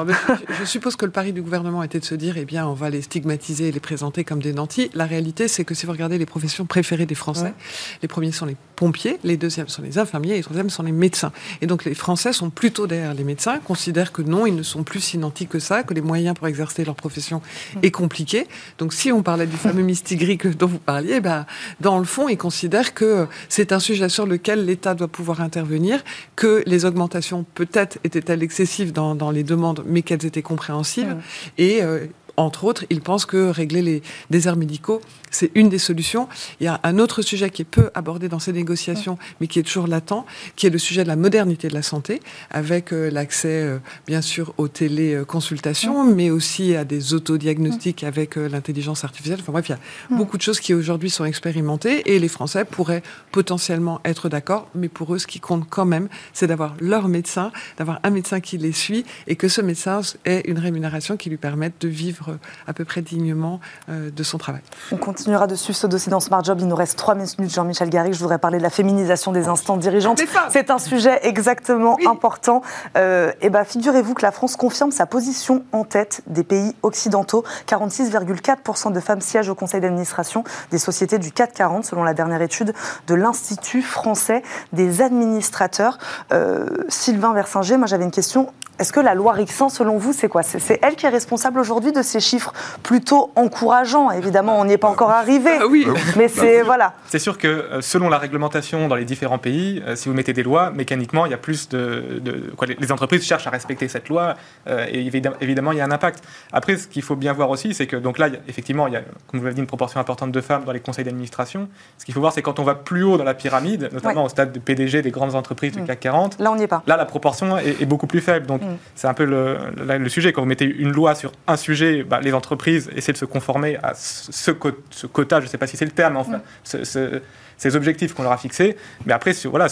je, 0.58 0.64
suppose 0.64 0.96
que 0.96 1.04
le 1.04 1.12
pari 1.12 1.32
du 1.32 1.42
gouvernement 1.42 1.82
était 1.82 2.00
de 2.00 2.04
se 2.04 2.14
dire, 2.14 2.36
eh 2.38 2.44
bien, 2.44 2.66
on 2.66 2.72
va 2.72 2.90
les 2.90 3.02
stigmatiser 3.02 3.68
et 3.68 3.72
les 3.72 3.80
présenter 3.80 4.24
comme 4.24 4.40
des 4.40 4.52
nantis. 4.52 4.90
La 4.94 5.04
réalité, 5.04 5.46
c'est 5.48 5.64
que 5.64 5.74
si 5.74 5.86
vous 5.86 5.92
regardez 5.92 6.18
les 6.18 6.26
professions 6.26 6.64
préférées 6.64 7.06
des 7.06 7.14
Français, 7.14 7.52
les 8.00 8.08
premiers 8.08 8.32
sont 8.32 8.46
les 8.46 8.56
pompiers, 8.76 9.18
les 9.22 9.36
deuxièmes 9.36 9.68
sont 9.68 9.82
les 9.82 9.98
infirmiers 9.98 10.32
et 10.32 10.36
les 10.36 10.42
troisièmes 10.42 10.70
sont 10.70 10.82
les 10.82 10.92
médecins. 10.92 11.32
Et 11.60 11.66
donc 11.66 11.84
les 11.84 11.94
Français 11.94 12.21
sont 12.30 12.50
plutôt 12.50 12.86
derrière 12.86 13.14
les 13.14 13.24
médecins, 13.24 13.58
considèrent 13.58 14.12
que 14.12 14.22
non, 14.22 14.46
ils 14.46 14.54
ne 14.54 14.62
sont 14.62 14.84
plus 14.84 15.00
si 15.00 15.18
nantis 15.18 15.48
que 15.48 15.58
ça, 15.58 15.82
que 15.82 15.94
les 15.94 16.00
moyens 16.00 16.36
pour 16.36 16.46
exercer 16.46 16.84
leur 16.84 16.94
profession 16.94 17.42
est 17.82 17.90
compliqué. 17.90 18.46
Donc 18.78 18.92
si 18.92 19.10
on 19.10 19.22
parlait 19.22 19.46
du 19.46 19.56
fameux 19.56 19.82
mystigris 19.92 20.38
dont 20.56 20.66
vous 20.66 20.78
parliez, 20.78 21.20
ben, 21.20 21.46
dans 21.80 21.98
le 21.98 22.04
fond, 22.04 22.28
ils 22.28 22.38
considèrent 22.38 22.94
que 22.94 23.26
c'est 23.48 23.72
un 23.72 23.80
sujet 23.80 24.08
sur 24.08 24.26
lequel 24.26 24.64
l'État 24.64 24.94
doit 24.94 25.08
pouvoir 25.08 25.40
intervenir, 25.40 26.04
que 26.36 26.62
les 26.66 26.84
augmentations 26.84 27.44
peut-être 27.54 27.98
étaient-elles 28.04 28.42
excessives 28.42 28.92
dans, 28.92 29.14
dans, 29.14 29.30
les 29.30 29.42
demandes, 29.42 29.82
mais 29.86 30.02
qu'elles 30.02 30.26
étaient 30.26 30.42
compréhensibles. 30.42 31.16
Et 31.58 31.82
euh, 31.82 32.06
entre 32.36 32.64
autres, 32.64 32.84
ils 32.90 33.00
pensent 33.00 33.26
que 33.26 33.48
régler 33.48 33.82
les 33.82 34.02
déserts 34.30 34.56
médicaux, 34.56 35.00
c'est 35.32 35.50
une 35.54 35.68
des 35.68 35.78
solutions. 35.78 36.28
Il 36.60 36.64
y 36.64 36.68
a 36.68 36.78
un 36.84 36.98
autre 36.98 37.22
sujet 37.22 37.50
qui 37.50 37.62
est 37.62 37.66
peu 37.66 37.90
abordé 37.94 38.28
dans 38.28 38.38
ces 38.38 38.52
négociations, 38.52 39.18
mais 39.40 39.46
qui 39.48 39.58
est 39.58 39.62
toujours 39.62 39.86
latent, 39.86 40.24
qui 40.56 40.66
est 40.66 40.70
le 40.70 40.78
sujet 40.78 41.02
de 41.02 41.08
la 41.08 41.16
modernité 41.16 41.68
de 41.68 41.74
la 41.74 41.82
santé, 41.82 42.20
avec 42.50 42.92
euh, 42.92 43.10
l'accès, 43.10 43.62
euh, 43.62 43.78
bien 44.06 44.22
sûr, 44.22 44.54
aux 44.58 44.68
téléconsultations, 44.68 46.04
mais 46.04 46.30
aussi 46.30 46.76
à 46.76 46.84
des 46.84 47.14
autodiagnostics 47.14 48.04
avec 48.04 48.36
euh, 48.36 48.48
l'intelligence 48.48 49.04
artificielle. 49.04 49.38
Enfin 49.40 49.52
bref, 49.52 49.68
il 49.68 49.72
y 49.72 49.74
a 49.74 50.16
beaucoup 50.16 50.36
de 50.36 50.42
choses 50.42 50.60
qui 50.60 50.74
aujourd'hui 50.74 51.10
sont 51.10 51.24
expérimentées 51.24 52.14
et 52.14 52.18
les 52.18 52.28
Français 52.28 52.64
pourraient 52.64 53.02
potentiellement 53.32 54.00
être 54.04 54.28
d'accord, 54.28 54.68
mais 54.74 54.88
pour 54.88 55.14
eux, 55.14 55.18
ce 55.18 55.26
qui 55.26 55.40
compte 55.40 55.66
quand 55.68 55.86
même, 55.86 56.08
c'est 56.32 56.46
d'avoir 56.46 56.76
leur 56.80 57.08
médecin, 57.08 57.52
d'avoir 57.78 58.00
un 58.02 58.10
médecin 58.10 58.40
qui 58.40 58.58
les 58.58 58.72
suit 58.72 59.04
et 59.26 59.36
que 59.36 59.48
ce 59.48 59.60
médecin 59.60 60.00
ait 60.24 60.42
une 60.46 60.58
rémunération 60.58 61.16
qui 61.16 61.30
lui 61.30 61.38
permette 61.38 61.80
de 61.80 61.88
vivre 61.88 62.38
à 62.66 62.72
peu 62.74 62.84
près 62.84 63.02
dignement 63.02 63.60
de 63.88 64.22
son 64.22 64.38
travail. 64.38 64.62
On 64.90 64.96
continuera 65.22 65.46
de 65.46 65.54
suivre 65.54 65.78
ce 65.78 65.86
dossier 65.86 66.10
dans 66.10 66.18
Smart 66.18 66.42
Job. 66.42 66.58
Il 66.60 66.66
nous 66.66 66.74
reste 66.74 66.98
trois 66.98 67.14
minutes, 67.14 67.54
Jean-Michel 67.54 67.88
Garry. 67.90 68.12
Je 68.12 68.18
voudrais 68.18 68.38
parler 68.38 68.58
de 68.58 68.62
la 68.64 68.70
féminisation 68.70 69.30
des 69.30 69.46
instances 69.46 69.78
dirigeantes. 69.78 70.20
C'est 70.50 70.68
un 70.68 70.80
sujet 70.80 71.20
exactement 71.22 71.96
important. 72.08 72.60
Euh, 72.96 73.30
et 73.40 73.48
ben, 73.48 73.62
figurez-vous 73.62 74.14
que 74.14 74.22
la 74.22 74.32
France 74.32 74.56
confirme 74.56 74.90
sa 74.90 75.06
position 75.06 75.64
en 75.70 75.84
tête 75.84 76.22
des 76.26 76.42
pays 76.42 76.74
occidentaux. 76.82 77.44
46,4% 77.68 78.90
de 78.90 78.98
femmes 78.98 79.20
siègent 79.20 79.48
au 79.48 79.54
conseil 79.54 79.80
d'administration 79.80 80.42
des 80.72 80.78
sociétés 80.78 81.20
du 81.20 81.30
440, 81.30 81.84
selon 81.84 82.02
la 82.02 82.14
dernière 82.14 82.42
étude 82.42 82.74
de 83.06 83.14
l'Institut 83.14 83.82
français 83.82 84.42
des 84.72 85.02
administrateurs. 85.02 85.98
Euh, 86.32 86.66
Sylvain 86.88 87.32
Versinger, 87.32 87.76
moi 87.76 87.86
j'avais 87.86 88.02
une 88.02 88.10
question. 88.10 88.52
Est-ce 88.82 88.92
que 88.92 88.98
la 88.98 89.14
loi 89.14 89.32
Rixin, 89.32 89.68
selon 89.68 89.96
vous, 89.96 90.12
c'est 90.12 90.28
quoi? 90.28 90.42
C'est 90.42 90.80
elle 90.82 90.96
qui 90.96 91.06
est 91.06 91.10
responsable 91.10 91.60
aujourd'hui 91.60 91.92
de 91.92 92.02
ces 92.02 92.18
chiffres 92.18 92.52
plutôt 92.82 93.30
encourageants? 93.36 94.10
Évidemment, 94.10 94.58
on 94.58 94.64
n'y 94.64 94.72
est 94.72 94.76
pas 94.76 94.88
encore 94.88 95.11
arrivé. 95.14 95.50
Ah 95.60 95.66
oui, 95.66 95.86
mais 96.16 96.28
c'est 96.28 96.62
voilà. 96.62 96.94
C'est 97.06 97.18
sûr 97.18 97.38
que 97.38 97.48
euh, 97.48 97.80
selon 97.80 98.08
la 98.08 98.18
réglementation 98.18 98.88
dans 98.88 98.96
les 98.96 99.04
différents 99.04 99.38
pays, 99.38 99.82
euh, 99.86 99.96
si 99.96 100.08
vous 100.08 100.14
mettez 100.14 100.32
des 100.32 100.42
lois, 100.42 100.70
mécaniquement, 100.70 101.26
il 101.26 101.30
y 101.30 101.34
a 101.34 101.38
plus 101.38 101.68
de, 101.68 102.52
quoi, 102.56 102.66
les 102.66 102.92
entreprises 102.92 103.24
cherchent 103.24 103.46
à 103.46 103.50
respecter 103.50 103.88
cette 103.88 104.08
loi 104.08 104.36
euh, 104.68 104.86
et 104.90 105.06
évidemment, 105.40 105.72
il 105.72 105.78
y 105.78 105.80
a 105.80 105.84
un 105.84 105.90
impact. 105.90 106.24
Après, 106.52 106.76
ce 106.76 106.86
qu'il 106.88 107.02
faut 107.02 107.16
bien 107.16 107.32
voir 107.32 107.50
aussi, 107.50 107.74
c'est 107.74 107.86
que 107.86 107.96
donc 107.96 108.18
là, 108.18 108.28
effectivement, 108.48 108.86
il 108.86 108.94
y 108.94 108.96
a, 108.96 109.02
comme 109.26 109.40
vous 109.40 109.44
l'avez 109.44 109.54
dit, 109.54 109.60
une 109.60 109.66
proportion 109.66 110.00
importante 110.00 110.32
de 110.32 110.40
femmes 110.40 110.64
dans 110.64 110.72
les 110.72 110.80
conseils 110.80 111.04
d'administration. 111.04 111.68
Ce 111.98 112.04
qu'il 112.04 112.14
faut 112.14 112.20
voir, 112.20 112.32
c'est 112.32 112.42
quand 112.42 112.58
on 112.58 112.64
va 112.64 112.74
plus 112.74 113.02
haut 113.02 113.16
dans 113.16 113.24
la 113.24 113.34
pyramide, 113.34 113.90
notamment 113.92 114.24
au 114.24 114.28
stade 114.28 114.52
de 114.52 114.58
PDG 114.58 115.02
des 115.02 115.10
grandes 115.10 115.34
entreprises 115.34 115.72
du 115.72 115.82
mm. 115.82 115.86
CAC 115.86 116.00
40. 116.00 116.38
Là, 116.40 116.52
on 116.52 116.56
n'y 116.56 116.64
est 116.64 116.68
pas. 116.68 116.82
Là, 116.86 116.96
la 116.96 117.04
proportion 117.04 117.58
est, 117.58 117.84
beaucoup 117.86 118.06
plus 118.06 118.20
faible. 118.20 118.46
Donc, 118.46 118.62
mm. 118.62 118.76
c'est 118.94 119.08
un 119.08 119.14
peu 119.14 119.24
le, 119.24 119.58
le, 119.76 120.08
sujet. 120.08 120.32
Quand 120.32 120.42
vous 120.42 120.48
mettez 120.48 120.64
une 120.64 120.92
loi 120.92 121.14
sur 121.14 121.32
un 121.46 121.56
sujet, 121.56 122.02
bah, 122.02 122.20
les 122.20 122.34
entreprises 122.34 122.90
essaient 122.96 123.12
de 123.12 123.18
se 123.18 123.24
conformer 123.24 123.78
à 123.82 123.94
ce, 123.94 124.52
ce 124.90 125.01
quota, 125.06 125.40
je 125.40 125.46
ne 125.46 125.50
sais 125.50 125.58
pas 125.58 125.66
si 125.66 125.76
c'est 125.76 125.84
le 125.84 125.90
terme, 125.90 126.16
enfin, 126.16 126.40
mm. 126.74 127.20
ces 127.56 127.76
objectifs 127.76 128.14
qu'on 128.14 128.22
leur 128.22 128.32
a 128.32 128.36
fixés. 128.36 128.76
Mais 129.06 129.12
après, 129.12 129.32
voilà, 129.44 129.66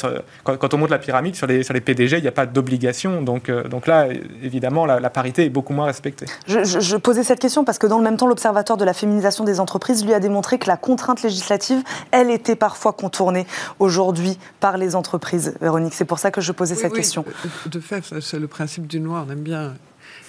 quand, 0.45 0.75
on 0.75 0.79
monte 0.79 0.91
la 0.91 0.99
pyramide, 0.99 1.35
sur 1.35 1.47
les, 1.47 1.63
sur 1.63 1.75
les 1.75 1.81
PDG, 1.81 2.19
il 2.19 2.23
n'y 2.23 2.29
a 2.29 2.33
pas 2.33 2.47
d'obligation. 2.47 3.23
Donc, 3.23 3.49
euh, 3.49 3.65
donc 3.65 3.87
là, 3.87 4.09
évidemment, 4.43 4.87
la, 4.87 5.11
parité 5.11 5.45
est 5.45 5.51
beaucoup 5.51 5.73
moins 5.73 5.87
respectée. 5.87 6.27
Je, 6.47 6.97
posais 6.97 7.25
cette 7.25 7.41
question 7.41 7.65
parce 7.65 7.79
que 7.79 7.87
dans 7.87 7.99
le 7.99 8.05
même 8.05 8.17
temps, 8.17 8.27
l'Observatoire 8.27 8.77
de 8.77 8.85
la 8.85 8.93
féminisation 8.93 9.45
des 9.45 9.61
entreprises 9.61 10.05
lui 10.05 10.15
a 10.15 10.21
démontré 10.21 10.59
que 10.59 10.69
la 10.69 10.77
contrainte 10.77 11.23
législative, 11.23 11.83
elle 12.11 12.31
était 12.31 12.57
parfois 12.57 12.93
contournée 12.93 13.47
aujourd'hui 13.79 14.39
par 14.61 14.77
les 14.77 14.95
entreprises. 14.95 15.55
Véronique, 15.61 15.95
c'est 15.95 16.05
pour 16.05 16.19
ça 16.19 16.31
que 16.31 16.41
je 16.41 16.53
posais 16.53 16.75
cette 16.75 16.93
question. 16.93 17.25
De 17.67 17.81
fait, 17.81 18.05
c'est 18.21 18.39
le 18.39 18.47
principe 18.47 18.87
du 18.87 19.01
noir. 19.01 19.25
On 19.27 19.33
aime 19.33 19.41
bien 19.41 19.75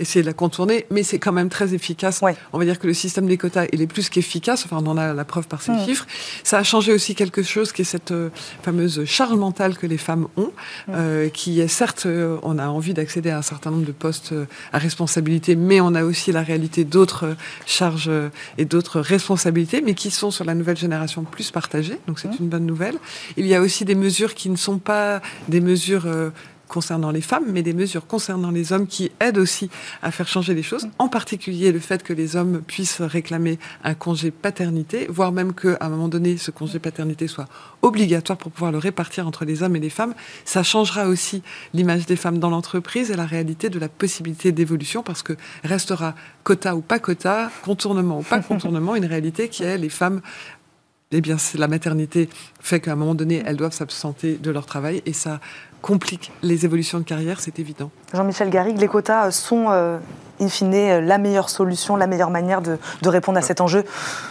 essayer 0.02 0.22
de 0.22 0.28
la 0.28 0.34
contourner, 0.34 0.86
mais 0.90 1.04
c'est 1.04 1.20
quand 1.20 1.32
même 1.32 1.50
très 1.50 1.74
efficace. 1.74 2.22
On 2.54 2.60
va 2.60 2.66
dire 2.66 2.80
que 2.80 2.88
le 2.88 2.94
système 2.94 3.28
des 3.28 3.38
quotas, 3.38 3.68
il 3.72 3.82
est 3.82 3.88
plus 3.88 4.10
qu'efficace, 4.10 4.66
enfin 4.66 4.78
on 4.84 4.88
en 4.88 4.98
a 4.98 5.14
la 5.14 5.26
preuve 5.26 5.48
par 5.48 5.62
ces 5.62 5.78
chiffres. 5.86 6.06
Ça 6.44 6.58
a 6.58 6.64
changé 6.64 6.92
aussi 6.92 7.16
quelque 7.16 7.44
chose 7.44 7.72
qui 7.72 7.84
est 7.84 7.86
cette 7.86 8.12
euh, 8.12 8.30
fameuse 8.64 9.06
charge 9.06 9.36
mentale 9.36 9.78
que 9.78 9.88
les 9.88 9.98
femmes 9.98 10.28
ont, 10.38 10.52
euh, 10.90 11.30
qui 11.30 11.62
est 11.62 11.68
certes, 11.68 12.06
euh, 12.06 12.38
on 12.44 12.58
a 12.58 12.68
envie 12.68 12.94
d'accéder 12.94 13.30
à 13.30 13.38
un 13.38 13.42
certain 13.42 13.72
nombre 13.72 13.86
de 13.86 13.92
postes 13.92 14.34
à 14.74 14.78
responsabilité, 14.78 15.56
mais 15.56 15.80
on 15.80 15.94
a 15.94 16.04
aussi 16.04 16.32
la 16.32 16.42
réalité 16.42 16.84
d'autres 16.84 17.36
charges 17.66 18.12
et 18.58 18.66
d'autres 18.66 19.00
responsabilités, 19.00 19.82
mais 19.82 19.94
qui 19.94 20.10
sont 20.10 20.32
sur 20.32 20.46
la 20.46 20.56
nouvelle 20.56 20.78
génération 20.78 21.24
plus 21.24 21.52
partagées, 21.52 22.00
donc 22.08 22.20
c'est 22.20 22.40
une 22.40 22.48
bonne 22.48 22.66
nouvelle. 22.66 22.98
Il 23.38 23.46
y 23.46 23.56
a 23.56 23.62
aussi 23.62 23.86
des 23.86 23.96
mesures 23.96 24.34
qui 24.34 24.50
ne 24.50 24.56
sont 24.56 24.80
pas 24.80 25.22
des 25.48 25.62
mesures 25.62 26.08
concernant 26.72 27.12
les 27.12 27.22
femmes, 27.22 27.44
mais 27.48 27.64
des 27.64 27.74
mesures 27.74 28.08
concernant 28.08 28.50
les 28.50 28.72
hommes 28.72 28.88
qui 28.88 29.12
aident 29.20 29.38
aussi 29.38 29.70
à 30.02 30.10
faire 30.10 30.28
changer 30.28 30.54
les 30.54 30.64
choses, 30.64 30.88
en 31.00 31.10
particulier 31.10 31.72
le 31.74 31.80
fait 31.80 32.02
que 32.02 32.14
les 32.14 32.38
hommes 32.38 32.62
puissent 32.62 33.02
réclamer 33.02 33.60
un 33.84 33.94
congé 33.94 34.32
paternité, 34.32 35.06
voire 35.10 35.34
même 35.34 35.54
qu'à 35.54 35.78
un 35.82 35.90
moment 35.90 36.08
donné, 36.08 36.38
ce 36.38 36.50
congé 36.50 36.80
paternité 36.80 37.28
soit 37.28 37.48
obligatoire 37.82 38.38
pour 38.38 38.52
pouvoir 38.54 38.72
le 38.72 38.78
répartir 38.78 39.28
entre 39.28 39.44
les 39.44 39.64
hommes 39.64 39.76
et 39.76 39.82
les 39.82 39.90
femmes. 39.90 40.16
Ça 40.46 40.64
changera 40.64 41.08
aussi 41.08 41.44
l'image 41.74 42.06
des 42.06 42.16
femmes 42.16 42.40
dans 42.40 42.50
l'entreprise 42.50 43.12
et 43.12 43.16
la 43.16 43.26
réalité 43.26 43.70
de 43.70 43.78
la 43.78 43.90
possibilité 43.90 44.54
d'évolution, 44.54 45.04
parce 45.04 45.24
que 45.24 45.34
restera 45.66 46.16
quota 46.44 46.76
ou 46.76 46.82
pas 46.82 47.00
quota, 47.00 47.52
contournement 47.64 48.20
ou 48.20 48.24
pas 48.24 48.40
contournement, 48.52 48.96
une 48.96 49.06
réalité 49.06 49.50
qui 49.50 49.64
est 49.64 49.78
les 49.78 49.90
femmes 49.90 50.22
eh 51.12 51.20
bien, 51.20 51.36
la 51.56 51.68
maternité 51.68 52.30
fait 52.62 52.80
qu'à 52.80 52.94
un 52.94 52.96
moment 52.96 53.16
donné, 53.16 53.44
elles 53.46 53.58
doivent 53.58 53.74
s'absenter 53.74 54.36
de 54.36 54.50
leur 54.50 54.66
travail 54.66 55.02
et 55.06 55.12
ça 55.12 55.42
complique 55.82 56.32
les 56.42 56.66
évolutions 56.66 57.00
de 57.00 57.04
carrière, 57.04 57.40
c'est 57.40 57.60
évident. 57.60 57.92
Jean-Michel 58.14 58.50
Garrigue, 58.50 58.80
les 58.80 58.88
quotas 58.88 59.32
sont 59.32 60.00
in 60.42 60.50
fine, 60.50 61.00
la 61.00 61.18
meilleure 61.18 61.50
solution, 61.50 61.96
la 61.96 62.08
meilleure 62.08 62.30
manière 62.30 62.62
de, 62.62 62.78
répondre 63.06 63.38
à 63.38 63.42
cet 63.42 63.62
enjeu 63.62 63.84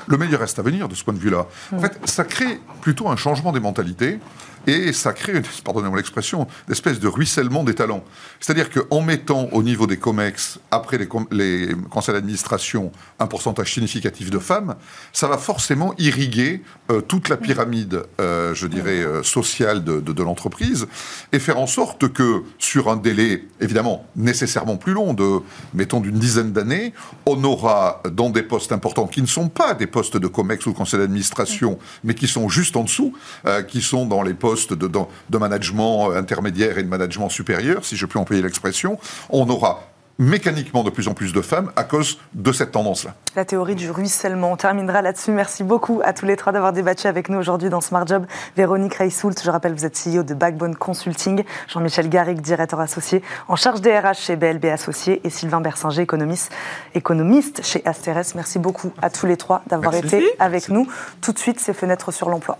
Le 0.06 0.16
meilleur 0.16 0.40
reste 0.40 0.58
à 0.58 0.62
venir 0.62 0.88
de 0.88 0.94
ce 0.94 1.04
point 1.04 1.14
de 1.14 1.18
vue-là. 1.18 1.46
En 1.72 1.76
hmm. 1.76 1.80
fait, 1.80 1.98
ça 2.04 2.24
crée 2.24 2.60
plutôt 2.80 3.08
un 3.08 3.16
changement 3.16 3.52
des 3.52 3.60
mentalités 3.60 4.18
et 4.66 4.92
ça 4.92 5.12
crée, 5.12 5.40
pardonnez-moi 5.64 5.96
l'expression, 5.96 6.46
une 6.68 6.72
espèce 6.72 7.00
de 7.00 7.08
ruissellement 7.08 7.64
des 7.64 7.74
talents. 7.74 8.04
C'est-à-dire 8.40 8.70
qu'en 8.70 9.00
mettant 9.00 9.48
au 9.52 9.62
niveau 9.62 9.86
des 9.86 9.96
COMEX, 9.96 10.58
après 10.70 10.98
les, 10.98 11.08
les 11.30 11.74
conseils 11.90 12.14
d'administration, 12.14 12.92
un 13.18 13.26
pourcentage 13.26 13.72
significatif 13.72 14.30
de 14.30 14.38
femmes, 14.38 14.76
ça 15.12 15.28
va 15.28 15.38
forcément 15.38 15.94
irriguer 15.98 16.62
euh, 16.90 17.00
toute 17.00 17.28
la 17.28 17.36
pyramide, 17.36 18.02
euh, 18.20 18.54
je 18.54 18.66
dirais, 18.66 19.00
euh, 19.00 19.22
sociale 19.22 19.84
de, 19.84 20.00
de, 20.00 20.12
de 20.12 20.22
l'entreprise, 20.22 20.86
et 21.32 21.38
faire 21.38 21.58
en 21.58 21.66
sorte 21.66 22.12
que, 22.12 22.42
sur 22.58 22.90
un 22.90 22.96
délai, 22.96 23.44
évidemment, 23.60 24.06
nécessairement 24.16 24.76
plus 24.76 24.92
long, 24.92 25.14
de, 25.14 25.40
mettons, 25.74 25.99
d'une 26.00 26.18
dizaine 26.18 26.52
d'années, 26.52 26.92
on 27.26 27.42
aura, 27.44 28.02
dans 28.12 28.30
des 28.30 28.42
postes 28.42 28.72
importants, 28.72 29.06
qui 29.06 29.22
ne 29.22 29.26
sont 29.26 29.48
pas 29.48 29.74
des 29.74 29.86
postes 29.86 30.16
de 30.16 30.26
COMEX 30.26 30.66
ou 30.66 30.72
de 30.72 30.76
conseil 30.76 31.00
d'administration, 31.00 31.78
mais 32.04 32.14
qui 32.14 32.26
sont 32.26 32.48
juste 32.48 32.76
en 32.76 32.84
dessous, 32.84 33.14
qui 33.68 33.82
sont 33.82 34.06
dans 34.06 34.22
les 34.22 34.34
postes 34.34 34.72
de, 34.74 35.38
management 35.38 36.10
intermédiaire 36.12 36.78
et 36.78 36.82
de 36.82 36.88
management 36.88 37.28
supérieur, 37.28 37.84
si 37.84 37.96
je 37.96 38.06
puis 38.06 38.18
employer 38.18 38.42
l'expression, 38.42 38.98
on 39.30 39.48
aura 39.48 39.89
mécaniquement 40.20 40.84
de 40.84 40.90
plus 40.90 41.08
en 41.08 41.14
plus 41.14 41.32
de 41.32 41.40
femmes 41.40 41.72
à 41.76 41.82
cause 41.82 42.18
de 42.34 42.52
cette 42.52 42.72
tendance-là. 42.72 43.14
La 43.34 43.44
théorie 43.44 43.74
du 43.74 43.90
ruissellement. 43.90 44.52
On 44.52 44.56
terminera 44.56 45.00
là-dessus. 45.02 45.30
Merci 45.30 45.64
beaucoup 45.64 46.02
à 46.04 46.12
tous 46.12 46.26
les 46.26 46.36
trois 46.36 46.52
d'avoir 46.52 46.72
débattu 46.72 47.06
avec 47.06 47.30
nous 47.30 47.38
aujourd'hui 47.38 47.70
dans 47.70 47.80
Smart 47.80 48.06
Job. 48.06 48.26
Véronique 48.56 48.94
Reissoult, 48.94 49.34
je 49.42 49.50
rappelle, 49.50 49.72
vous 49.72 49.86
êtes 49.86 49.98
CEO 49.98 50.22
de 50.22 50.34
Backbone 50.34 50.76
Consulting. 50.76 51.42
Jean-Michel 51.68 52.10
Garrigue, 52.10 52.40
directeur 52.40 52.80
associé 52.80 53.22
en 53.48 53.56
charge 53.56 53.80
des 53.80 53.98
RH 53.98 54.14
chez 54.14 54.36
BLB 54.36 54.66
Associés. 54.66 55.22
Et 55.24 55.30
Sylvain 55.30 55.62
Bersinger, 55.62 56.02
économiste, 56.02 56.52
économiste 56.94 57.64
chez 57.64 57.82
Asteres. 57.86 58.34
Merci 58.34 58.58
beaucoup 58.58 58.92
à 59.00 59.08
tous 59.08 59.24
les 59.26 59.38
trois 59.38 59.62
d'avoir 59.68 59.94
été 59.94 60.22
avec 60.38 60.68
nous. 60.68 60.86
Tout 61.22 61.32
de 61.32 61.38
suite, 61.38 61.58
ces 61.60 61.72
fenêtres 61.72 62.12
sur 62.12 62.28
l'emploi. 62.28 62.58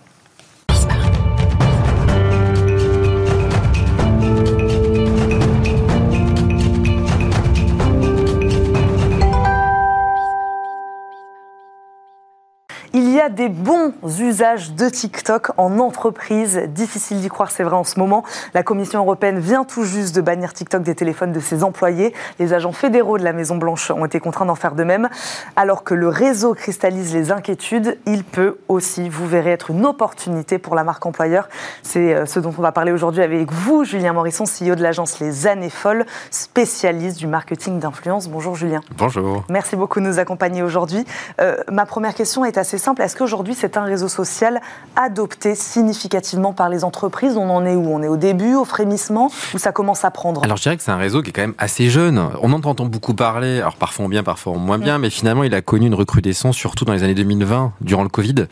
Y 13.21 13.23
a 13.23 13.29
des 13.29 13.51
bons 13.51 13.93
usages 14.19 14.73
de 14.73 14.89
TikTok 14.89 15.51
en 15.59 15.79
entreprise. 15.79 16.63
Difficile 16.69 17.21
d'y 17.21 17.29
croire, 17.29 17.51
c'est 17.51 17.65
vrai 17.65 17.77
en 17.77 17.85
ce 17.85 17.99
moment. 17.99 18.25
La 18.55 18.63
Commission 18.63 18.99
européenne 19.01 19.39
vient 19.39 19.65
tout 19.65 19.85
juste 19.85 20.17
de 20.17 20.23
bannir 20.23 20.55
TikTok 20.55 20.83
des 20.83 20.95
téléphones 20.95 21.31
de 21.31 21.39
ses 21.39 21.63
employés. 21.63 22.15
Les 22.39 22.55
agents 22.55 22.73
fédéraux 22.73 23.19
de 23.19 23.23
la 23.23 23.35
Maison-Blanche 23.35 23.91
ont 23.91 24.07
été 24.07 24.21
contraints 24.21 24.47
d'en 24.47 24.55
faire 24.55 24.75
de 24.75 24.85
même. 24.85 25.11
Alors 25.55 25.85
que 25.85 25.93
le 25.93 26.09
réseau 26.09 26.55
cristallise 26.55 27.13
les 27.13 27.31
inquiétudes, 27.31 27.99
il 28.07 28.25
peut 28.25 28.57
aussi, 28.69 29.11
vous 29.11 29.27
verrez, 29.27 29.51
être 29.51 29.71
une 29.71 29.85
opportunité 29.85 30.57
pour 30.57 30.75
la 30.75 30.83
marque 30.83 31.05
employeur. 31.05 31.51
C'est 31.83 32.15
euh, 32.15 32.25
ce 32.25 32.41
dont 32.41 32.55
on 32.57 32.63
va 32.63 32.73
parler 32.73 32.91
aujourd'hui 32.91 33.23
avec 33.23 33.53
vous, 33.53 33.85
Julien 33.85 34.15
Morisson, 34.15 34.45
CEO 34.45 34.77
de 34.77 34.83
l'agence 34.83 35.21
Les 35.21 35.47
Années 35.47 35.69
Folles, 35.69 36.07
spécialiste 36.31 37.19
du 37.19 37.27
marketing 37.27 37.81
d'influence. 37.81 38.29
Bonjour 38.29 38.55
Julien. 38.55 38.81
Bonjour. 38.97 39.45
Merci 39.51 39.77
beaucoup 39.77 40.01
de 40.01 40.07
nous 40.07 40.19
accompagner 40.19 40.63
aujourd'hui. 40.63 41.05
Euh, 41.43 41.59
ma 41.71 41.85
première 41.85 42.15
question 42.15 42.47
est 42.47 42.57
assez 42.57 42.79
simple. 42.79 43.03
Est-ce 43.11 43.19
qu'aujourd'hui, 43.19 43.57
c'est 43.57 43.77
un 43.77 43.83
réseau 43.83 44.07
social 44.07 44.61
adopté 44.95 45.57
significativement 45.57 46.53
par 46.53 46.69
les 46.69 46.85
entreprises 46.85 47.37
On 47.37 47.51
en 47.51 47.67
est 47.67 47.75
où? 47.75 47.89
On 47.89 48.01
est 48.05 48.07
au 48.07 48.17
début, 48.17 48.55
au 48.55 48.65
frémissement, 48.65 49.33
ou 49.53 49.59
ça 49.59 49.73
commence 49.73 50.05
à 50.05 50.13
prendre? 50.13 50.45
Alors, 50.45 50.57
je 50.57 50.63
dirais 50.63 50.77
que 50.77 50.83
c'est 50.85 50.93
un 50.93 50.97
réseau 50.97 51.21
qui 51.21 51.31
est 51.31 51.33
quand 51.33 51.41
même 51.41 51.57
assez 51.59 51.91
jeune. 51.91 52.25
On 52.41 52.53
en 52.53 52.63
entend 52.63 52.85
beaucoup 52.85 53.15
parler, 53.15 53.59
alors 53.59 53.75
parfois 53.75 54.05
en 54.05 54.09
bien, 54.09 54.23
parfois 54.23 54.53
en 54.53 54.59
moins 54.59 54.79
bien, 54.79 54.99
mm. 54.99 55.01
mais 55.01 55.11
finalement, 55.11 55.43
il 55.43 55.57
a 55.57 55.61
connu 55.61 55.89
une 55.89 55.95
recrudescence, 55.95 56.55
surtout 56.55 56.85
dans 56.85 56.93
les 56.93 57.03
années 57.03 57.15
2020, 57.15 57.73
durant 57.81 58.05
le 58.05 58.09
Covid. 58.09 58.47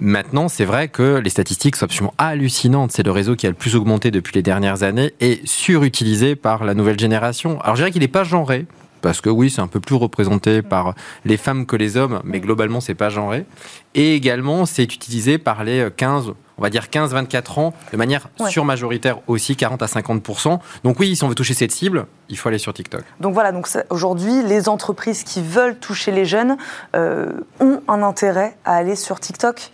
Maintenant, 0.00 0.48
c'est 0.48 0.64
vrai 0.64 0.88
que 0.88 1.18
les 1.18 1.28
statistiques 1.28 1.76
sont 1.76 1.84
absolument 1.84 2.14
hallucinantes. 2.16 2.92
C'est 2.92 3.02
le 3.02 3.12
réseau 3.12 3.36
qui 3.36 3.46
a 3.46 3.50
le 3.50 3.54
plus 3.54 3.76
augmenté 3.76 4.10
depuis 4.10 4.32
les 4.34 4.42
dernières 4.42 4.82
années 4.82 5.12
et 5.20 5.42
surutilisé 5.44 6.36
par 6.36 6.64
la 6.64 6.72
nouvelle 6.72 6.98
génération. 6.98 7.60
Alors, 7.60 7.76
je 7.76 7.82
dirais 7.82 7.90
qu'il 7.90 8.00
n'est 8.00 8.08
pas 8.08 8.24
genré 8.24 8.64
parce 9.00 9.20
que 9.20 9.30
oui, 9.30 9.50
c'est 9.50 9.60
un 9.60 9.66
peu 9.66 9.80
plus 9.80 9.94
représenté 9.94 10.62
par 10.62 10.94
les 11.24 11.36
femmes 11.36 11.66
que 11.66 11.76
les 11.76 11.96
hommes, 11.96 12.20
mais 12.24 12.40
globalement, 12.40 12.80
c'est 12.80 12.94
pas 12.94 13.08
genré. 13.08 13.46
Et 13.94 14.14
également, 14.14 14.66
c'est 14.66 14.84
utilisé 14.84 15.38
par 15.38 15.64
les 15.64 15.88
15, 15.96 16.32
on 16.58 16.62
va 16.62 16.70
dire 16.70 16.84
15-24 16.84 17.60
ans, 17.60 17.74
de 17.92 17.96
manière 17.96 18.28
surmajoritaire 18.48 19.18
aussi, 19.26 19.56
40 19.56 19.82
à 19.82 19.86
50% 19.86 20.58
Donc 20.84 21.00
oui, 21.00 21.16
si 21.16 21.24
on 21.24 21.28
veut 21.28 21.34
toucher 21.34 21.54
cette 21.54 21.72
cible, 21.72 22.06
il 22.28 22.38
faut 22.38 22.48
aller 22.48 22.58
sur 22.58 22.72
TikTok. 22.72 23.02
Donc 23.18 23.34
voilà, 23.34 23.52
donc 23.52 23.68
aujourd'hui, 23.90 24.42
les 24.44 24.68
entreprises 24.68 25.24
qui 25.24 25.42
veulent 25.42 25.78
toucher 25.78 26.12
les 26.12 26.24
jeunes 26.24 26.56
euh, 26.94 27.32
ont 27.58 27.80
un 27.88 28.02
intérêt 28.02 28.56
à 28.64 28.74
aller 28.76 28.96
sur 28.96 29.18
TikTok? 29.18 29.70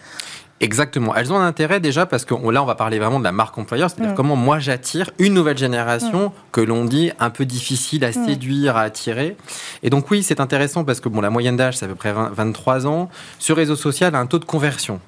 Exactement. 0.60 1.14
Elles 1.14 1.32
ont 1.32 1.36
un 1.36 1.46
intérêt 1.46 1.80
déjà 1.80 2.06
parce 2.06 2.24
que 2.24 2.34
là, 2.50 2.62
on 2.62 2.66
va 2.66 2.74
parler 2.74 2.98
vraiment 2.98 3.18
de 3.18 3.24
la 3.24 3.32
marque 3.32 3.58
employeur, 3.58 3.90
c'est-à-dire 3.90 4.12
mm. 4.12 4.16
comment 4.16 4.36
moi 4.36 4.58
j'attire 4.58 5.10
une 5.18 5.34
nouvelle 5.34 5.58
génération 5.58 6.32
que 6.50 6.62
l'on 6.62 6.84
dit 6.86 7.10
un 7.20 7.28
peu 7.28 7.44
difficile 7.44 8.04
à 8.04 8.12
séduire, 8.12 8.76
à 8.76 8.82
attirer. 8.82 9.36
Et 9.82 9.90
donc 9.90 10.10
oui, 10.10 10.22
c'est 10.22 10.40
intéressant 10.40 10.84
parce 10.84 11.00
que 11.00 11.10
bon, 11.10 11.20
la 11.20 11.30
moyenne 11.30 11.56
d'âge, 11.56 11.76
c'est 11.76 11.84
à 11.84 11.88
peu 11.88 11.94
près 11.94 12.12
23 12.12 12.86
ans. 12.86 13.10
Ce 13.38 13.52
réseau 13.52 13.76
social 13.76 14.14
a 14.14 14.18
un 14.18 14.26
taux 14.26 14.38
de 14.38 14.46
conversion. 14.46 15.00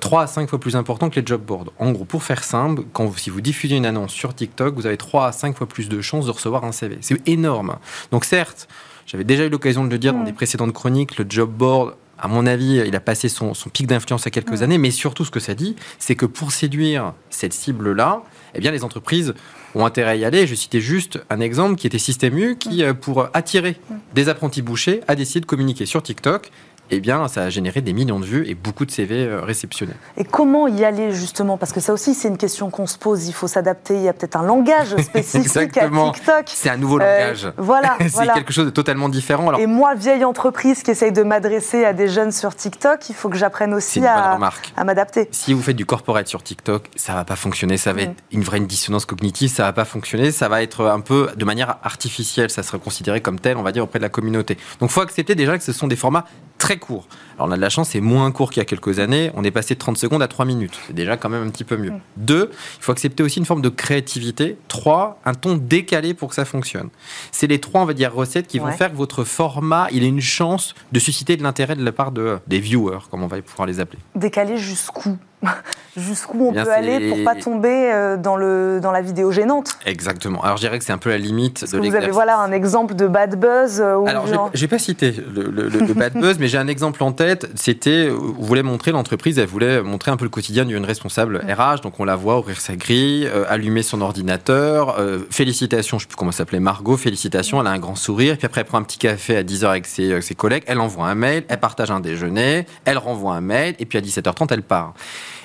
3 0.00 0.20
euh, 0.20 0.24
à 0.24 0.26
5 0.26 0.48
fois 0.48 0.60
plus 0.60 0.76
important 0.76 1.10
que 1.10 1.20
les 1.20 1.26
job 1.26 1.42
boards. 1.42 1.72
En 1.78 1.90
gros, 1.90 2.04
pour 2.04 2.22
faire 2.22 2.42
simple, 2.42 2.82
quand 2.92 3.16
si 3.18 3.28
vous 3.30 3.40
diffusez 3.40 3.76
une 3.76 3.86
annonce 3.86 4.12
sur 4.12 4.34
TikTok, 4.34 4.74
vous 4.74 4.86
avez 4.86 4.96
3 4.96 5.26
à 5.26 5.32
5 5.32 5.56
fois 5.56 5.66
plus 5.66 5.88
de 5.88 6.00
chances 6.00 6.26
de 6.26 6.30
recevoir 6.30 6.64
un 6.64 6.72
CV. 6.72 6.98
C'est 7.00 7.28
énorme. 7.28 7.76
Donc 8.12 8.24
certes, 8.24 8.68
j'avais 9.06 9.24
déjà 9.24 9.44
eu 9.44 9.50
l'occasion 9.50 9.84
de 9.84 9.90
le 9.90 9.98
dire 9.98 10.12
dans 10.12 10.22
des 10.22 10.32
précédentes 10.32 10.72
chroniques, 10.72 11.18
le 11.18 11.26
job 11.28 11.50
board 11.50 11.94
à 12.20 12.28
mon 12.28 12.46
avis, 12.46 12.82
il 12.86 12.94
a 12.94 13.00
passé 13.00 13.28
son, 13.28 13.52
pic 13.72 13.86
d'influence 13.86 14.26
à 14.26 14.30
quelques 14.30 14.62
années, 14.62 14.78
mais 14.78 14.90
surtout 14.90 15.24
ce 15.24 15.30
que 15.30 15.40
ça 15.40 15.54
dit, 15.54 15.74
c'est 15.98 16.14
que 16.14 16.26
pour 16.26 16.52
séduire 16.52 17.14
cette 17.30 17.52
cible-là, 17.52 18.22
eh 18.54 18.60
bien, 18.60 18.70
les 18.70 18.84
entreprises 18.84 19.34
ont 19.74 19.86
intérêt 19.86 20.10
à 20.10 20.16
y 20.16 20.24
aller. 20.24 20.46
Je 20.46 20.54
citais 20.54 20.80
juste 20.80 21.20
un 21.30 21.40
exemple 21.40 21.76
qui 21.76 21.86
était 21.86 21.98
Système 21.98 22.36
U, 22.36 22.56
qui, 22.56 22.82
euh, 22.82 22.92
pour 22.92 23.28
attirer 23.32 23.76
des 24.14 24.28
apprentis 24.28 24.62
bouchers, 24.62 25.00
a 25.08 25.14
décidé 25.14 25.40
de 25.40 25.46
communiquer 25.46 25.86
sur 25.86 26.02
TikTok 26.02 26.50
eh 26.90 27.00
bien, 27.00 27.28
ça 27.28 27.42
a 27.44 27.50
généré 27.50 27.80
des 27.80 27.92
millions 27.92 28.20
de 28.20 28.24
vues 28.24 28.48
et 28.48 28.54
beaucoup 28.54 28.84
de 28.84 28.90
CV 28.90 29.26
euh, 29.26 29.40
réceptionnés. 29.40 29.92
Et 30.16 30.24
comment 30.24 30.66
y 30.66 30.84
aller 30.84 31.12
justement? 31.12 31.56
Parce 31.56 31.72
que 31.72 31.80
ça 31.80 31.92
aussi, 31.92 32.14
c'est 32.14 32.28
une 32.28 32.36
question 32.36 32.70
qu'on 32.70 32.86
se 32.86 32.98
pose. 32.98 33.28
Il 33.28 33.32
faut 33.32 33.48
s'adapter. 33.48 33.94
Il 33.94 34.02
y 34.02 34.08
a 34.08 34.12
peut-être 34.12 34.36
un 34.36 34.42
langage 34.42 34.96
spécifique 35.02 35.76
à 35.76 35.88
TikTok. 35.88 36.44
C'est 36.46 36.70
un 36.70 36.76
nouveau 36.76 36.98
langage. 36.98 37.46
Euh, 37.46 37.52
voilà. 37.56 37.96
c'est 38.08 38.32
quelque 38.32 38.52
chose 38.52 38.66
de 38.66 38.70
totalement 38.70 39.08
différent. 39.08 39.48
Alors... 39.48 39.60
Et 39.60 39.66
moi, 39.66 39.94
vieille 39.94 40.24
entreprise 40.24 40.82
qui 40.82 40.90
essaye 40.90 41.12
de 41.12 41.22
m'adresser 41.22 41.84
à 41.84 41.92
des 41.92 42.08
jeunes 42.08 42.32
sur 42.32 42.54
TikTok, 42.54 43.08
il 43.08 43.14
faut 43.14 43.28
que 43.28 43.36
j'apprenne 43.36 43.74
aussi 43.74 44.04
à, 44.04 44.38
à 44.76 44.84
m'adapter. 44.84 45.28
Si 45.30 45.52
vous 45.52 45.62
faites 45.62 45.76
du 45.76 45.86
corporate 45.86 46.28
sur 46.28 46.42
TikTok, 46.42 46.90
ça 46.96 47.14
va 47.14 47.24
pas 47.24 47.36
fonctionner. 47.36 47.76
Ça 47.76 47.92
va 47.92 48.00
mm. 48.00 48.04
être 48.04 48.14
une 48.32 48.42
vraie 48.42 48.60
dissonance 48.60 49.06
cognitive. 49.06 49.50
Ça 49.50 49.64
va 49.64 49.72
pas 49.72 49.84
fonctionner. 49.84 50.32
Ça 50.32 50.48
va 50.48 50.62
être 50.62 50.86
un 50.86 51.00
peu 51.00 51.30
de 51.36 51.44
manière 51.44 51.78
artificielle. 51.82 52.50
Ça 52.50 52.62
sera 52.62 52.78
considéré 52.78 53.20
comme 53.20 53.38
tel, 53.38 53.56
on 53.56 53.62
va 53.62 53.72
dire, 53.72 53.84
auprès 53.84 53.98
de 53.98 54.04
la 54.04 54.08
communauté. 54.08 54.58
Donc, 54.80 54.90
faut 54.90 55.00
accepter 55.00 55.34
déjà 55.34 55.56
que 55.56 55.64
ce 55.64 55.72
sont 55.72 55.86
des 55.86 55.96
formats 55.96 56.24
très 56.58 56.78
court. 56.80 57.06
Alors 57.36 57.48
on 57.48 57.52
a 57.52 57.56
de 57.56 57.60
la 57.60 57.70
chance, 57.70 57.90
c'est 57.90 58.00
moins 58.00 58.32
court 58.32 58.50
qu'il 58.50 58.60
y 58.60 58.62
a 58.62 58.64
quelques 58.64 58.98
années. 58.98 59.30
On 59.34 59.44
est 59.44 59.52
passé 59.52 59.74
de 59.74 59.78
30 59.78 59.96
secondes 59.96 60.22
à 60.22 60.28
3 60.28 60.44
minutes. 60.44 60.78
C'est 60.86 60.92
déjà 60.92 61.16
quand 61.16 61.28
même 61.28 61.46
un 61.46 61.50
petit 61.50 61.64
peu 61.64 61.76
mieux. 61.76 61.92
Mm. 61.92 62.00
Deux, 62.16 62.50
il 62.52 62.82
faut 62.82 62.92
accepter 62.92 63.22
aussi 63.22 63.38
une 63.38 63.44
forme 63.44 63.62
de 63.62 63.68
créativité. 63.68 64.56
Trois, 64.68 65.20
un 65.24 65.34
ton 65.34 65.56
décalé 65.56 66.14
pour 66.14 66.30
que 66.30 66.34
ça 66.34 66.44
fonctionne. 66.44 66.88
C'est 67.30 67.46
les 67.46 67.60
trois, 67.60 67.82
on 67.82 67.84
va 67.84 67.94
dire, 67.94 68.12
recettes 68.12 68.46
qui 68.46 68.58
vont 68.58 68.72
faire 68.72 68.90
que 68.90 68.96
votre 68.96 69.24
format, 69.24 69.88
il 69.92 70.02
a 70.02 70.06
une 70.06 70.20
chance 70.20 70.74
de 70.92 70.98
susciter 70.98 71.36
de 71.36 71.42
l'intérêt 71.42 71.76
de 71.76 71.84
la 71.84 71.92
part 71.92 72.12
de, 72.12 72.38
des 72.46 72.58
viewers, 72.58 73.00
comme 73.10 73.22
on 73.22 73.26
va 73.26 73.40
pouvoir 73.42 73.66
les 73.66 73.80
appeler. 73.80 74.00
Décalé 74.14 74.56
jusqu'où? 74.56 75.16
jusqu'où 75.96 76.48
on 76.48 76.52
peut 76.52 76.70
aller 76.70 77.08
pour 77.08 77.24
pas 77.24 77.34
tomber 77.34 77.90
euh, 77.92 78.16
dans, 78.16 78.36
le, 78.36 78.80
dans 78.80 78.92
la 78.92 79.00
vidéo 79.00 79.32
gênante. 79.32 79.76
Exactement. 79.86 80.42
Alors 80.42 80.56
je 80.56 80.62
dirais 80.62 80.78
que 80.78 80.84
c'est 80.84 80.92
un 80.92 80.98
peu 80.98 81.10
la 81.10 81.18
limite 81.18 81.62
de 81.70 81.78
Vous 81.78 81.94
avez 81.94 82.10
voilà, 82.10 82.38
un 82.38 82.52
exemple 82.52 82.94
de 82.94 83.06
bad 83.06 83.38
buzz 83.38 83.80
euh, 83.80 84.04
Alors 84.06 84.26
genre... 84.26 84.50
j'ai 84.54 84.68
pas 84.68 84.78
cité 84.78 85.12
le, 85.12 85.94
bad 85.94 86.14
buzz, 86.14 86.36
mais 86.40 86.48
j'ai 86.48 86.58
un 86.58 86.68
exemple 86.68 87.02
en 87.02 87.12
tête. 87.12 87.48
C'était, 87.54 88.08
vous 88.08 88.34
voulez 88.38 88.62
montrer 88.62 88.92
l'entreprise, 88.92 89.38
elle 89.38 89.46
voulait 89.46 89.82
montrer 89.82 90.10
un 90.10 90.16
peu 90.16 90.24
le 90.24 90.30
quotidien 90.30 90.64
d'une 90.64 90.84
responsable 90.84 91.38
RH. 91.38 91.80
Donc 91.82 91.98
on 91.98 92.04
la 92.04 92.16
voit 92.16 92.38
ouvrir 92.38 92.60
sa 92.60 92.76
grille, 92.76 93.26
euh, 93.26 93.44
allumer 93.48 93.82
son 93.82 94.00
ordinateur. 94.00 94.98
félicitations, 95.30 95.98
je 95.98 96.04
sais 96.04 96.08
plus 96.08 96.16
comment 96.16 96.32
s'appelait, 96.32 96.60
Margot, 96.60 96.96
félicitations, 96.96 97.60
elle 97.60 97.66
a 97.66 97.70
un 97.70 97.78
grand 97.78 97.96
sourire. 97.96 98.36
Puis 98.36 98.46
après 98.46 98.60
elle 98.60 98.66
prend 98.66 98.78
un 98.78 98.82
petit 98.82 98.98
café 98.98 99.36
à 99.36 99.42
10h 99.42 99.66
avec 99.66 99.86
ses, 99.86 100.20
ses 100.20 100.34
collègues, 100.34 100.64
elle 100.66 100.80
envoie 100.80 101.06
un 101.06 101.14
mail, 101.14 101.44
elle 101.48 101.60
partage 101.60 101.90
un 101.90 102.00
déjeuner, 102.00 102.66
elle 102.84 102.98
renvoie 102.98 103.34
un 103.34 103.40
mail, 103.40 103.74
et 103.78 103.86
puis 103.86 103.98
à 103.98 104.00
17h30 104.00 104.48
elle 104.50 104.62
part. 104.62 104.94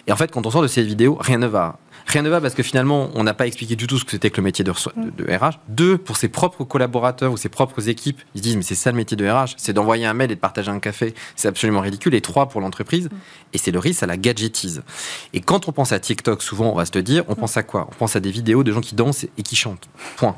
Et 0.07 0.11
en 0.11 0.15
fait, 0.15 0.31
quand 0.31 0.45
on 0.45 0.51
sort 0.51 0.61
de 0.61 0.67
ces 0.67 0.83
vidéos, 0.83 1.17
rien 1.19 1.37
ne 1.37 1.47
va. 1.47 1.79
Rien 2.07 2.21
ne 2.21 2.29
va 2.29 2.39
parce 2.39 2.53
que 2.53 2.61
finalement, 2.61 3.09
on 3.15 3.23
n'a 3.23 3.33
pas 3.33 3.47
expliqué 3.47 3.75
du 3.75 3.87
tout 3.87 3.97
ce 3.97 4.05
que 4.05 4.11
c'était 4.11 4.29
que 4.29 4.37
le 4.37 4.43
métier 4.43 4.63
de, 4.63 4.71
de, 4.71 5.23
RH. 5.23 5.59
Deux, 5.69 5.97
pour 5.97 6.17
ses 6.17 6.27
propres 6.27 6.63
collaborateurs 6.63 7.31
ou 7.31 7.37
ses 7.37 7.49
propres 7.49 7.89
équipes, 7.89 8.21
ils 8.35 8.41
disent 8.41 8.55
mais 8.55 8.61
c'est 8.61 8.75
ça 8.75 8.91
le 8.91 8.97
métier 8.97 9.17
de 9.17 9.27
RH, 9.27 9.55
c'est 9.57 9.73
d'envoyer 9.73 10.05
un 10.05 10.13
mail 10.13 10.31
et 10.31 10.35
de 10.35 10.39
partager 10.39 10.69
un 10.69 10.79
café. 10.79 11.15
C'est 11.35 11.47
absolument 11.47 11.81
ridicule. 11.81 12.13
Et 12.13 12.21
trois, 12.21 12.47
pour 12.47 12.61
l'entreprise, 12.61 13.09
et 13.53 13.57
c'est 13.57 13.71
le 13.71 13.79
risque 13.79 14.03
à 14.03 14.05
la 14.05 14.17
gadgetise. 14.17 14.83
Et 15.33 15.41
quand 15.41 15.67
on 15.67 15.71
pense 15.71 15.91
à 15.91 15.99
TikTok, 15.99 16.43
souvent, 16.43 16.71
on 16.71 16.75
va 16.75 16.85
se 16.85 16.97
dire, 16.99 17.23
on 17.27 17.35
pense 17.35 17.57
à 17.57 17.63
quoi? 17.63 17.87
On 17.91 17.95
pense 17.95 18.15
à 18.15 18.19
des 18.19 18.31
vidéos 18.31 18.63
de 18.63 18.71
gens 18.71 18.81
qui 18.81 18.93
dansent 18.93 19.23
et 19.23 19.43
qui 19.43 19.55
chantent. 19.55 19.89
Point. 20.17 20.35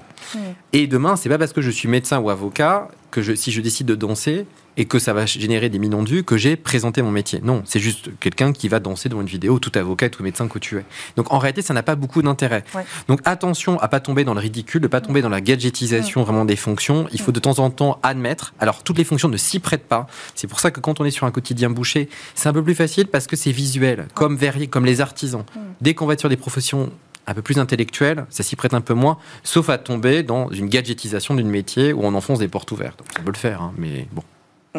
Et 0.72 0.88
demain, 0.88 1.18
c'est 1.18 1.30
pas 1.30 1.38
parce 1.38 1.54
que 1.54 1.62
je 1.62 1.72
suis 1.72 1.90
médecin 1.90 2.20
ou 2.20 2.30
avocat 2.30 2.88
que 3.12 3.22
je, 3.22 3.34
si 3.34 3.52
je 3.52 3.62
décide 3.62 3.88
de 3.88 3.96
danser 3.96 4.46
et 4.78 4.86
que 4.86 5.00
ça 5.00 5.14
va 5.14 5.26
générer 5.26 5.70
des 5.70 5.80
millions 5.80 6.04
de 6.04 6.10
vues 6.10 6.24
que 6.24 6.38
j'ai 6.38 6.56
présenté 6.56 7.02
mon 7.02 7.12
métier. 7.12 7.42
Non, 7.44 7.64
c'est 7.66 7.80
juste 7.80 8.12
quelqu'un 8.20 8.54
qui 8.54 8.68
va 8.68 8.80
danser 8.80 9.10
devant 9.10 9.22
une 9.22 9.28
vidéo, 9.28 9.60
tout 9.60 9.72
avocat, 9.76 10.10
tout 10.10 10.24
médecin 10.24 10.48
que 10.48 10.60
tu 10.60 10.78
es. 10.78 10.86
Donc 11.16 11.34
en 11.34 11.40
réalité, 11.40 11.62
ça 11.62 11.74
n'a 11.74 11.84
pas 11.84 11.96
beaucoup 11.96 12.22
d'intérêt. 12.22 12.64
Donc 13.08 13.22
attention 13.26 13.80
à 13.80 13.88
pas 13.88 14.00
tomber 14.00 14.24
dans 14.24 14.34
le 14.34 14.40
ridicule, 14.40 14.82
de 14.82 14.88
pas 14.88 15.02
tomber 15.02 15.22
dans 15.22 15.30
la 15.30 15.42
gadgetisation 15.42 16.24
vraiment 16.24 16.46
des 16.46 16.56
fonctions. 16.56 17.08
Il 17.12 17.20
faut 17.20 17.32
de 17.32 17.40
temps 17.40 17.60
en 17.60 17.70
temps 17.70 18.00
admettre. 18.04 18.54
Alors 18.60 18.84
toutes 18.84 18.98
les 18.98 19.04
fonctions 19.04 19.30
ne 19.30 19.38
s'y 19.38 19.60
prêtent 19.60 19.88
pas. 19.88 20.08
C'est 20.36 20.48
pour 20.48 20.60
ça 20.60 20.72
que 20.72 20.80
quand 20.80 21.00
on 21.00 21.06
est 21.06 21.12
sur 21.12 21.26
un 21.26 21.32
quotidien 21.32 21.70
bouché, 21.70 22.10
c'est 22.36 22.48
un 22.48 22.54
peu 22.54 22.64
plus 22.64 22.76
facile 22.76 23.08
parce 23.08 23.28
que 23.28 23.36
c'est 23.36 23.52
visuel, 23.52 24.08
comme 24.14 24.38
verrier, 24.38 24.68
comme 24.68 24.86
les 24.86 25.02
artisans. 25.02 25.44
Dès 25.82 25.94
qu'on 25.94 26.06
va 26.06 26.14
être 26.14 26.20
sur 26.20 26.30
des 26.30 26.38
professions 26.38 26.92
un 27.26 27.34
peu 27.34 27.42
plus 27.42 27.60
intellectuel, 27.60 28.26
ça 28.30 28.44
s'y 28.44 28.56
prête 28.56 28.74
un 28.74 28.82
peu 28.82 28.94
moins, 28.94 29.18
sauf 29.44 29.70
à 29.70 29.78
tomber 29.78 30.24
dans 30.24 30.50
une 30.50 30.70
gadgetisation 30.70 31.36
d'une 31.36 31.50
métier 31.50 31.92
où 31.92 32.04
on 32.04 32.14
enfonce 32.14 32.40
des 32.40 32.48
portes 32.48 32.72
ouvertes. 32.72 33.04
Ça 33.16 33.22
peut 33.22 33.32
le 33.32 33.38
faire, 33.38 33.62
hein, 33.62 33.74
mais 33.78 34.08
bon. 34.14 34.24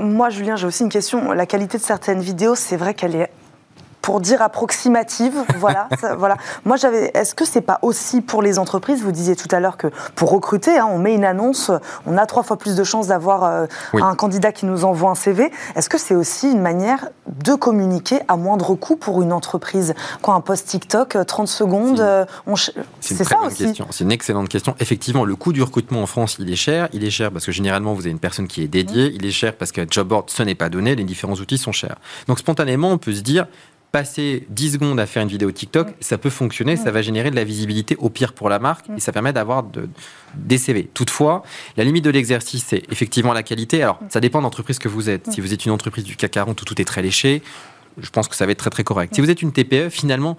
Moi, 0.03 0.30
Julien, 0.30 0.57
j'ai 0.57 0.66
aussi 0.66 0.82
une 0.82 0.88
question. 0.88 1.32
La 1.32 1.46
qualité 1.46 1.78
de 1.78 1.82
certaines 1.82 2.20
vidéos, 2.20 2.55
c'est 2.55 2.76
vrai 2.76 2.94
qu'elle 2.94 3.16
est 3.16 3.30
pour 4.09 4.23
dire 4.23 4.41
approximative. 4.41 5.45
Voilà, 5.59 5.87
voilà. 6.17 6.39
Moi, 6.65 6.77
j'avais. 6.77 7.11
Est-ce 7.13 7.35
que 7.35 7.45
c'est 7.45 7.61
pas 7.61 7.79
aussi 7.83 8.23
pour 8.23 8.41
les 8.41 8.59
entreprises? 8.59 9.03
Vous 9.03 9.13
disiez 9.13 9.37
tout 9.37 9.55
à 9.55 9.61
l'heure 9.61 9.77
que 9.77 9.89
pour 10.15 10.31
recruter, 10.31 10.79
hein, 10.79 10.89
on 10.91 10.99
met 10.99 11.15
une 11.15 11.27
annonce, 11.27 11.71
on 12.07 12.17
a 12.17 12.25
trois 12.25 12.43
fois 12.43 12.57
plus 12.57 12.75
de 12.75 12.85
chances 12.85 13.09
d'avoir 13.09 13.45
euh, 13.45 13.67
un 13.93 14.15
candidat 14.15 14.51
qui 14.51 14.65
nous 14.65 14.87
envoie 14.87 15.11
un 15.11 15.15
CV. 15.15 15.53
Est-ce 15.77 15.91
que 15.91 15.99
c'est 15.99 16.15
aussi 16.15 16.51
une 16.51 16.63
manière 16.63 17.11
de 17.27 17.53
communiquer 17.53 18.21
à 18.29 18.39
moindre 18.39 18.75
coût 18.77 18.97
pour 18.97 19.21
une 19.21 19.31
entreprise? 19.31 19.93
Quoi, 20.23 20.33
un 20.33 20.41
post 20.41 20.67
TikTok, 20.69 21.19
30 21.27 21.47
euh, 21.47 21.51
secondes, 21.51 22.01
euh, 22.01 22.25
c'est 23.01 23.25
ça 23.25 23.41
aussi? 23.45 23.75
C'est 23.91 24.05
une 24.05 24.13
excellente 24.13 24.49
question. 24.49 24.75
Effectivement, 24.81 25.27
le 25.27 25.37
coût 25.37 25.53
du 25.53 25.63
recrutement 25.63 26.01
en 26.01 26.07
France, 26.07 26.37
il 26.39 26.51
est 26.51 26.57
cher. 26.57 26.89
Il 26.95 27.05
est 27.05 27.11
cher 27.11 27.31
parce 27.31 27.45
que 27.45 27.53
généralement, 27.53 27.93
vous 27.93 28.01
avez 28.01 28.11
une 28.11 28.19
personne 28.19 28.49
qui 28.49 28.63
est 28.63 28.69
dédiée. 28.69 29.13
Il 29.15 29.27
est 29.27 29.33
cher 29.33 29.55
parce 29.55 29.71
qu'à 29.71 29.85
job 29.87 30.09
board, 30.09 30.31
ce 30.31 30.43
n'est 30.43 30.55
pas 30.55 30.71
donné. 30.71 30.97
Les 30.97 31.05
différents 31.05 31.35
outils 31.35 31.59
sont 31.59 31.73
chers. 31.73 31.97
Donc 32.27 32.39
spontanément, 32.39 32.89
on 32.89 32.97
peut 32.97 33.13
se 33.13 33.21
dire 33.21 33.47
passer 33.93 34.47
10 34.51 34.72
secondes 34.72 35.01
à 35.01 35.07
faire 35.07 35.22
une 35.22 35.28
vidéo 35.28 35.51
TikTok, 35.51 35.89
ça 36.01 36.18
peut 36.18 36.30
fonctionner, 36.30 36.76
ça 36.76 36.91
va 36.91 37.03
générer 37.03 37.30
de 37.30 37.36
la 37.36 37.45
visibilité 37.45 37.97
au 37.99 38.11
pire 38.11 38.32
pour 38.32 38.49
la 38.49 38.59
marque 38.59 38.86
et 38.97 39.01
ça 39.01 39.12
permet 39.12 39.32
d'avoir 39.32 39.62
de, 39.62 39.89
des 40.34 40.59
CV. 40.59 40.91
Toutefois, 40.93 41.43
la 41.76 41.84
limite 41.84 42.05
de 42.05 42.11
l'exercice, 42.11 42.66
c'est 42.68 42.82
effectivement 42.91 43.32
la 43.32 43.43
qualité. 43.43 43.82
Alors, 43.82 43.99
ça 44.09 44.20
dépend 44.20 44.41
de 44.41 44.45
l'entreprise 44.45 44.78
que 44.78 44.89
vous 44.89 45.09
êtes. 45.09 45.30
Si 45.32 45.41
vous 45.41 45.55
êtes 45.55 45.64
une 45.64 45.72
entreprise 45.72 46.05
du 46.05 46.16
CAC 46.16 46.32
40 46.32 46.61
où 46.61 46.64
tout 46.64 46.80
est 46.80 46.84
très 46.84 47.03
léché, 47.03 47.43
je 48.01 48.11
pense 48.11 48.28
que 48.28 48.36
ça 48.36 48.47
va 48.47 48.53
être 48.53 48.59
très 48.59 48.70
très 48.70 48.84
correct. 48.84 49.14
Si 49.14 49.20
vous 49.20 49.30
êtes 49.30 49.43
une 49.43 49.53
TPE, 49.53 49.89
finalement, 49.89 50.36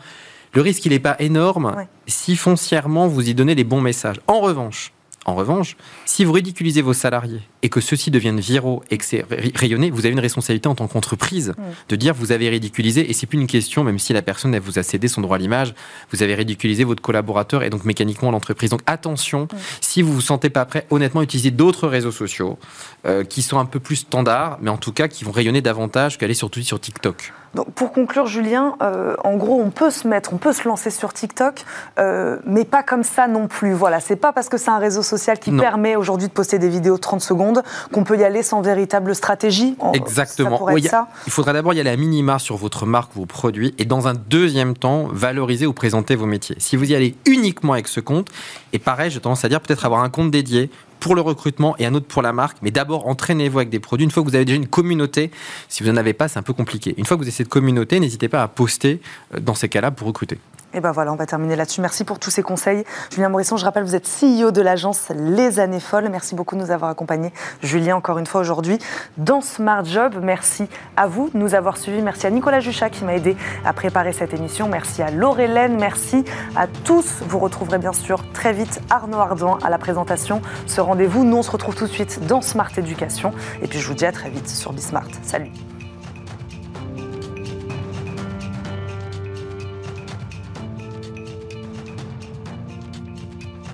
le 0.53 0.61
risque, 0.61 0.85
il 0.85 0.91
n'est 0.91 0.99
pas 0.99 1.15
énorme 1.19 1.85
si 2.07 2.35
foncièrement 2.35 3.07
vous 3.07 3.29
y 3.29 3.33
donnez 3.33 3.55
les 3.55 3.63
bons 3.63 3.81
messages. 3.81 4.17
En 4.27 4.39
revanche, 4.39 4.93
en 5.25 5.35
revanche, 5.35 5.75
si 6.05 6.23
vous 6.23 6.31
ridiculisez 6.31 6.81
vos 6.81 6.93
salariés 6.93 7.41
et 7.61 7.69
que 7.69 7.81
ceux-ci 7.81 8.09
deviennent 8.09 8.39
viraux 8.39 8.83
et 8.89 8.97
que 8.97 9.03
c'est 9.03 9.25
rayonné, 9.55 9.91
vous 9.91 10.05
avez 10.05 10.13
une 10.13 10.19
responsabilité 10.19 10.67
en 10.69 10.75
tant 10.75 10.87
qu'entreprise 10.87 11.53
de 11.89 11.95
dire 11.95 12.13
vous 12.13 12.31
avez 12.31 12.49
ridiculisé 12.49 13.09
et 13.09 13.13
c'est 13.13 13.27
plus 13.27 13.37
une 13.37 13.47
question, 13.47 13.83
même 13.83 13.99
si 13.99 14.13
la 14.13 14.21
personne 14.21 14.55
elle 14.55 14.61
vous 14.61 14.79
a 14.79 14.83
cédé 14.83 15.07
son 15.07 15.21
droit 15.21 15.35
à 15.35 15.39
l'image, 15.39 15.75
vous 16.11 16.23
avez 16.23 16.35
ridiculisé 16.35 16.83
votre 16.83 17.01
collaborateur 17.01 17.63
et 17.63 17.69
donc 17.69 17.83
mécaniquement 17.83 18.31
l'entreprise. 18.31 18.69
Donc 18.69 18.81
attention, 18.85 19.47
si 19.81 20.01
vous 20.01 20.13
vous 20.13 20.21
sentez 20.21 20.49
pas 20.49 20.65
prêt, 20.65 20.87
honnêtement, 20.89 21.21
utilisez 21.21 21.51
d'autres 21.51 21.87
réseaux 21.87 22.11
sociaux 22.11 22.57
euh, 23.05 23.23
qui 23.23 23.41
sont 23.41 23.59
un 23.59 23.65
peu 23.65 23.79
plus 23.79 23.97
standards, 23.97 24.57
mais 24.61 24.69
en 24.69 24.77
tout 24.77 24.93
cas 24.93 25.07
qui 25.09 25.25
vont 25.25 25.31
rayonner 25.31 25.61
davantage 25.61 26.17
qu'aller 26.17 26.33
surtout 26.33 26.61
sur 26.61 26.79
TikTok. 26.79 27.33
Donc, 27.55 27.71
pour 27.71 27.91
conclure, 27.91 28.27
Julien, 28.27 28.75
euh, 28.81 29.15
en 29.23 29.35
gros, 29.35 29.59
on 29.59 29.71
peut 29.71 29.89
se 29.89 30.07
mettre, 30.07 30.33
on 30.33 30.37
peut 30.37 30.53
se 30.53 30.67
lancer 30.67 30.89
sur 30.89 31.13
TikTok, 31.13 31.63
euh, 31.97 32.37
mais 32.45 32.63
pas 32.63 32.83
comme 32.83 33.03
ça 33.03 33.27
non 33.27 33.47
plus. 33.47 33.73
Voilà, 33.73 33.99
c'est 33.99 34.15
pas 34.15 34.31
parce 34.33 34.49
que 34.49 34.57
c'est 34.57 34.69
un 34.69 34.77
réseau 34.77 35.01
social 35.01 35.39
qui 35.39 35.51
permet 35.51 35.95
aujourd'hui 35.95 36.27
de 36.27 36.33
poster 36.33 36.59
des 36.59 36.69
vidéos 36.69 36.95
de 36.95 37.01
30 37.01 37.21
secondes 37.21 37.63
qu'on 37.91 38.03
peut 38.03 38.17
y 38.17 38.23
aller 38.23 38.43
sans 38.43 38.61
véritable 38.61 39.15
stratégie. 39.15 39.75
Exactement. 39.93 40.69
il 40.69 41.31
faudra 41.31 41.53
d'abord 41.53 41.73
y 41.73 41.79
aller 41.79 41.89
à 41.89 41.97
minima 41.97 42.39
sur 42.39 42.55
votre 42.55 42.85
marque, 42.85 43.13
vos 43.15 43.25
produits, 43.25 43.73
et 43.77 43.85
dans 43.85 44.07
un 44.07 44.13
deuxième 44.13 44.75
temps, 44.75 45.07
valoriser 45.11 45.65
ou 45.65 45.73
présenter 45.73 46.15
vos 46.15 46.25
métiers. 46.25 46.55
Si 46.59 46.75
vous 46.75 46.91
y 46.91 46.95
allez 46.95 47.15
uniquement 47.25 47.73
avec 47.73 47.87
ce 47.87 47.99
compte, 47.99 48.29
et 48.73 48.79
pareil, 48.79 49.09
j'ai 49.09 49.19
tendance 49.19 49.43
à 49.45 49.49
dire 49.49 49.61
peut-être 49.61 49.85
avoir 49.85 50.03
un 50.03 50.09
compte 50.09 50.31
dédié 50.31 50.69
pour 50.99 51.15
le 51.15 51.21
recrutement 51.21 51.75
et 51.77 51.85
un 51.85 51.93
autre 51.93 52.07
pour 52.07 52.21
la 52.21 52.33
marque. 52.33 52.57
Mais 52.61 52.71
d'abord, 52.71 53.07
entraînez-vous 53.07 53.59
avec 53.59 53.69
des 53.69 53.79
produits. 53.79 54.05
Une 54.05 54.11
fois 54.11 54.23
que 54.23 54.29
vous 54.29 54.35
avez 54.35 54.45
déjà 54.45 54.57
une 54.57 54.67
communauté, 54.67 55.31
si 55.67 55.83
vous 55.83 55.89
n'en 55.89 55.97
avez 55.97 56.13
pas, 56.13 56.27
c'est 56.27 56.39
un 56.39 56.43
peu 56.43 56.53
compliqué. 56.53 56.93
Une 56.97 57.05
fois 57.05 57.17
que 57.17 57.21
vous 57.21 57.27
avez 57.27 57.35
cette 57.35 57.49
communauté, 57.49 57.99
n'hésitez 57.99 58.29
pas 58.29 58.43
à 58.43 58.47
poster 58.47 59.01
euh, 59.33 59.39
dans 59.39 59.55
ces 59.55 59.69
cas-là 59.69 59.91
pour 59.91 60.07
recruter. 60.07 60.37
Et 60.73 60.81
ben 60.81 60.91
voilà, 60.91 61.11
on 61.11 61.15
va 61.15 61.25
terminer 61.25 61.55
là-dessus. 61.55 61.81
Merci 61.81 62.03
pour 62.03 62.19
tous 62.19 62.29
ces 62.29 62.43
conseils. 62.43 62.83
Julien 63.11 63.29
Morisson, 63.29 63.57
je 63.57 63.65
rappelle, 63.65 63.83
vous 63.83 63.95
êtes 63.95 64.07
CEO 64.07 64.51
de 64.51 64.61
l'agence 64.61 65.09
Les 65.15 65.59
Années 65.59 65.79
Folles. 65.79 66.09
Merci 66.09 66.35
beaucoup 66.35 66.55
de 66.55 66.61
nous 66.61 66.69
avoir 66.69 66.91
accompagnés. 66.91 67.33
Julien, 67.63 67.95
encore 67.95 68.19
une 68.19 68.27
fois 68.27 68.41
aujourd'hui, 68.41 68.77
dans 69.17 69.41
Smart 69.41 69.83
Job. 69.83 70.19
Merci 70.21 70.69
à 70.95 71.07
vous 71.07 71.29
de 71.29 71.37
nous 71.39 71.55
avoir 71.55 71.77
suivis. 71.77 72.01
Merci 72.03 72.27
à 72.27 72.29
Nicolas 72.29 72.59
Juchat 72.59 72.91
qui 72.91 73.03
m'a 73.03 73.15
aidé 73.15 73.35
à 73.65 73.73
préparer 73.73 74.13
cette 74.13 74.33
émission. 74.33 74.69
Merci 74.69 75.01
à 75.01 75.09
Laurélène. 75.09 75.77
Merci 75.79 76.23
à 76.55 76.67
tous. 76.67 77.23
Vous 77.27 77.39
retrouverez 77.39 77.79
bien 77.79 77.93
sûr 77.93 78.23
très 78.33 78.53
vite 78.53 78.79
Arnaud 78.91 79.19
Ardan 79.19 79.57
à 79.63 79.71
la 79.71 79.79
présentation. 79.79 80.41
Ce 80.67 80.81
rendez-vous, 80.81 81.23
nous 81.23 81.37
on 81.37 81.43
se 81.43 81.51
retrouve 81.51 81.75
tout 81.75 81.87
de 81.87 81.91
suite 81.91 82.27
dans 82.27 82.41
Smart 82.41 82.71
Éducation. 82.77 83.33
Et 83.63 83.67
puis 83.67 83.79
je 83.79 83.87
vous 83.87 83.95
dis 83.95 84.05
à 84.05 84.11
très 84.11 84.29
vite 84.29 84.47
sur 84.47 84.71
Bismart. 84.71 85.07
Salut. 85.23 85.51